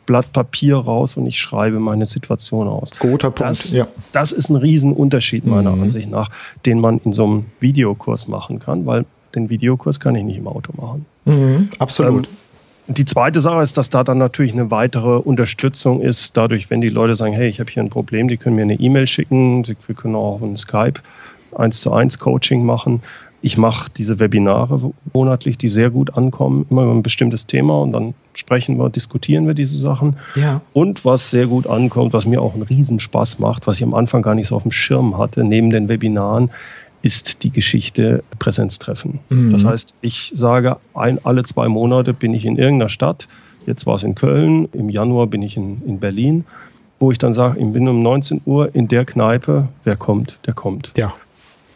Blatt 0.07 0.33
Papier 0.33 0.77
raus 0.77 1.17
und 1.17 1.27
ich 1.27 1.39
schreibe 1.39 1.79
meine 1.79 2.07
Situation 2.07 2.69
aus. 2.69 2.91
Guter 2.99 3.31
Punkt. 3.31 3.41
Das, 3.41 3.73
ja. 3.73 3.87
das 4.13 4.33
ist 4.33 4.49
ein 4.49 4.57
Riesenunterschied 4.57 5.47
meiner 5.47 5.75
mhm. 5.77 5.83
Ansicht 5.83 6.11
nach, 6.11 6.31
den 6.67 6.81
man 6.81 7.01
in 7.05 7.13
so 7.13 7.25
einem 7.25 7.47
Videokurs 7.61 8.29
machen 8.29 8.59
kann, 8.59 8.87
weil 8.87 9.05
den 9.35 9.51
Videokurs 9.51 10.01
kann 10.01 10.15
ich 10.17 10.25
nicht 10.25 10.39
im 10.39 10.49
Auto 10.49 10.73
machen. 10.77 11.07
Mhm, 11.25 11.69
absolut. 11.79 12.27
Ähm, 12.27 12.33
die 12.89 13.05
zweite 13.05 13.39
Sache 13.39 13.63
ist, 13.63 13.77
dass 13.77 13.91
da 13.91 14.03
dann 14.03 14.19
natürlich 14.19 14.53
eine 14.53 14.71
weitere 14.73 15.19
Unterstützung 15.19 16.01
ist, 16.01 16.37
dadurch, 16.37 16.71
wenn 16.71 16.81
die 16.81 16.89
Leute 16.89 17.15
sagen, 17.15 17.33
hey, 17.33 17.49
ich 17.49 17.61
habe 17.61 17.71
hier 17.71 17.83
ein 17.83 17.91
Problem, 17.91 18.27
die 18.27 18.37
können 18.37 18.57
mir 18.57 18.63
eine 18.63 18.81
E-Mail 18.81 19.07
schicken, 19.07 19.65
wir 19.67 19.95
können 19.95 20.17
auch 20.17 20.43
ein 20.43 20.57
Skype 20.57 21.01
1 21.57 21.81
zu 21.81 21.93
1 21.93 22.19
Coaching 22.19 22.65
machen. 22.65 23.03
Ich 23.43 23.57
mache 23.57 23.91
diese 23.97 24.19
Webinare 24.19 24.93
monatlich, 25.13 25.57
die 25.57 25.69
sehr 25.69 25.91
gut 25.91 26.15
ankommen, 26.15 26.67
immer 26.69 26.83
über 26.83 26.93
ein 26.93 27.03
bestimmtes 27.03 27.47
Thema 27.47 27.81
und 27.81 27.93
dann 27.93 28.15
sprechen 28.35 28.79
wir, 28.79 28.89
diskutieren 28.91 29.47
wir 29.47 29.55
diese 29.55 29.79
Sachen. 29.79 30.17
Ja. 30.37 30.61
Und 30.73 31.05
was 31.05 31.31
sehr 31.31 31.47
gut 31.47 31.67
ankommt, 31.67 32.13
was 32.13 32.27
mir 32.27 32.41
auch 32.41 32.55
einen 32.55 32.63
Riesenspaß 32.63 33.39
macht, 33.39 33.67
was 33.67 33.77
ich 33.77 33.83
am 33.83 33.95
Anfang 33.95 34.23
gar 34.23 34.35
nicht 34.35 34.49
so 34.49 34.57
auf 34.57 34.63
dem 34.63 34.73
Schirm 34.73 35.19
hatte, 35.19 35.45
neben 35.45 35.71
den 35.71 35.89
Webinaren, 35.89 36.51
ist 37.03 37.43
die 37.43 37.51
Geschichte 37.51 38.23
Präsenztreffen. 38.39 39.21
Mhm. 39.31 39.53
Das 39.53 39.65
heißt, 39.65 39.95
ich 40.01 40.33
sage, 40.37 40.77
ein, 40.95 41.19
alle 41.25 41.45
zwei 41.45 41.69
Monate 41.69 42.13
bin 42.13 42.35
ich 42.35 42.45
in 42.45 42.57
irgendeiner 42.57 42.91
Stadt. 42.91 43.27
Jetzt 43.67 43.87
war 43.87 43.95
es 43.97 44.03
in 44.03 44.15
Köln, 44.15 44.69
im 44.73 44.89
Januar 44.89 45.27
bin 45.27 45.43
ich 45.43 45.57
in, 45.57 45.83
in 45.87 45.99
Berlin, 46.01 46.45
wo 46.99 47.11
ich 47.11 47.19
dann 47.19 47.33
sage, 47.33 47.59
ich 47.59 47.73
bin 47.73 47.89
um 47.89 48.03
19 48.03 48.43
Uhr 48.45 48.75
in 48.75 48.89
der 48.89 49.05
Kneipe. 49.05 49.69
Wer 49.85 49.97
kommt, 49.97 50.39
der 50.47 50.55
kommt. 50.55 50.93
Ja. 50.97 51.15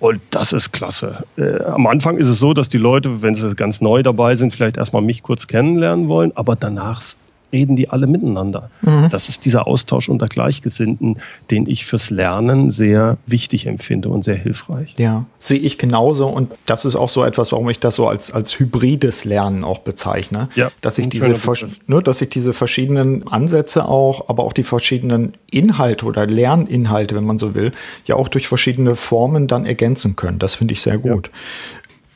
Und 0.05 0.21
das 0.29 0.53
ist 0.53 0.71
klasse. 0.73 1.25
Äh, 1.39 1.63
am 1.63 1.87
Anfang 1.87 2.19
ist 2.19 2.29
es 2.29 2.39
so, 2.39 2.53
dass 2.53 2.69
die 2.69 2.77
Leute, 2.77 3.23
wenn 3.23 3.35
sie 3.35 3.55
ganz 3.55 3.81
neu 3.81 4.03
dabei 4.03 4.37
sind, 4.37 4.53
vielleicht 4.53 4.77
erstmal 4.77 5.01
mich 5.01 5.23
kurz 5.23 5.47
kennenlernen 5.47 6.09
wollen, 6.09 6.31
aber 6.35 6.57
danach 6.57 7.01
reden 7.55 7.77
die 7.77 7.89
alle 7.89 8.07
miteinander. 8.07 8.71
Mhm. 8.83 9.09
Das 9.11 9.29
ist 9.29 9.45
dieser 9.45 9.67
Austausch 9.67 10.09
unter 10.09 10.27
Gleichgesinnten, 10.27 11.19
den 11.51 11.67
ich 11.69 11.87
fürs 11.87 12.11
Lernen 12.11 12.71
sehr 12.71 13.17
wichtig 13.27 13.67
empfinde 13.67 14.09
und 14.09 14.25
sehr 14.25 14.37
hilfreich. 14.37 14.95
Ja, 14.99 15.25
sehe 15.39 15.59
ich 15.59 15.79
genauso. 15.79 16.27
Und 16.27 16.51
das 16.67 16.85
ist 16.85 16.97
auch 16.97 17.09
so 17.09 17.25
etwas, 17.25 17.53
warum 17.53 17.71
ich 17.71 17.79
das 17.79 17.95
so 17.95 18.09
als, 18.09 18.33
als 18.33 18.59
hybrides 18.59 19.25
Lernen 19.25 19.65
auch 19.65 19.79
bezeichne. 19.79 20.49
Ja, 20.57 20.71
dass 20.81 20.99
ich 20.99 21.09
diese, 21.09 21.35
ne, 21.87 22.03
dass 22.03 22.21
ich 22.21 22.29
diese 22.29 22.53
verschiedenen 22.53 23.27
Ansätze 23.29 23.89
auch, 23.89 24.29
aber 24.29 24.43
auch 24.45 24.53
die 24.53 24.65
verschiedenen 24.65 25.35
Inhalte 25.51 26.07
oder 26.07 26.27
Lerninhalte, 26.27 27.15
wenn 27.15 27.25
man 27.25 27.39
so 27.39 27.55
will, 27.55 27.73
ja 28.07 28.17
auch 28.17 28.29
durch 28.29 28.49
verschiedene 28.49 28.97
Formen 28.97 29.47
dann 29.47 29.65
ergänzen 29.65 30.17
können. 30.17 30.39
Das 30.41 30.57
finde 30.57 30.75
ich 30.75 30.83
sehr 30.83 30.99
gut. 30.99 31.29
Ja. 31.29 31.33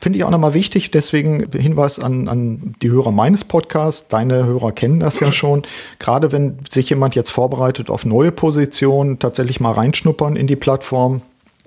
Finde 0.01 0.17
ich 0.17 0.23
auch 0.23 0.29
nochmal 0.29 0.53
wichtig, 0.53 0.91
deswegen 0.91 1.51
Hinweis 1.51 1.99
an, 1.99 2.29
an 2.29 2.75
die 2.81 2.89
Hörer 2.89 3.11
meines 3.11 3.43
Podcasts. 3.43 4.07
Deine 4.07 4.45
Hörer 4.45 4.71
kennen 4.71 5.01
das 5.01 5.19
ja 5.19 5.31
schon. 5.31 5.63
Gerade 5.99 6.31
wenn 6.31 6.57
sich 6.71 6.89
jemand 6.89 7.15
jetzt 7.15 7.31
vorbereitet 7.31 7.89
auf 7.89 8.05
neue 8.05 8.31
Positionen, 8.31 9.19
tatsächlich 9.19 9.59
mal 9.59 9.73
reinschnuppern 9.73 10.35
in 10.35 10.47
die 10.47 10.55
Plattform. 10.55 11.21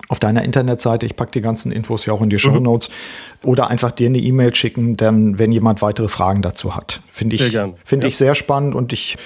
Auf 0.09 0.19
deiner 0.19 0.43
Internetseite, 0.43 1.05
ich 1.05 1.15
packe 1.15 1.31
die 1.31 1.41
ganzen 1.41 1.71
Infos 1.71 2.05
ja 2.05 2.13
auch 2.13 2.21
in 2.21 2.29
die 2.29 2.39
Show 2.39 2.51
mhm. 2.51 2.63
Notes. 2.63 2.89
Mhm. 2.89 3.49
Oder 3.49 3.69
einfach 3.69 3.91
dir 3.91 4.07
eine 4.07 4.17
E-Mail 4.17 4.53
schicken, 4.53 4.97
dann, 4.97 5.37
wenn 5.37 5.51
jemand 5.51 5.81
weitere 5.81 6.07
Fragen 6.07 6.41
dazu 6.41 6.75
hat. 6.75 7.01
Finde 7.11 7.35
ich, 7.35 7.43
finde 7.85 8.05
ja. 8.05 8.07
ich 8.07 8.17
sehr 8.17 8.35
spannend 8.35 8.73
und 8.73 8.93
ich 8.93 9.17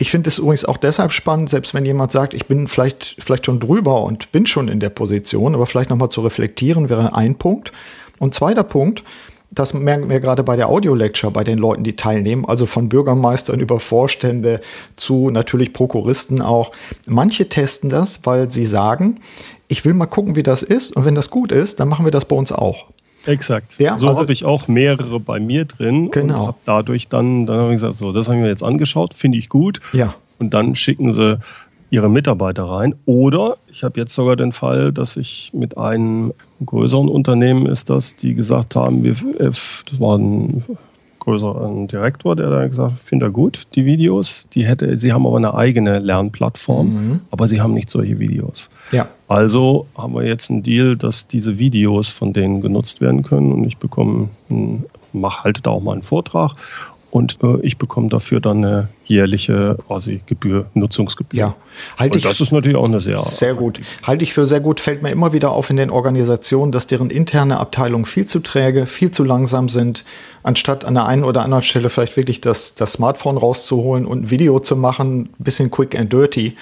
ich 0.00 0.10
finde 0.10 0.28
es 0.28 0.38
übrigens 0.38 0.64
auch 0.64 0.78
deshalb 0.78 1.12
spannend, 1.12 1.50
selbst 1.50 1.74
wenn 1.74 1.84
jemand 1.84 2.10
sagt, 2.10 2.32
ich 2.32 2.46
bin 2.46 2.68
vielleicht, 2.68 3.16
vielleicht 3.18 3.44
schon 3.44 3.60
drüber 3.60 4.02
und 4.02 4.32
bin 4.32 4.46
schon 4.46 4.68
in 4.68 4.80
der 4.80 4.88
Position, 4.88 5.54
aber 5.54 5.66
vielleicht 5.66 5.90
nochmal 5.90 6.08
zu 6.08 6.22
reflektieren 6.22 6.88
wäre 6.88 7.14
ein 7.14 7.34
Punkt. 7.34 7.70
Und 8.20 8.34
zweiter 8.34 8.62
Punkt, 8.62 9.02
das 9.50 9.74
merken 9.74 10.08
wir 10.08 10.20
gerade 10.20 10.44
bei 10.44 10.54
der 10.54 10.68
Audio-Lecture, 10.68 11.32
bei 11.32 11.42
den 11.42 11.58
Leuten, 11.58 11.82
die 11.82 11.96
teilnehmen, 11.96 12.44
also 12.46 12.66
von 12.66 12.88
Bürgermeistern 12.88 13.58
über 13.58 13.80
Vorstände 13.80 14.60
zu 14.94 15.30
natürlich 15.30 15.72
Prokuristen 15.72 16.40
auch. 16.40 16.70
Manche 17.06 17.48
testen 17.48 17.90
das, 17.90 18.24
weil 18.24 18.52
sie 18.52 18.64
sagen, 18.64 19.20
ich 19.66 19.84
will 19.84 19.94
mal 19.94 20.06
gucken, 20.06 20.36
wie 20.36 20.44
das 20.44 20.62
ist. 20.62 20.94
Und 20.94 21.04
wenn 21.04 21.16
das 21.16 21.30
gut 21.30 21.50
ist, 21.50 21.80
dann 21.80 21.88
machen 21.88 22.04
wir 22.04 22.12
das 22.12 22.26
bei 22.26 22.36
uns 22.36 22.52
auch. 22.52 22.86
Exakt. 23.26 23.76
Ja, 23.78 23.96
so 23.96 24.08
also, 24.08 24.20
habe 24.20 24.32
ich 24.32 24.44
auch 24.44 24.68
mehrere 24.68 25.18
bei 25.18 25.40
mir 25.40 25.64
drin 25.64 26.10
genau. 26.10 26.34
und 26.34 26.46
habe 26.46 26.58
dadurch 26.64 27.08
dann, 27.08 27.46
dann 27.46 27.58
habe 27.58 27.70
ich 27.72 27.76
gesagt, 27.76 27.96
so, 27.96 28.12
das 28.12 28.28
haben 28.28 28.42
wir 28.42 28.48
jetzt 28.48 28.62
angeschaut, 28.62 29.14
finde 29.14 29.38
ich 29.38 29.48
gut. 29.48 29.80
Ja. 29.92 30.14
Und 30.38 30.54
dann 30.54 30.74
schicken 30.74 31.12
sie 31.12 31.38
ihre 31.90 32.08
Mitarbeiter 32.08 32.64
rein. 32.64 32.94
Oder 33.04 33.58
ich 33.66 33.82
habe 33.82 34.00
jetzt 34.00 34.14
sogar 34.14 34.36
den 34.36 34.52
Fall, 34.52 34.92
dass 34.92 35.16
ich 35.16 35.50
mit 35.52 35.76
einem 35.76 36.32
größeren 36.64 37.08
Unternehmen 37.08 37.66
ist 37.66 37.90
das, 37.90 38.16
die 38.16 38.34
gesagt 38.34 38.76
haben, 38.76 39.02
wir, 39.02 39.12
äh, 39.38 39.50
das 39.50 40.00
war 40.00 40.18
ein 40.18 40.64
größerer 41.20 41.86
Direktor, 41.86 42.34
der 42.34 42.50
da 42.50 42.66
gesagt 42.66 42.92
hat, 42.92 42.98
finde 42.98 43.26
er 43.26 43.30
gut, 43.30 43.66
die 43.74 43.84
Videos. 43.84 44.48
Die 44.52 44.66
hätte, 44.66 44.96
sie 44.98 45.12
haben 45.12 45.26
aber 45.26 45.36
eine 45.36 45.54
eigene 45.54 45.98
Lernplattform, 45.98 46.86
mhm. 46.86 47.20
aber 47.30 47.46
sie 47.46 47.60
haben 47.60 47.74
nicht 47.74 47.90
solche 47.90 48.18
Videos. 48.18 48.70
Ja. 48.90 49.08
Also 49.28 49.86
haben 49.96 50.14
wir 50.14 50.24
jetzt 50.24 50.50
einen 50.50 50.62
Deal, 50.62 50.96
dass 50.96 51.26
diese 51.26 51.58
Videos 51.58 52.08
von 52.08 52.32
denen 52.32 52.60
genutzt 52.60 53.00
werden 53.00 53.22
können 53.22 53.52
und 53.52 53.64
ich 53.64 53.76
bekomme, 53.76 54.30
mache 55.12 55.44
halt 55.44 55.66
da 55.66 55.70
auch 55.70 55.82
mal 55.82 55.92
einen 55.92 56.02
Vortrag 56.02 56.54
und 57.10 57.38
äh, 57.42 57.60
ich 57.62 57.76
bekomme 57.76 58.08
dafür 58.08 58.40
dann 58.40 58.64
eine 58.64 58.88
jährliche 59.10 59.76
quasi 59.86 60.22
Gebühr, 60.24 60.66
Nutzungsgebühr. 60.74 61.38
Ja, 61.38 61.54
halte 61.98 62.18
ich. 62.18 62.24
Das 62.24 62.40
ist 62.40 62.52
natürlich 62.52 62.76
auch 62.76 62.84
eine 62.84 63.00
sehr. 63.00 63.22
Sehr 63.22 63.54
gut. 63.54 63.80
Halte 64.04 64.22
ich 64.22 64.32
für 64.32 64.46
sehr 64.46 64.60
gut. 64.60 64.80
Fällt 64.80 65.02
mir 65.02 65.10
immer 65.10 65.32
wieder 65.32 65.50
auf 65.50 65.68
in 65.68 65.76
den 65.76 65.90
Organisationen, 65.90 66.72
dass 66.72 66.86
deren 66.86 67.10
interne 67.10 67.58
Abteilungen 67.58 68.06
viel 68.06 68.26
zu 68.26 68.40
träge, 68.40 68.86
viel 68.86 69.10
zu 69.10 69.24
langsam 69.24 69.68
sind, 69.68 70.04
anstatt 70.42 70.84
an 70.84 70.94
der 70.94 71.06
einen 71.06 71.24
oder 71.24 71.42
anderen 71.42 71.64
Stelle 71.64 71.90
vielleicht 71.90 72.16
wirklich 72.16 72.40
das, 72.40 72.74
das 72.74 72.92
Smartphone 72.92 73.36
rauszuholen 73.36 74.06
und 74.06 74.22
ein 74.22 74.30
Video 74.30 74.58
zu 74.60 74.76
machen, 74.76 75.22
ein 75.22 75.44
bisschen 75.44 75.70
quick 75.70 75.98
and 75.98 76.12
dirty. 76.12 76.56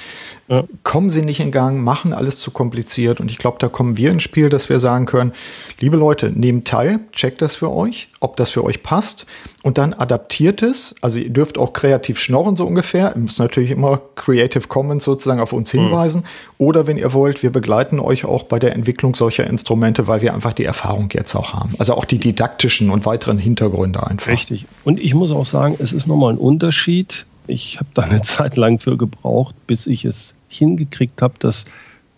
Ja. 0.49 0.65
Kommen 0.83 1.11
sie 1.11 1.23
nicht 1.23 1.41
in 1.41 1.51
Gang, 1.51 1.85
machen 1.85 2.15
alles 2.15 2.39
zu 2.39 2.51
kompliziert. 2.51 3.21
Und 3.21 3.31
ich 3.31 3.39
glaube, 3.39 3.59
da 3.61 3.69
kommen 3.69 3.99
wir 3.99 4.11
ins 4.11 4.23
Spiel, 4.23 4.49
dass 4.49 4.71
wir 4.71 4.79
sagen 4.81 5.05
können, 5.05 5.33
liebe 5.79 5.97
Leute, 5.97 6.31
nehmt 6.31 6.67
teil, 6.67 7.01
checkt 7.13 7.43
das 7.43 7.55
für 7.55 7.71
euch, 7.71 8.09
ob 8.21 8.37
das 8.37 8.51
für 8.51 8.65
euch 8.65 8.83
passt 8.83 9.27
und 9.63 9.77
dann 9.77 9.93
adaptiert 9.93 10.63
es. 10.63 10.95
Also 11.03 11.19
ihr 11.19 11.31
dürft 11.31 11.59
auch 11.59 11.75
kreativ 11.75 12.19
schnorren, 12.19 12.38
so 12.57 12.67
ungefähr. 12.67 13.15
Ihr 13.15 13.21
müsst 13.23 13.39
natürlich 13.39 13.71
immer 13.71 14.01
Creative 14.15 14.67
Commons 14.69 15.05
sozusagen 15.05 15.41
auf 15.41 15.53
uns 15.53 15.73
hm. 15.73 15.81
hinweisen. 15.81 16.21
Mhm. 16.23 16.27
Oder 16.59 16.87
wenn 16.87 16.97
ihr 16.97 17.13
wollt, 17.13 17.43
wir 17.43 17.51
begleiten 17.51 18.01
euch 18.01 18.25
auch 18.25 18.45
bei 18.45 18.59
der 18.59 18.75
Entwicklung 18.75 19.15
solcher 19.15 19.47
Instrumente, 19.47 20.07
weil 20.07 20.23
wir 20.23 20.35
einfach 20.35 20.53
die 20.53 20.65
Erfahrung 20.65 21.09
jetzt 21.13 21.35
auch 21.35 21.53
haben. 21.53 21.75
Also 21.79 21.95
auch 21.95 22.05
die 22.05 22.19
didaktischen 22.19 22.91
und 22.91 23.07
weiteren 23.07 23.39
Hintergründe 23.39 24.07
einfach. 24.07 24.33
Richtig. 24.33 24.67
Und 24.85 25.01
ich 25.01 25.15
muss 25.15 25.31
auch 25.31 25.47
sagen, 25.47 25.77
es 25.79 25.93
ist 25.93 26.07
nochmal 26.07 26.33
ein 26.33 26.39
Unterschied. 26.39 27.27
Ich 27.47 27.79
habe 27.79 27.89
da 27.95 28.03
eine 28.03 28.21
Zeit 28.23 28.57
lang 28.57 28.79
für 28.79 28.97
gebraucht, 28.97 29.55
bis 29.67 29.87
ich 29.87 30.05
es 30.05 30.35
hingekriegt 30.49 31.23
habe, 31.23 31.35
dass 31.39 31.67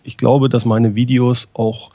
ich 0.03 0.17
glaube, 0.17 0.49
dass 0.49 0.65
meine 0.65 0.95
Videos 0.95 1.47
auch 1.53 1.91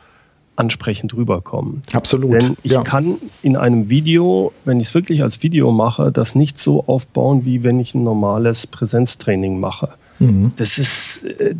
ansprechend 0.56 1.14
rüberkommen. 1.14 1.82
Absolut. 1.92 2.34
Denn 2.34 2.56
ich 2.62 2.72
ja. 2.72 2.82
kann 2.82 3.16
in 3.42 3.56
einem 3.56 3.88
Video, 3.88 4.52
wenn 4.64 4.80
ich 4.80 4.88
es 4.88 4.94
wirklich 4.94 5.22
als 5.22 5.42
Video 5.42 5.70
mache, 5.70 6.10
das 6.10 6.34
nicht 6.34 6.58
so 6.58 6.84
aufbauen, 6.86 7.44
wie 7.44 7.62
wenn 7.62 7.78
ich 7.78 7.94
ein 7.94 8.02
normales 8.02 8.66
Präsenztraining 8.66 9.60
mache. 9.60 9.90
Mhm. 10.18 10.52
Das 10.56 10.78
ist, 10.78 11.24
äh, 11.24 11.54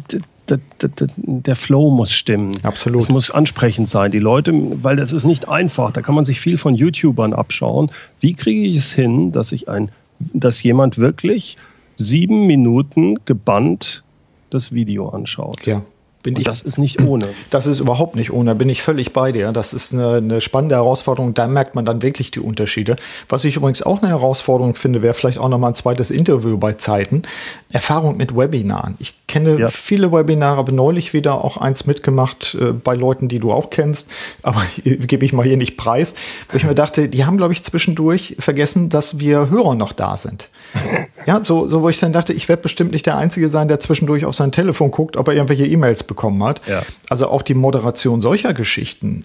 der 1.17 1.57
Flow 1.57 1.91
muss 1.91 2.13
stimmen. 2.13 2.53
Absolut. 2.63 3.03
Es 3.03 3.09
muss 3.09 3.31
ansprechend 3.31 3.89
sein. 3.89 4.13
Die 4.13 4.19
Leute, 4.19 4.53
weil 4.83 4.97
das 4.97 5.13
ist 5.13 5.25
nicht 5.25 5.49
einfach. 5.49 5.91
Da 5.91 6.03
kann 6.03 6.15
man 6.15 6.25
sich 6.25 6.41
viel 6.41 6.57
von 6.57 6.75
YouTubern 6.75 7.33
abschauen. 7.33 7.91
Wie 8.21 8.35
kriege 8.35 8.63
ich 8.63 8.77
es 8.77 8.93
hin, 8.93 9.33
dass 9.33 9.53
ich 9.53 9.69
ein, 9.69 9.91
dass 10.19 10.63
jemand 10.63 10.99
wirklich 10.99 11.57
sieben 11.97 12.47
Minuten 12.47 13.17
gebannt 13.25 14.05
das 14.51 14.73
Video 14.73 15.09
anschaut? 15.09 15.67
Ja. 15.67 15.83
Bin 16.27 16.37
ich, 16.37 16.43
das 16.43 16.61
ist 16.61 16.77
nicht 16.77 17.01
ohne. 17.03 17.29
Das 17.51 17.67
ist 17.67 17.79
überhaupt 17.79 18.17
nicht 18.17 18.33
ohne, 18.33 18.57
bin 18.57 18.69
ich 18.69 18.83
völlig 18.83 19.13
bei 19.13 19.31
dir. 19.31 19.53
Das 19.53 19.73
ist 19.73 19.95
eine, 19.95 20.17
eine, 20.17 20.41
spannende 20.41 20.75
Herausforderung, 20.75 21.33
da 21.33 21.47
merkt 21.47 21.77
man 21.77 21.85
dann 21.85 22.03
wirklich 22.03 22.33
die 22.33 22.41
Unterschiede. 22.41 22.97
Was 23.29 23.45
ich 23.45 23.57
übrigens 23.57 23.83
auch 23.83 24.03
eine 24.03 24.11
Herausforderung 24.11 24.75
finde, 24.75 25.01
wäre 25.01 25.15
vielleicht 25.15 25.39
auch 25.39 25.49
nochmal 25.49 25.71
ein 25.71 25.75
zweites 25.77 26.11
Interview 26.11 26.59
bei 26.59 26.73
Zeiten. 26.73 27.23
Erfahrung 27.71 28.17
mit 28.17 28.37
Webinaren. 28.37 28.97
Ich 28.99 29.15
kenne 29.29 29.59
ja. 29.59 29.69
viele 29.69 30.11
Webinare, 30.11 30.57
habe 30.57 30.73
neulich 30.73 31.13
wieder 31.13 31.45
auch 31.45 31.57
eins 31.57 31.87
mitgemacht 31.87 32.57
äh, 32.61 32.73
bei 32.73 32.95
Leuten, 32.95 33.29
die 33.29 33.39
du 33.39 33.53
auch 33.53 33.71
kennst, 33.71 34.11
aber 34.43 34.63
gebe 34.85 35.25
ich 35.25 35.33
mal 35.33 35.47
hier 35.47 35.57
nicht 35.57 35.77
preis, 35.77 36.15
wo 36.51 36.57
ich 36.57 36.65
mir 36.65 36.75
dachte, 36.75 37.09
die 37.09 37.25
haben, 37.25 37.37
glaube 37.37 37.53
ich, 37.53 37.63
zwischendurch 37.63 38.37
vergessen, 38.41 38.89
dass 38.89 39.21
wir 39.21 39.49
Hörer 39.51 39.77
noch 39.77 39.93
da 39.93 40.17
sind. 40.17 40.49
Ja, 41.25 41.41
so, 41.43 41.69
so 41.69 41.83
wo 41.83 41.89
ich 41.89 41.99
dann 41.99 42.13
dachte, 42.13 42.33
ich 42.33 42.49
werde 42.49 42.63
bestimmt 42.63 42.93
nicht 42.93 43.07
der 43.07 43.17
Einzige 43.17 43.49
sein, 43.49 43.69
der 43.69 43.81
zwischendurch 43.81 44.25
auf 44.25 44.35
sein 44.35 44.53
Telefon 44.53 44.91
guckt, 44.91 45.17
ob 45.17 45.29
er 45.29 45.35
irgendwelche 45.35 45.67
E-Mails 45.67 46.03
bekommen 46.03 46.43
hat. 46.45 46.61
Ja. 46.67 46.83
Also 47.09 47.29
auch 47.29 47.43
die 47.43 47.55
Moderation 47.55 48.21
solcher 48.21 48.53
Geschichten, 48.53 49.25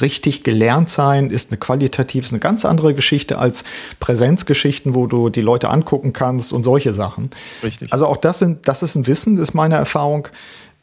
richtig 0.00 0.44
gelernt 0.44 0.88
sein, 0.88 1.30
ist 1.30 1.50
eine 1.50 1.58
qualitativ, 1.58 2.26
ist 2.26 2.32
eine 2.32 2.40
ganz 2.40 2.64
andere 2.64 2.94
Geschichte 2.94 3.38
als 3.38 3.64
Präsenzgeschichten, 3.98 4.94
wo 4.94 5.06
du 5.06 5.28
die 5.28 5.40
Leute 5.40 5.68
angucken 5.68 6.12
kannst 6.12 6.52
und 6.52 6.62
solche 6.62 6.94
Sachen. 6.94 7.30
Richtig. 7.62 7.92
Also 7.92 8.06
auch 8.06 8.16
das 8.16 8.38
sind, 8.38 8.68
das 8.68 8.82
ist 8.82 8.94
ein 8.94 9.06
Wissen, 9.06 9.38
ist 9.38 9.54
meine 9.54 9.74
Erfahrung. 9.74 10.28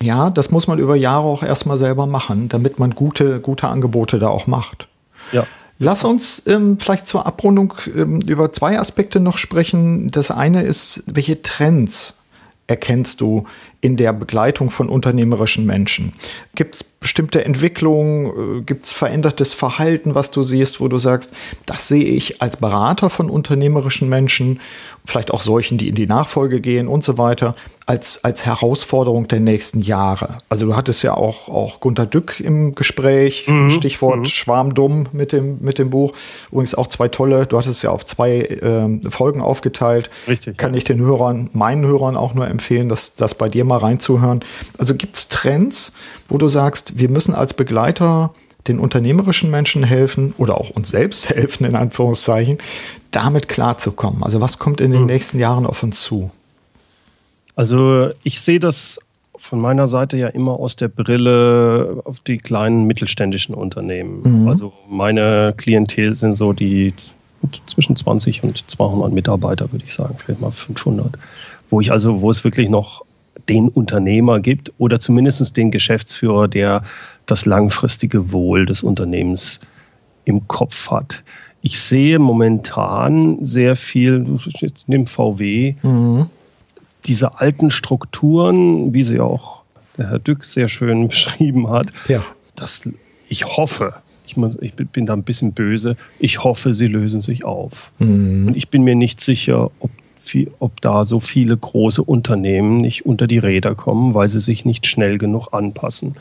Ja, 0.02 0.30
das 0.30 0.52
muss 0.52 0.68
man 0.68 0.78
über 0.78 0.96
Jahre 0.96 1.26
auch 1.26 1.44
erstmal 1.44 1.78
selber 1.78 2.06
machen, 2.06 2.50
damit 2.50 2.78
man 2.78 2.92
gute, 2.92 3.40
gute 3.40 3.68
Angebote 3.68 4.20
da 4.20 4.28
auch 4.28 4.46
macht. 4.46 4.88
Ja. 5.32 5.48
Lass 5.80 6.04
uns 6.04 6.42
ähm, 6.48 6.78
vielleicht 6.80 7.08
zur 7.08 7.26
Abrundung 7.26 7.74
ähm, 7.96 8.20
über 8.22 8.52
zwei 8.52 8.80
Aspekte 8.80 9.20
noch 9.20 9.38
sprechen. 9.38 10.10
Das 10.10 10.32
eine 10.32 10.64
ist, 10.64 11.04
welche 11.06 11.42
Trends 11.42 12.16
erkennst 12.68 13.22
du 13.22 13.46
in 13.82 13.96
der 13.96 14.14
Begleitung 14.14 14.70
von 14.70 14.90
unternehmerischen 14.90 15.66
Menschen? 15.66 16.14
Gibt 16.56 16.76
es 16.76 16.84
bestimmte 16.84 17.46
Entwicklungen? 17.46 18.60
Äh, 18.60 18.62
Gibt 18.62 18.86
es 18.86 18.92
verändertes 18.92 19.54
Verhalten, 19.54 20.16
was 20.16 20.32
du 20.32 20.44
siehst, 20.44 20.80
wo 20.82 20.88
du 20.88 20.98
sagst, 20.98 21.32
das 21.66 21.88
sehe 21.88 22.06
ich 22.06 22.42
als 22.42 22.58
Berater 22.58 23.10
von 23.10 23.30
unternehmerischen 23.30 24.10
Menschen, 24.10 24.60
vielleicht 25.06 25.32
auch 25.32 25.42
solchen, 25.42 25.78
die 25.78 25.88
in 25.88 25.96
die 25.96 26.08
Nachfolge 26.08 26.60
gehen 26.60 26.88
und 26.88 27.04
so 27.04 27.18
weiter, 27.18 27.56
als, 27.86 28.24
als 28.26 28.46
Herausforderung 28.46 29.28
der 29.30 29.40
nächsten 29.40 29.82
Jahre? 29.82 30.40
Also 30.50 30.66
du 30.66 30.76
hattest 30.76 31.04
ja 31.04 31.14
auch, 31.14 31.48
auch 31.48 31.80
Gunter 31.80 32.06
Dück 32.06 32.40
im 32.40 32.76
Gespräch, 32.76 33.48
mhm. 33.48 33.70
Stichwort 33.70 34.20
mhm. 34.20 34.26
Schwarmdumm 34.26 35.08
mit 35.14 35.32
dem, 35.32 35.60
mit 35.62 35.80
dem 35.80 35.90
Buch. 35.90 36.14
Übrigens 36.52 36.76
auch 36.76 36.88
zwei 36.88 37.08
tolle, 37.08 37.46
du 37.46 37.58
hattest 37.58 37.78
es 37.78 37.82
ja 37.84 37.92
auf 37.92 38.06
zwei 38.06 38.42
äh, 38.42 39.10
Folgen 39.10 39.42
aufgeteilt. 39.42 40.10
Richtig. 40.28 40.58
Kann 40.58 40.74
ja. 40.74 40.80
ich 40.80 40.84
den 40.84 41.00
Hörern, 41.00 41.50
meinen 41.54 41.86
Hörern 41.86 42.18
auch 42.18 42.34
nur 42.34 42.48
empfehlen, 42.48 42.90
das, 42.90 43.16
das 43.16 43.36
bei 43.36 43.48
dir 43.48 43.64
mal 43.68 43.78
reinzuhören. 43.78 44.42
Also 44.78 44.96
gibt 44.96 45.16
es 45.16 45.28
Trends, 45.28 45.94
wo 46.30 46.38
du 46.38 46.50
sagst, 46.50 46.98
wir 46.98 47.10
müssen 47.10 47.36
als 47.36 47.54
Begleiter 47.54 48.34
den 48.68 48.80
unternehmerischen 48.80 49.50
Menschen 49.50 49.84
helfen 49.84 50.34
oder 50.38 50.60
auch 50.60 50.72
uns 50.72 50.90
selbst 50.90 51.30
helfen, 51.36 51.66
in 51.66 51.76
Anführungszeichen, 51.76 52.58
damit 53.12 53.48
klarzukommen? 53.48 54.24
Also 54.24 54.42
was 54.42 54.60
kommt 54.60 54.82
in 54.82 54.92
den 54.92 55.02
hm. 55.02 55.08
nächsten 55.08 55.40
Jahren 55.40 55.66
auf 55.66 55.84
uns 55.84 56.02
zu? 56.02 56.32
Also 57.56 58.10
ich 58.24 58.42
sehe 58.42 58.60
das 58.60 59.00
von 59.38 59.60
meiner 59.60 59.88
Seite 59.88 60.18
ja 60.18 60.28
immer 60.28 60.60
aus 60.60 60.76
der 60.76 60.88
Brille 60.88 62.02
auf 62.06 62.20
die 62.20 62.38
kleinen 62.38 62.86
mittelständischen 62.86 63.56
Unternehmen. 63.56 64.44
Mhm. 64.44 64.48
Also 64.48 64.74
meine 64.90 65.54
Klientel 65.56 66.16
sind 66.16 66.34
so 66.34 66.54
die 66.54 66.94
zwischen 67.68 67.96
20 67.96 68.44
und 68.44 68.70
200 68.70 69.12
Mitarbeiter, 69.12 69.72
würde 69.72 69.86
ich 69.86 69.94
sagen, 69.94 70.16
vielleicht 70.18 70.42
mal 70.42 70.52
500, 70.52 71.18
wo 71.70 71.80
ich 71.80 71.92
also, 71.92 72.22
wo 72.22 72.30
es 72.30 72.44
wirklich 72.44 72.70
noch 72.70 73.06
den 73.50 73.70
Unternehmer 73.70 74.40
gibt 74.40 74.74
oder 74.78 75.00
zumindest 75.00 75.56
den 75.56 75.72
Geschäftsführer, 75.72 76.48
der 76.48 76.84
das 77.26 77.46
langfristige 77.46 78.32
Wohl 78.32 78.66
des 78.66 78.84
Unternehmens 78.84 79.60
im 80.26 80.48
Kopf 80.48 80.92
hat. 80.92 81.24
Ich 81.62 81.80
sehe 81.80 82.20
momentan 82.20 83.44
sehr 83.44 83.76
viel, 83.76 84.26
jetzt 84.60 84.88
nimm 84.88 85.08
VW, 85.08 85.76
mhm. 85.82 86.28
diese 87.06 87.40
alten 87.40 87.72
Strukturen, 87.72 88.94
wie 88.94 89.04
sie 89.04 89.20
auch 89.20 89.64
der 89.98 90.10
Herr 90.10 90.20
Dück 90.20 90.46
sehr 90.46 90.70
schön 90.70 91.08
beschrieben 91.10 91.70
hat, 91.70 91.88
ja. 92.08 92.24
dass 92.56 92.88
ich 93.30 93.46
hoffe, 93.46 93.96
ich, 94.26 94.38
muss, 94.38 94.58
ich, 94.62 94.74
bin 94.74 95.06
da 95.06 95.14
ein 95.14 95.24
bisschen 95.24 95.54
böse, 95.54 95.98
ich 96.20 96.44
hoffe, 96.44 96.74
sie 96.74 96.88
lösen 96.88 97.22
sich 97.22 97.44
auf. 97.44 97.92
Mhm. 98.00 98.48
Und 98.48 98.58
ich 98.58 98.70
bin 98.70 98.84
mir 98.84 98.96
nicht 98.96 99.20
sicher, 99.20 99.72
ob 99.80 99.92
viel, 100.28 100.52
ob 100.60 100.82
da 100.82 101.06
so 101.06 101.20
viele 101.20 101.56
große 101.56 102.04
Unternehmen 102.04 102.78
nicht 102.78 103.06
unter 103.06 103.28
die 103.28 103.40
Räder 103.40 103.76
kommen, 103.76 104.14
weil 104.14 104.30
sie 104.30 104.40
sich 104.40 104.66
nicht 104.66 104.86
schnell 104.86 105.18
genug 105.18 105.54
anpassen. 105.54 106.16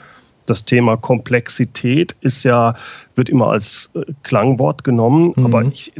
Das 0.46 0.64
Thema 0.64 0.96
Komplexität 0.96 2.14
ist 2.20 2.44
ja, 2.44 2.76
wird 3.16 3.28
immer 3.28 3.48
als 3.48 3.90
äh, 3.94 4.02
Klangwort 4.22 4.84
genommen, 4.84 5.32
mhm. 5.34 5.44
aber 5.44 5.62
ich, 5.64 5.92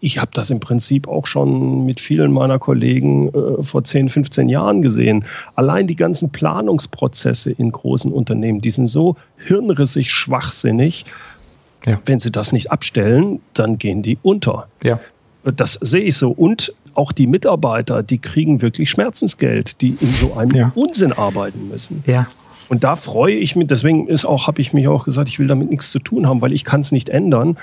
ich 0.00 0.18
habe 0.18 0.30
das 0.34 0.50
im 0.50 0.60
Prinzip 0.60 1.08
auch 1.08 1.26
schon 1.26 1.86
mit 1.86 2.00
vielen 2.00 2.30
meiner 2.32 2.58
Kollegen 2.58 3.28
äh, 3.28 3.62
vor 3.62 3.84
10, 3.84 4.10
15 4.10 4.48
Jahren 4.48 4.82
gesehen. 4.82 5.24
Allein 5.54 5.86
die 5.86 5.96
ganzen 5.96 6.30
Planungsprozesse 6.30 7.50
in 7.52 7.72
großen 7.72 8.12
Unternehmen, 8.12 8.60
die 8.60 8.70
sind 8.70 8.86
so 8.86 9.16
hirnrissig 9.38 10.10
schwachsinnig. 10.10 11.06
Ja. 11.86 12.00
Wenn 12.04 12.18
sie 12.18 12.30
das 12.30 12.52
nicht 12.52 12.70
abstellen, 12.70 13.40
dann 13.54 13.78
gehen 13.78 14.02
die 14.02 14.18
unter. 14.22 14.68
Ja. 14.82 15.00
Das 15.44 15.74
sehe 15.74 16.02
ich 16.02 16.16
so. 16.16 16.30
Und 16.32 16.74
auch 16.96 17.12
die 17.12 17.26
Mitarbeiter, 17.26 18.02
die 18.02 18.18
kriegen 18.18 18.62
wirklich 18.62 18.90
Schmerzensgeld, 18.90 19.80
die 19.80 19.96
in 20.00 20.10
so 20.10 20.34
einem 20.34 20.56
ja. 20.56 20.72
Unsinn 20.74 21.12
arbeiten 21.12 21.68
müssen. 21.68 22.02
Ja. 22.06 22.26
Und 22.68 22.84
da 22.84 22.96
freue 22.96 23.34
ich 23.34 23.54
mich, 23.54 23.68
deswegen 23.68 24.08
ist 24.08 24.24
auch, 24.24 24.46
habe 24.46 24.60
ich 24.60 24.72
mich 24.72 24.88
auch 24.88 25.04
gesagt, 25.04 25.28
ich 25.28 25.38
will 25.38 25.46
damit 25.46 25.70
nichts 25.70 25.90
zu 25.90 25.98
tun 25.98 26.26
haben, 26.26 26.40
weil 26.40 26.52
ich 26.52 26.64
kann 26.64 26.80
es 26.80 26.90
nicht 26.92 27.08
ändern. 27.08 27.56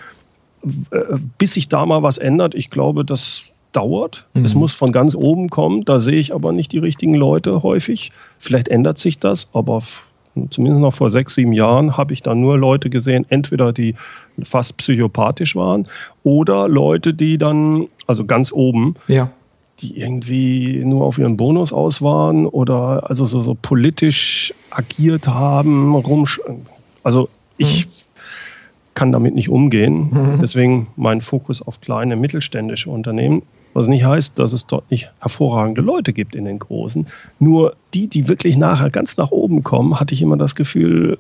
Äh, 0.92 1.18
bis 1.38 1.54
sich 1.54 1.68
da 1.68 1.86
mal 1.86 2.04
was 2.04 2.18
ändert, 2.18 2.56
ich 2.56 2.70
glaube, 2.70 3.04
das 3.04 3.44
dauert. 3.74 4.28
Mhm. 4.34 4.46
Es 4.46 4.56
muss 4.56 4.74
von 4.74 4.92
ganz 4.92 5.16
oben 5.16 5.50
kommen. 5.50 5.84
Da 5.84 6.00
sehe 6.00 6.16
ich 6.16 6.34
aber 6.34 6.54
nicht 6.54 6.72
die 6.72 6.78
richtigen 6.78 7.16
Leute 7.16 7.64
häufig. 7.64 8.12
Vielleicht 8.40 8.70
ändert 8.70 8.98
sich 8.98 9.20
das, 9.20 9.50
aber 9.54 9.82
zumindest 10.50 10.82
noch 10.82 10.94
vor 10.94 11.10
sechs, 11.10 11.36
sieben 11.36 11.54
Jahren 11.54 11.98
habe 11.98 12.14
ich 12.14 12.22
da 12.22 12.34
nur 12.36 12.58
Leute 12.58 12.90
gesehen, 12.90 13.26
entweder 13.30 13.74
die 13.74 13.96
fast 14.44 14.78
psychopathisch 14.78 15.56
waren 15.56 15.88
oder 16.24 16.68
Leute, 16.68 17.14
die 17.14 17.38
dann, 17.38 17.88
also 18.08 18.26
ganz 18.26 18.52
oben, 18.52 18.96
ja. 19.08 19.30
die 19.80 20.00
irgendwie 20.00 20.84
nur 20.86 21.06
auf 21.06 21.18
ihren 21.20 21.38
Bonus 21.38 21.72
aus 21.72 22.02
waren 22.02 22.46
oder 22.46 23.10
also 23.10 23.26
so, 23.26 23.42
so 23.42 23.56
politisch 23.60 24.54
agiert 24.72 25.28
haben, 25.28 25.96
rumsch 25.96 26.40
also 27.04 27.30
ich 27.58 27.86
mhm. 27.86 27.90
kann 28.94 29.12
damit 29.12 29.36
nicht 29.36 29.50
umgehen. 29.50 30.10
Mhm. 30.12 30.40
Deswegen 30.42 30.88
mein 30.96 31.22
Fokus 31.22 31.62
auf 31.62 31.82
kleine 31.82 32.16
mittelständische 32.16 32.90
Unternehmen. 32.90 33.44
Was 33.74 33.88
nicht 33.88 34.06
heißt, 34.06 34.38
dass 34.40 34.54
es 34.54 34.68
dort 34.68 34.90
nicht 34.92 35.12
hervorragende 35.20 35.82
Leute 35.82 36.14
gibt 36.14 36.36
in 36.36 36.46
den 36.46 36.60
großen. 36.60 37.08
Nur 37.40 37.76
die, 37.94 38.08
die 38.08 38.28
wirklich 38.28 38.58
nachher 38.58 38.90
ganz 38.90 39.18
nach 39.18 39.32
oben 39.32 39.64
kommen, 39.64 40.00
hatte 40.00 40.14
ich 40.14 40.22
immer 40.22 40.38
das 40.38 40.56
Gefühl, 40.56 41.18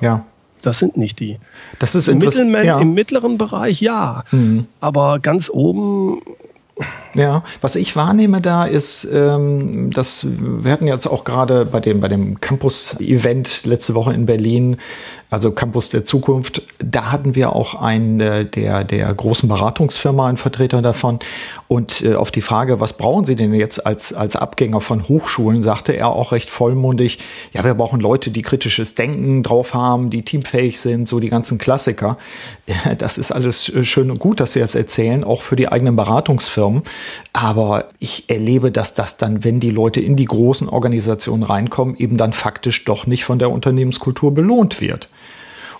ja. 0.00 0.24
das 0.62 0.78
sind 0.78 0.96
nicht 0.96 1.20
die. 1.20 1.38
Das 1.78 1.94
ist 1.94 2.08
Im, 2.08 2.20
ja. 2.64 2.80
Im 2.80 2.94
mittleren 2.94 3.38
Bereich 3.38 3.80
ja, 3.80 4.24
mhm. 4.32 4.66
aber 4.80 5.20
ganz 5.20 5.50
oben 5.50 6.20
ja, 7.14 7.42
was 7.62 7.76
ich 7.76 7.96
wahrnehme 7.96 8.42
da 8.42 8.66
ist, 8.66 9.08
ähm, 9.10 9.90
dass 9.90 10.26
wir 10.28 10.70
hatten 10.70 10.86
jetzt 10.86 11.06
auch 11.06 11.24
gerade 11.24 11.64
bei 11.64 11.80
dem, 11.80 12.00
bei 12.00 12.08
dem 12.08 12.38
Campus-Event 12.40 13.64
letzte 13.64 13.94
Woche 13.94 14.12
in 14.12 14.26
Berlin 14.26 14.76
also 15.30 15.50
Campus 15.50 15.90
der 15.90 16.04
Zukunft. 16.04 16.62
Da 16.78 17.10
hatten 17.10 17.34
wir 17.34 17.54
auch 17.54 17.74
einen 17.74 18.20
äh, 18.20 18.44
der, 18.44 18.84
der 18.84 19.12
großen 19.12 19.48
Beratungsfirma, 19.48 20.28
einen 20.28 20.36
Vertreter 20.36 20.82
davon. 20.82 21.18
Und 21.68 22.02
äh, 22.02 22.14
auf 22.14 22.30
die 22.30 22.42
Frage, 22.42 22.78
was 22.78 22.92
brauchen 22.92 23.24
Sie 23.24 23.34
denn 23.34 23.52
jetzt 23.52 23.84
als, 23.84 24.12
als 24.12 24.36
Abgänger 24.36 24.80
von 24.80 25.08
Hochschulen, 25.08 25.62
sagte 25.62 25.92
er 25.92 26.08
auch 26.08 26.32
recht 26.32 26.48
vollmundig, 26.48 27.18
ja, 27.52 27.64
wir 27.64 27.74
brauchen 27.74 28.00
Leute, 28.00 28.30
die 28.30 28.42
kritisches 28.42 28.94
Denken 28.94 29.42
drauf 29.42 29.74
haben, 29.74 30.10
die 30.10 30.22
teamfähig 30.22 30.80
sind, 30.80 31.08
so 31.08 31.18
die 31.20 31.28
ganzen 31.28 31.58
Klassiker. 31.58 32.18
Das 32.98 33.18
ist 33.18 33.32
alles 33.32 33.68
äh, 33.68 33.84
schön 33.84 34.10
und 34.10 34.18
gut, 34.18 34.38
dass 34.38 34.52
Sie 34.52 34.60
das 34.60 34.74
erzählen, 34.74 35.24
auch 35.24 35.42
für 35.42 35.56
die 35.56 35.68
eigenen 35.68 35.96
Beratungsfirmen. 35.96 36.82
Aber 37.32 37.86
ich 37.98 38.28
erlebe, 38.28 38.70
dass 38.70 38.94
das 38.94 39.16
dann, 39.16 39.44
wenn 39.44 39.58
die 39.58 39.70
Leute 39.70 40.00
in 40.00 40.16
die 40.16 40.24
großen 40.24 40.68
Organisationen 40.68 41.42
reinkommen, 41.42 41.96
eben 41.96 42.16
dann 42.16 42.32
faktisch 42.32 42.84
doch 42.84 43.06
nicht 43.06 43.24
von 43.24 43.38
der 43.38 43.50
Unternehmenskultur 43.50 44.32
belohnt 44.32 44.80
wird. 44.80 45.08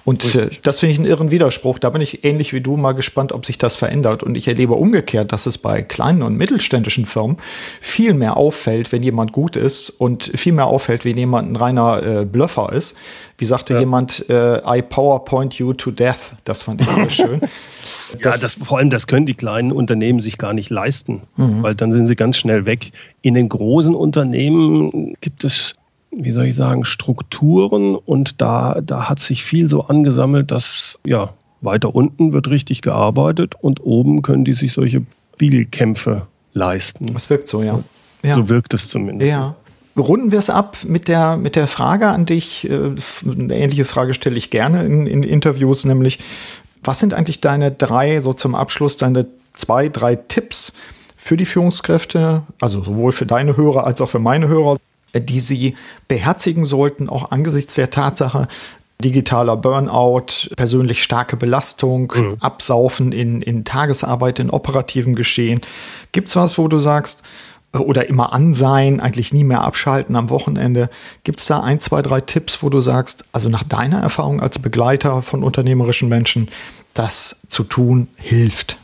Und 0.06 0.36
äh, 0.36 0.50
das 0.62 0.78
finde 0.78 0.92
ich 0.92 0.98
einen 1.00 1.08
irren 1.08 1.32
Widerspruch. 1.32 1.80
Da 1.80 1.90
bin 1.90 2.00
ich 2.00 2.24
ähnlich 2.24 2.52
wie 2.52 2.60
du 2.60 2.76
mal 2.76 2.92
gespannt, 2.92 3.32
ob 3.32 3.44
sich 3.44 3.58
das 3.58 3.74
verändert. 3.74 4.22
Und 4.22 4.36
ich 4.36 4.46
erlebe 4.46 4.74
umgekehrt, 4.74 5.32
dass 5.32 5.46
es 5.46 5.58
bei 5.58 5.82
kleinen 5.82 6.22
und 6.22 6.36
mittelständischen 6.36 7.06
Firmen 7.06 7.38
viel 7.80 8.14
mehr 8.14 8.36
auffällt, 8.36 8.92
wenn 8.92 9.02
jemand 9.02 9.32
gut 9.32 9.56
ist 9.56 9.90
und 9.90 10.30
viel 10.36 10.52
mehr 10.52 10.68
auffällt, 10.68 11.04
wenn 11.04 11.18
jemand 11.18 11.50
ein 11.50 11.56
reiner 11.56 12.02
äh, 12.04 12.24
Bluffer 12.24 12.72
ist. 12.72 12.94
Wie 13.36 13.46
sagte 13.46 13.74
ja. 13.74 13.80
jemand, 13.80 14.30
äh, 14.30 14.60
I 14.64 14.80
PowerPoint 14.80 15.54
you 15.54 15.72
to 15.72 15.90
death. 15.90 16.34
Das 16.44 16.62
fand 16.62 16.82
ich 16.82 16.88
sehr 16.88 17.10
schön. 17.10 17.40
ja, 18.22 18.38
das, 18.38 18.54
vor 18.54 18.78
allem, 18.78 18.90
das 18.90 19.08
können 19.08 19.26
die 19.26 19.34
kleinen 19.34 19.72
Unternehmen 19.72 20.20
sich 20.20 20.38
gar 20.38 20.52
nicht 20.52 20.70
leisten, 20.70 21.22
mhm. 21.36 21.64
weil 21.64 21.74
dann 21.74 21.90
sind 21.90 22.06
sie 22.06 22.14
ganz 22.14 22.38
schnell 22.38 22.64
weg. 22.64 22.92
In 23.22 23.34
den 23.34 23.48
großen 23.48 23.96
Unternehmen 23.96 25.16
gibt 25.20 25.42
es 25.42 25.74
wie 26.18 26.30
soll 26.30 26.46
ich 26.46 26.56
sagen, 26.56 26.84
Strukturen 26.84 27.94
und 27.94 28.40
da, 28.40 28.80
da 28.82 29.08
hat 29.08 29.18
sich 29.18 29.44
viel 29.44 29.68
so 29.68 29.82
angesammelt, 29.82 30.50
dass 30.50 30.98
ja, 31.06 31.30
weiter 31.60 31.94
unten 31.94 32.32
wird 32.32 32.48
richtig 32.48 32.82
gearbeitet 32.82 33.54
und 33.60 33.84
oben 33.84 34.22
können 34.22 34.44
die 34.44 34.54
sich 34.54 34.72
solche 34.72 35.02
Biegelkämpfe 35.38 36.26
leisten. 36.52 37.06
Das 37.12 37.30
wirkt 37.30 37.48
so, 37.48 37.62
ja. 37.62 37.80
ja. 38.22 38.34
So 38.34 38.48
wirkt 38.48 38.74
es 38.74 38.88
zumindest. 38.88 39.30
Ja. 39.30 39.54
Runden 39.96 40.30
wir 40.30 40.38
es 40.38 40.50
ab 40.50 40.78
mit 40.86 41.08
der, 41.08 41.36
mit 41.36 41.56
der 41.56 41.66
Frage 41.66 42.08
an 42.08 42.26
dich. 42.26 42.68
Äh, 42.68 42.94
eine 43.24 43.56
ähnliche 43.56 43.84
Frage 43.84 44.14
stelle 44.14 44.36
ich 44.36 44.50
gerne 44.50 44.84
in, 44.84 45.06
in 45.06 45.22
Interviews, 45.22 45.84
nämlich, 45.84 46.18
was 46.82 47.00
sind 47.00 47.14
eigentlich 47.14 47.40
deine 47.40 47.70
drei, 47.70 48.20
so 48.20 48.32
zum 48.32 48.54
Abschluss, 48.54 48.96
deine 48.96 49.26
zwei, 49.54 49.88
drei 49.88 50.16
Tipps 50.16 50.72
für 51.16 51.36
die 51.36 51.46
Führungskräfte, 51.46 52.42
also 52.60 52.84
sowohl 52.84 53.12
für 53.12 53.26
deine 53.26 53.56
Hörer 53.56 53.86
als 53.86 54.00
auch 54.00 54.10
für 54.10 54.18
meine 54.18 54.48
Hörer, 54.48 54.76
die 55.14 55.40
sie 55.40 55.76
beherzigen 56.08 56.64
sollten, 56.64 57.08
auch 57.08 57.30
angesichts 57.30 57.74
der 57.74 57.90
Tatsache, 57.90 58.48
digitaler 59.02 59.56
Burnout, 59.56 60.48
persönlich 60.56 61.02
starke 61.02 61.36
Belastung, 61.36 62.12
mhm. 62.16 62.36
Absaufen 62.40 63.12
in, 63.12 63.42
in 63.42 63.64
Tagesarbeit, 63.64 64.38
in 64.38 64.50
operativen 64.50 65.14
Geschehen. 65.14 65.60
Gibt 66.12 66.28
es 66.28 66.36
was, 66.36 66.56
wo 66.56 66.68
du 66.68 66.78
sagst, 66.78 67.22
äh, 67.72 67.78
oder 67.78 68.08
immer 68.08 68.32
an 68.32 68.54
sein, 68.54 69.00
eigentlich 69.00 69.32
nie 69.32 69.44
mehr 69.44 69.62
abschalten 69.62 70.16
am 70.16 70.30
Wochenende. 70.30 70.88
Gibt 71.24 71.40
es 71.40 71.46
da 71.46 71.60
ein, 71.60 71.80
zwei, 71.80 72.02
drei 72.02 72.20
Tipps, 72.20 72.62
wo 72.62 72.70
du 72.70 72.80
sagst, 72.80 73.24
also 73.32 73.48
nach 73.48 73.64
deiner 73.64 74.00
Erfahrung 74.00 74.40
als 74.40 74.58
Begleiter 74.58 75.22
von 75.22 75.42
unternehmerischen 75.42 76.08
Menschen, 76.08 76.48
das 76.94 77.40
zu 77.48 77.64
tun 77.64 78.08
hilft? 78.16 78.78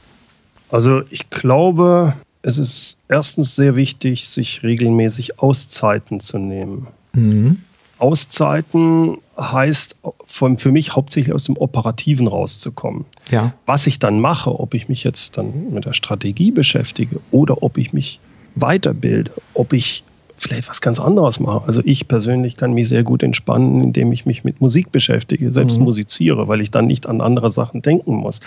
Also 0.70 1.02
ich 1.10 1.30
glaube, 1.30 2.14
es 2.42 2.58
ist 2.58 2.96
erstens 3.08 3.54
sehr 3.54 3.76
wichtig, 3.76 4.28
sich 4.28 4.62
regelmäßig 4.62 5.38
Auszeiten 5.38 6.20
zu 6.20 6.38
nehmen. 6.38 6.88
Mhm. 7.12 7.58
Auszeiten 7.98 9.16
heißt 9.38 9.96
für 10.26 10.72
mich 10.72 10.96
hauptsächlich 10.96 11.32
aus 11.32 11.44
dem 11.44 11.56
Operativen 11.56 12.26
rauszukommen. 12.26 13.04
Ja. 13.30 13.54
Was 13.64 13.86
ich 13.86 14.00
dann 14.00 14.18
mache, 14.18 14.58
ob 14.58 14.74
ich 14.74 14.88
mich 14.88 15.04
jetzt 15.04 15.38
dann 15.38 15.72
mit 15.72 15.84
der 15.84 15.92
Strategie 15.92 16.50
beschäftige 16.50 17.20
oder 17.30 17.62
ob 17.62 17.78
ich 17.78 17.92
mich 17.92 18.18
weiterbilde, 18.56 19.30
ob 19.54 19.72
ich 19.72 20.02
vielleicht 20.36 20.68
was 20.68 20.80
ganz 20.80 20.98
anderes 20.98 21.38
mache. 21.38 21.64
Also 21.66 21.80
ich 21.84 22.08
persönlich 22.08 22.56
kann 22.56 22.72
mich 22.72 22.88
sehr 22.88 23.04
gut 23.04 23.22
entspannen, 23.22 23.80
indem 23.80 24.10
ich 24.10 24.26
mich 24.26 24.42
mit 24.42 24.60
Musik 24.60 24.90
beschäftige, 24.90 25.52
selbst 25.52 25.78
mhm. 25.78 25.84
musiziere, 25.84 26.48
weil 26.48 26.60
ich 26.60 26.72
dann 26.72 26.86
nicht 26.86 27.06
an 27.06 27.20
andere 27.20 27.50
Sachen 27.50 27.80
denken 27.80 28.16
muss. 28.16 28.40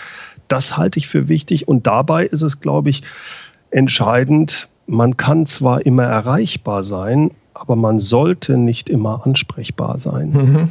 Das 0.48 0.76
halte 0.76 0.98
ich 0.98 1.08
für 1.08 1.28
wichtig 1.28 1.66
und 1.66 1.86
dabei 1.86 2.26
ist 2.26 2.42
es, 2.42 2.60
glaube 2.60 2.90
ich, 2.90 3.02
entscheidend, 3.70 4.68
man 4.86 5.16
kann 5.16 5.46
zwar 5.46 5.84
immer 5.84 6.04
erreichbar 6.04 6.84
sein, 6.84 7.30
aber 7.54 7.76
man 7.76 7.98
sollte 7.98 8.56
nicht 8.56 8.88
immer 8.88 9.26
ansprechbar 9.26 9.98
sein. 9.98 10.30
Mhm. 10.30 10.68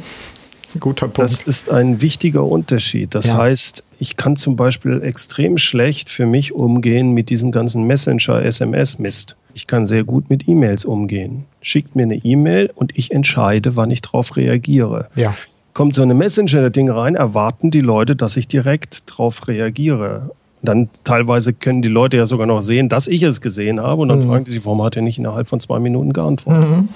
Guter 0.80 1.08
Punkt. 1.08 1.18
Das 1.18 1.42
ist 1.42 1.70
ein 1.70 2.02
wichtiger 2.02 2.44
Unterschied. 2.44 3.14
Das 3.14 3.28
ja. 3.28 3.36
heißt, 3.36 3.82
ich 3.98 4.16
kann 4.16 4.36
zum 4.36 4.56
Beispiel 4.56 5.02
extrem 5.02 5.58
schlecht 5.58 6.10
für 6.10 6.26
mich 6.26 6.52
umgehen 6.52 7.12
mit 7.12 7.30
diesem 7.30 7.50
ganzen 7.50 7.84
Messenger-SMS-Mist. 7.84 9.36
Ich 9.54 9.66
kann 9.66 9.86
sehr 9.86 10.04
gut 10.04 10.28
mit 10.28 10.48
E-Mails 10.48 10.84
umgehen. 10.84 11.44
Schickt 11.62 11.96
mir 11.96 12.02
eine 12.02 12.16
E-Mail 12.16 12.70
und 12.74 12.96
ich 12.98 13.10
entscheide, 13.10 13.76
wann 13.76 13.90
ich 13.90 14.02
darauf 14.02 14.36
reagiere. 14.36 15.08
Ja. 15.16 15.34
Kommt 15.72 15.94
so 15.94 16.02
eine 16.02 16.14
Messenger-Ding 16.14 16.90
rein, 16.90 17.14
erwarten 17.14 17.70
die 17.70 17.80
Leute, 17.80 18.16
dass 18.16 18.36
ich 18.36 18.48
direkt 18.48 19.10
darauf 19.10 19.48
reagiere. 19.48 20.30
Dann 20.66 20.90
teilweise 21.04 21.52
können 21.54 21.80
die 21.80 21.88
Leute 21.88 22.18
ja 22.18 22.26
sogar 22.26 22.46
noch 22.46 22.60
sehen, 22.60 22.88
dass 22.88 23.08
ich 23.08 23.22
es 23.22 23.40
gesehen 23.40 23.80
habe 23.80 24.02
und 24.02 24.08
dann 24.08 24.20
mhm. 24.20 24.28
fragen 24.28 24.44
die 24.44 24.50
sich, 24.50 24.64
warum 24.64 24.82
hat 24.82 24.96
er 24.96 25.02
nicht 25.02 25.18
innerhalb 25.18 25.48
von 25.48 25.60
zwei 25.60 25.78
Minuten 25.78 26.12
geantwortet? 26.12 26.68
Mhm. 26.68 26.88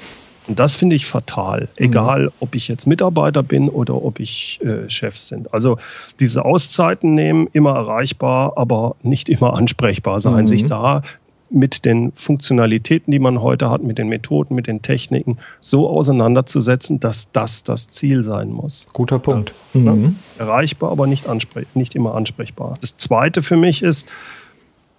Und 0.46 0.58
das 0.58 0.74
finde 0.74 0.96
ich 0.96 1.06
fatal, 1.06 1.68
egal 1.76 2.24
mhm. 2.24 2.30
ob 2.40 2.54
ich 2.54 2.66
jetzt 2.68 2.86
Mitarbeiter 2.86 3.42
bin 3.42 3.68
oder 3.68 4.02
ob 4.02 4.18
ich 4.20 4.60
äh, 4.62 4.88
Chef 4.90 5.16
sind. 5.16 5.54
Also 5.54 5.78
diese 6.18 6.44
Auszeiten 6.44 7.14
nehmen, 7.14 7.48
immer 7.52 7.76
erreichbar, 7.76 8.54
aber 8.56 8.96
nicht 9.02 9.28
immer 9.28 9.54
ansprechbar 9.54 10.20
sein, 10.20 10.40
mhm. 10.40 10.46
sich 10.46 10.66
da 10.66 11.02
mit 11.50 11.84
den 11.84 12.12
Funktionalitäten, 12.12 13.10
die 13.10 13.18
man 13.18 13.42
heute 13.42 13.70
hat, 13.70 13.82
mit 13.82 13.98
den 13.98 14.08
Methoden, 14.08 14.54
mit 14.54 14.66
den 14.66 14.82
Techniken 14.82 15.38
so 15.58 15.88
auseinanderzusetzen, 15.88 17.00
dass 17.00 17.32
das 17.32 17.64
das 17.64 17.88
Ziel 17.88 18.22
sein 18.22 18.50
muss. 18.50 18.86
Guter 18.92 19.18
Punkt. 19.18 19.52
Ja, 19.74 19.92
mhm. 19.92 20.16
Erreichbar, 20.38 20.92
aber 20.92 21.06
nicht, 21.06 21.26
nicht 21.74 21.94
immer 21.94 22.14
ansprechbar. 22.14 22.76
Das 22.80 22.96
Zweite 22.96 23.42
für 23.42 23.56
mich 23.56 23.82
ist, 23.82 24.08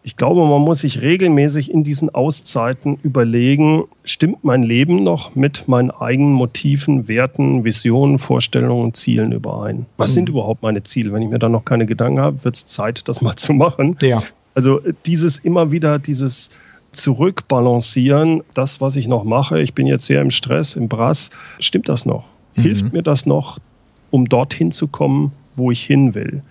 ich 0.04 0.18
glaube, 0.18 0.46
man 0.48 0.62
muss 0.62 0.80
sich 0.80 1.02
regelmäßig 1.02 1.72
in 1.72 1.84
diesen 1.84 2.10
Auszeiten 2.10 2.98
überlegen, 3.04 3.84
stimmt 4.04 4.44
mein 4.44 4.64
Leben 4.64 5.04
noch 5.04 5.36
mit 5.36 5.68
meinen 5.68 5.92
eigenen 5.92 6.34
Motiven, 6.34 7.08
Werten, 7.08 7.64
Visionen, 7.64 8.18
Vorstellungen 8.18 8.84
und 8.84 8.98
Zielen 8.98 9.32
überein? 9.32 9.86
Was 9.98 10.12
mhm. 10.12 10.16
sind 10.16 10.30
überhaupt 10.30 10.64
meine 10.64 10.82
Ziele? 10.84 11.14
Wenn 11.14 11.22
ich 11.22 11.30
mir 11.30 11.40
da 11.40 11.50
noch 11.50 11.66
keine 11.66 11.86
Gedanken 11.86 12.20
habe, 12.20 12.44
wird 12.44 12.56
es 12.56 12.66
Zeit, 12.66 13.08
das 13.08 13.22
mal 13.22 13.36
zu 13.36 13.54
machen. 13.54 13.96
Ja. 14.02 14.22
Also 14.54 14.82
dieses 15.06 15.40
immer 15.40 15.72
wieder, 15.72 16.00
dieses 16.00 16.52
Zurückbalancieren, 16.92 18.44
das, 18.54 18.82
was 18.82 18.96
ich 18.96 19.08
noch 19.08 19.24
mache, 19.24 19.62
ich 19.62 19.74
bin 19.74 19.88
jetzt 19.88 20.06
sehr 20.06 20.22
im 20.22 20.32
Stress, 20.32 20.76
im 20.76 20.90
Brass, 20.90 21.30
stimmt 21.60 21.88
das 21.88 22.06
noch? 22.06 22.26
Mhm. 22.56 22.62
Hilft 22.62 22.94
mir 22.94 23.02
das 23.02 23.26
noch, 23.26 23.60
um 24.10 24.28
dorthin 24.28 24.72
zu 24.72 24.88
kommen, 24.88 25.32
wo 25.56 25.72
ich 25.72 25.84
hin 25.84 26.16
will? 26.16 26.42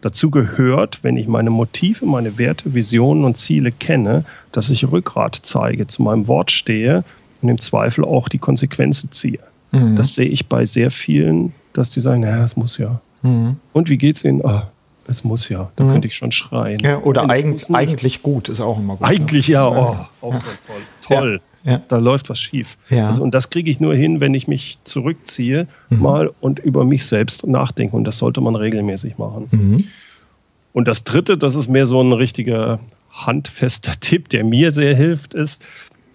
Dazu 0.00 0.30
gehört, 0.30 1.00
wenn 1.02 1.18
ich 1.18 1.28
meine 1.28 1.50
Motive, 1.50 2.06
meine 2.06 2.38
Werte, 2.38 2.72
Visionen 2.72 3.24
und 3.24 3.36
Ziele 3.36 3.70
kenne, 3.70 4.24
dass 4.52 4.70
ich 4.70 4.90
Rückgrat 4.90 5.38
zeige, 5.42 5.86
zu 5.86 6.02
meinem 6.02 6.26
Wort 6.26 6.50
stehe 6.50 7.04
und 7.42 7.50
im 7.50 7.60
Zweifel 7.60 8.04
auch 8.04 8.30
die 8.30 8.38
Konsequenzen 8.38 9.12
ziehe. 9.12 9.40
Mhm. 9.72 9.96
Das 9.96 10.14
sehe 10.14 10.28
ich 10.28 10.46
bei 10.46 10.64
sehr 10.64 10.90
vielen, 10.90 11.52
dass 11.74 11.90
die 11.90 12.00
sagen, 12.00 12.22
naja, 12.22 12.44
es 12.44 12.56
muss 12.56 12.78
ja. 12.78 13.02
Mhm. 13.22 13.56
Und 13.74 13.90
wie 13.90 13.98
geht's 13.98 14.24
Ihnen? 14.24 14.42
Ah, 14.44 14.70
es 15.10 15.24
muss 15.24 15.48
ja, 15.48 15.70
da 15.76 15.84
mhm. 15.84 15.90
könnte 15.90 16.08
ich 16.08 16.16
schon 16.16 16.32
schreien. 16.32 16.80
Ja, 16.80 16.98
oder 16.98 17.28
eigen, 17.28 17.56
eigentlich 17.72 18.22
gut 18.22 18.48
ist 18.48 18.60
auch 18.60 18.78
immer 18.78 18.96
gut. 18.96 19.06
Eigentlich 19.06 19.48
ja, 19.48 19.68
oh, 19.68 19.96
auch 20.20 20.34
so 20.34 20.40
toll. 20.66 20.82
Toll. 21.00 21.40
Ja. 21.42 21.50
Ja. 21.62 21.82
Da 21.88 21.98
läuft 21.98 22.30
was 22.30 22.40
schief. 22.40 22.78
Ja. 22.88 23.08
Also, 23.08 23.22
und 23.22 23.34
das 23.34 23.50
kriege 23.50 23.70
ich 23.70 23.80
nur 23.80 23.94
hin, 23.94 24.20
wenn 24.20 24.32
ich 24.32 24.48
mich 24.48 24.78
zurückziehe 24.84 25.66
mhm. 25.90 26.00
mal 26.00 26.30
und 26.40 26.58
über 26.58 26.84
mich 26.84 27.04
selbst 27.04 27.46
nachdenke. 27.46 27.94
Und 27.94 28.04
das 28.04 28.16
sollte 28.18 28.40
man 28.40 28.56
regelmäßig 28.56 29.18
machen. 29.18 29.48
Mhm. 29.50 29.84
Und 30.72 30.88
das 30.88 31.04
Dritte, 31.04 31.36
das 31.36 31.56
ist 31.56 31.68
mehr 31.68 31.86
so 31.86 32.00
ein 32.00 32.12
richtiger 32.12 32.80
handfester 33.12 33.92
Tipp, 34.00 34.28
der 34.30 34.44
mir 34.44 34.72
sehr 34.72 34.94
hilft, 34.94 35.34
ist, 35.34 35.62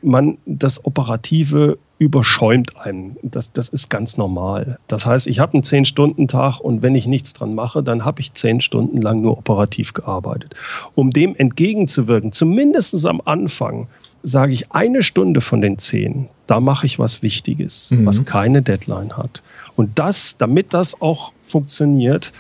man 0.02 0.38
das 0.46 0.84
Operative 0.86 1.78
überschäumt 1.98 2.78
einen. 2.78 3.16
Das, 3.22 3.54
das 3.54 3.70
ist 3.70 3.90
ganz 3.90 4.18
normal. 4.18 4.80
Das 4.88 5.06
heißt, 5.06 5.28
ich 5.28 5.40
habe 5.40 5.54
einen 5.54 5.64
10-Stunden-Tag 5.64 6.60
und 6.60 6.82
wenn 6.82 6.94
ich 6.96 7.08
nichts 7.08 7.34
dran 7.34 7.56
mache, 7.56 7.84
dann 7.84 8.04
habe 8.04 8.20
ich 8.22 8.34
10 8.34 8.60
Stunden 8.62 9.02
lang 9.02 9.22
nur 9.22 9.38
operativ 9.38 9.94
gearbeitet. 9.94 10.56
Um 10.94 11.12
dem 11.12 11.36
entgegenzuwirken, 11.36 12.32
zumindest 12.32 13.06
am 13.06 13.22
Anfang, 13.24 13.88
sage 14.24 14.54
ich 14.54 14.72
eine 14.72 15.04
Stunde 15.04 15.40
von 15.40 15.62
den 15.62 15.78
10, 15.78 16.28
da 16.48 16.60
mache 16.60 16.86
ich 16.86 17.00
was 17.00 17.22
Wichtiges, 17.22 17.92
mhm. 17.92 18.06
was 18.06 18.26
keine 18.26 18.62
Deadline 18.62 19.16
hat. 19.16 19.42
Und 19.76 19.98
das, 19.98 20.38
damit 20.38 20.74
das 20.74 21.02
auch 21.02 21.32
funktioniert, 21.42 22.34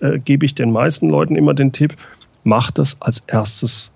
äh, 0.00 0.18
gebe 0.18 0.44
ich 0.44 0.54
den 0.54 0.72
meisten 0.72 1.08
Leuten 1.08 1.36
immer 1.36 1.54
den 1.54 1.72
Tipp, 1.72 1.96
mach 2.44 2.70
das 2.70 3.00
als 3.00 3.22
erstes 3.26 3.92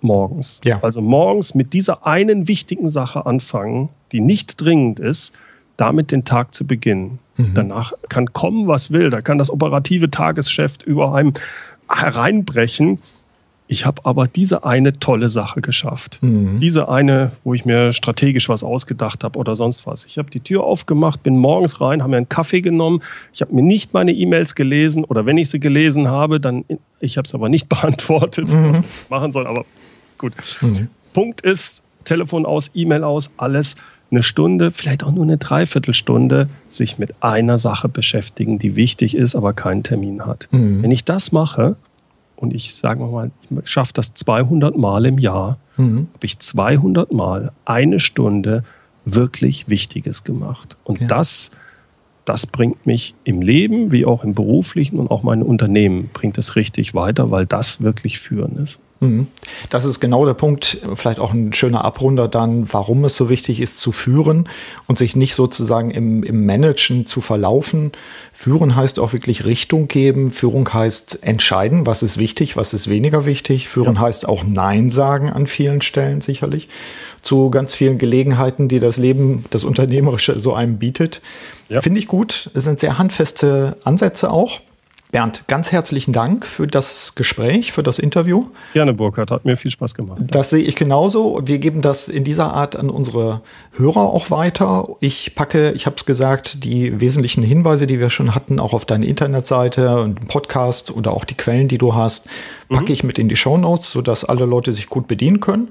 morgens. 0.00 0.60
Ja. 0.64 0.82
Also 0.82 1.00
morgens 1.00 1.54
mit 1.54 1.72
dieser 1.72 2.06
einen 2.06 2.48
wichtigen 2.48 2.88
Sache 2.88 3.26
anfangen, 3.26 3.88
die 4.12 4.20
nicht 4.20 4.60
dringend 4.60 5.00
ist, 5.00 5.34
damit 5.76 6.12
den 6.12 6.24
Tag 6.24 6.54
zu 6.54 6.66
beginnen. 6.66 7.18
Mhm. 7.36 7.54
Danach 7.54 7.92
kann 8.08 8.32
kommen, 8.32 8.66
was 8.66 8.90
will. 8.90 9.10
Da 9.10 9.20
kann 9.20 9.38
das 9.38 9.50
operative 9.50 10.10
Tagesgeschäft 10.10 10.82
über 10.82 11.14
einem 11.14 11.34
hereinbrechen. 11.88 12.98
Ich 13.68 13.84
habe 13.84 14.04
aber 14.04 14.28
diese 14.28 14.64
eine 14.64 14.98
tolle 14.98 15.28
Sache 15.28 15.60
geschafft. 15.60 16.18
Mhm. 16.20 16.58
Diese 16.58 16.88
eine, 16.88 17.32
wo 17.42 17.52
ich 17.52 17.64
mir 17.64 17.92
strategisch 17.92 18.48
was 18.48 18.62
ausgedacht 18.62 19.24
habe 19.24 19.38
oder 19.38 19.56
sonst 19.56 19.86
was. 19.86 20.04
Ich 20.04 20.18
habe 20.18 20.30
die 20.30 20.40
Tür 20.40 20.62
aufgemacht, 20.62 21.22
bin 21.22 21.36
morgens 21.36 21.80
rein, 21.80 22.02
habe 22.02 22.10
mir 22.10 22.18
einen 22.18 22.28
Kaffee 22.28 22.60
genommen. 22.60 23.02
Ich 23.32 23.40
habe 23.40 23.54
mir 23.54 23.62
nicht 23.62 23.92
meine 23.92 24.12
E-Mails 24.12 24.54
gelesen 24.54 25.04
oder 25.04 25.26
wenn 25.26 25.36
ich 25.36 25.50
sie 25.50 25.58
gelesen 25.58 26.08
habe, 26.08 26.38
dann 26.38 26.64
ich 27.00 27.16
habe 27.16 27.26
es 27.26 27.34
aber 27.34 27.48
nicht 27.48 27.68
beantwortet, 27.68 28.48
mhm. 28.48 28.70
was 28.70 28.78
ich 28.78 29.10
machen 29.10 29.32
soll. 29.32 29.46
Aber 29.46 29.64
gut. 30.18 30.32
Mhm. 30.60 30.88
Punkt 31.12 31.40
ist, 31.40 31.82
Telefon 32.04 32.46
aus, 32.46 32.70
E-Mail 32.74 33.02
aus, 33.02 33.30
alles 33.36 33.74
eine 34.10 34.22
Stunde, 34.22 34.70
vielleicht 34.70 35.02
auch 35.02 35.10
nur 35.10 35.24
eine 35.24 35.36
Dreiviertelstunde 35.36 36.48
sich 36.68 36.98
mit 36.98 37.14
einer 37.20 37.58
Sache 37.58 37.88
beschäftigen, 37.88 38.60
die 38.60 38.76
wichtig 38.76 39.16
ist, 39.16 39.34
aber 39.34 39.52
keinen 39.52 39.82
Termin 39.82 40.24
hat. 40.24 40.46
Mhm. 40.52 40.84
Wenn 40.84 40.92
ich 40.92 41.04
das 41.04 41.32
mache 41.32 41.74
und 42.36 42.54
ich 42.54 42.74
sage 42.74 43.04
mal, 43.04 43.30
ich 43.50 43.68
schaffe 43.68 43.92
das 43.94 44.14
200 44.14 44.76
Mal 44.76 45.06
im 45.06 45.18
Jahr, 45.18 45.58
mhm. 45.76 46.08
habe 46.14 46.26
ich 46.26 46.38
200 46.38 47.12
Mal 47.12 47.52
eine 47.64 47.98
Stunde 47.98 48.62
wirklich 49.04 49.68
Wichtiges 49.68 50.24
gemacht. 50.24 50.76
Und 50.84 51.00
ja. 51.00 51.06
das, 51.06 51.50
das 52.24 52.46
bringt 52.46 52.86
mich 52.86 53.14
im 53.24 53.40
Leben 53.40 53.92
wie 53.92 54.04
auch 54.04 54.24
im 54.24 54.34
beruflichen 54.34 54.98
und 54.98 55.10
auch 55.10 55.22
mein 55.22 55.42
Unternehmen 55.42 56.10
bringt 56.12 56.38
es 56.38 56.56
richtig 56.56 56.94
weiter, 56.94 57.30
weil 57.30 57.46
das 57.46 57.80
wirklich 57.80 58.18
führen 58.18 58.56
ist. 58.56 58.80
Mhm. 59.00 59.26
Das 59.68 59.84
ist 59.84 60.00
genau 60.00 60.24
der 60.24 60.34
Punkt, 60.34 60.78
vielleicht 60.94 61.20
auch 61.20 61.32
ein 61.32 61.52
schöner 61.52 61.84
Abrunder 61.84 62.28
dann, 62.28 62.72
warum 62.72 63.04
es 63.04 63.16
so 63.16 63.28
wichtig 63.28 63.60
ist 63.60 63.78
zu 63.78 63.92
führen 63.92 64.48
und 64.86 64.96
sich 64.96 65.16
nicht 65.16 65.34
sozusagen 65.34 65.90
im, 65.90 66.22
im 66.22 66.46
Managen 66.46 67.04
zu 67.04 67.20
verlaufen. 67.20 67.92
Führen 68.32 68.74
heißt 68.74 68.98
auch 68.98 69.12
wirklich 69.12 69.44
Richtung 69.44 69.88
geben. 69.88 70.30
Führung 70.30 70.72
heißt 70.72 71.22
entscheiden, 71.22 71.86
was 71.86 72.02
ist 72.02 72.16
wichtig, 72.16 72.56
was 72.56 72.72
ist 72.72 72.88
weniger 72.88 73.26
wichtig. 73.26 73.68
Führen 73.68 73.96
ja. 73.96 74.00
heißt 74.00 74.28
auch 74.28 74.44
Nein 74.44 74.90
sagen 74.90 75.30
an 75.30 75.46
vielen 75.46 75.82
Stellen 75.82 76.20
sicherlich 76.20 76.68
zu 77.22 77.50
ganz 77.50 77.74
vielen 77.74 77.98
Gelegenheiten, 77.98 78.68
die 78.68 78.78
das 78.78 78.96
Leben, 78.96 79.44
das 79.50 79.64
Unternehmerische 79.64 80.38
so 80.38 80.54
einem 80.54 80.78
bietet. 80.78 81.20
Ja. 81.68 81.80
Finde 81.80 81.98
ich 81.98 82.06
gut. 82.06 82.50
Es 82.54 82.64
sind 82.64 82.78
sehr 82.78 82.98
handfeste 82.98 83.76
Ansätze 83.84 84.30
auch. 84.30 84.60
Bernd, 85.16 85.44
ganz 85.46 85.72
herzlichen 85.72 86.12
Dank 86.12 86.44
für 86.44 86.66
das 86.66 87.14
Gespräch, 87.14 87.72
für 87.72 87.82
das 87.82 87.98
Interview. 87.98 88.48
Gerne, 88.74 88.92
Burkhard, 88.92 89.30
hat 89.30 89.46
mir 89.46 89.56
viel 89.56 89.70
Spaß 89.70 89.94
gemacht. 89.94 90.20
Das 90.22 90.50
sehe 90.50 90.62
ich 90.62 90.76
genauso. 90.76 91.40
Wir 91.42 91.56
geben 91.56 91.80
das 91.80 92.08
in 92.08 92.22
dieser 92.22 92.52
Art 92.52 92.76
an 92.76 92.90
unsere 92.90 93.40
Hörer 93.78 94.12
auch 94.12 94.30
weiter. 94.30 94.90
Ich 95.00 95.34
packe, 95.34 95.72
ich 95.72 95.86
habe 95.86 95.96
es 95.96 96.04
gesagt, 96.04 96.62
die 96.64 97.00
wesentlichen 97.00 97.42
Hinweise, 97.42 97.86
die 97.86 97.98
wir 97.98 98.10
schon 98.10 98.34
hatten, 98.34 98.60
auch 98.60 98.74
auf 98.74 98.84
deine 98.84 99.06
Internetseite 99.06 100.02
und 100.02 100.28
Podcast 100.28 100.90
oder 100.90 101.12
auch 101.12 101.24
die 101.24 101.34
Quellen, 101.34 101.68
die 101.68 101.78
du 101.78 101.94
hast, 101.94 102.28
packe 102.68 102.90
mhm. 102.90 102.92
ich 102.92 103.02
mit 103.02 103.18
in 103.18 103.30
die 103.30 103.36
Show 103.36 103.56
Notes, 103.56 103.92
sodass 103.92 104.22
alle 104.22 104.44
Leute 104.44 104.74
sich 104.74 104.90
gut 104.90 105.08
bedienen 105.08 105.40
können. 105.40 105.68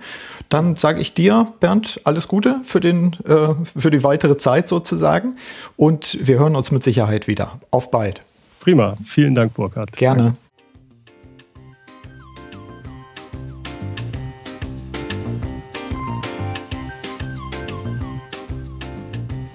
Dann 0.49 0.75
sage 0.75 0.99
ich 1.01 1.13
dir, 1.13 1.53
Bernd, 1.59 2.01
alles 2.03 2.27
Gute 2.27 2.61
für, 2.63 2.79
den, 2.79 3.15
äh, 3.27 3.49
für 3.77 3.91
die 3.91 4.03
weitere 4.03 4.39
Zeit 4.39 4.69
sozusagen. 4.69 5.35
Und 5.77 6.17
wir 6.19 6.39
hören 6.39 6.55
uns 6.55 6.71
mit 6.71 6.83
Sicherheit 6.83 7.27
wieder. 7.27 7.59
Auf 7.69 7.91
bald. 7.91 8.23
Prima. 8.65 8.97
Vielen 9.05 9.35
Dank, 9.35 9.53
Burkhard. 9.53 9.95
Gerne. 9.95 10.23
Danke. 10.23 10.37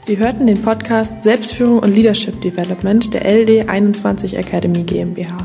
Sie 0.06 0.16
hörten 0.16 0.46
den 0.46 0.62
Podcast 0.62 1.24
Selbstführung 1.24 1.80
und 1.80 1.92
Leadership 1.92 2.40
Development 2.40 3.12
der 3.12 3.26
LD21 3.26 4.38
Akademie 4.38 4.84
GmbH. 4.84 5.38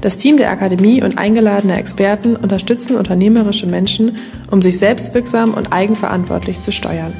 Das 0.00 0.16
Team 0.16 0.38
der 0.38 0.50
Akademie 0.50 1.02
und 1.02 1.18
eingeladene 1.18 1.76
Experten 1.76 2.36
unterstützen 2.36 2.96
unternehmerische 2.96 3.66
Menschen, 3.66 4.16
um 4.50 4.62
sich 4.62 4.78
selbstwirksam 4.78 5.52
und 5.52 5.74
eigenverantwortlich 5.74 6.62
zu 6.62 6.72
steuern. 6.72 7.12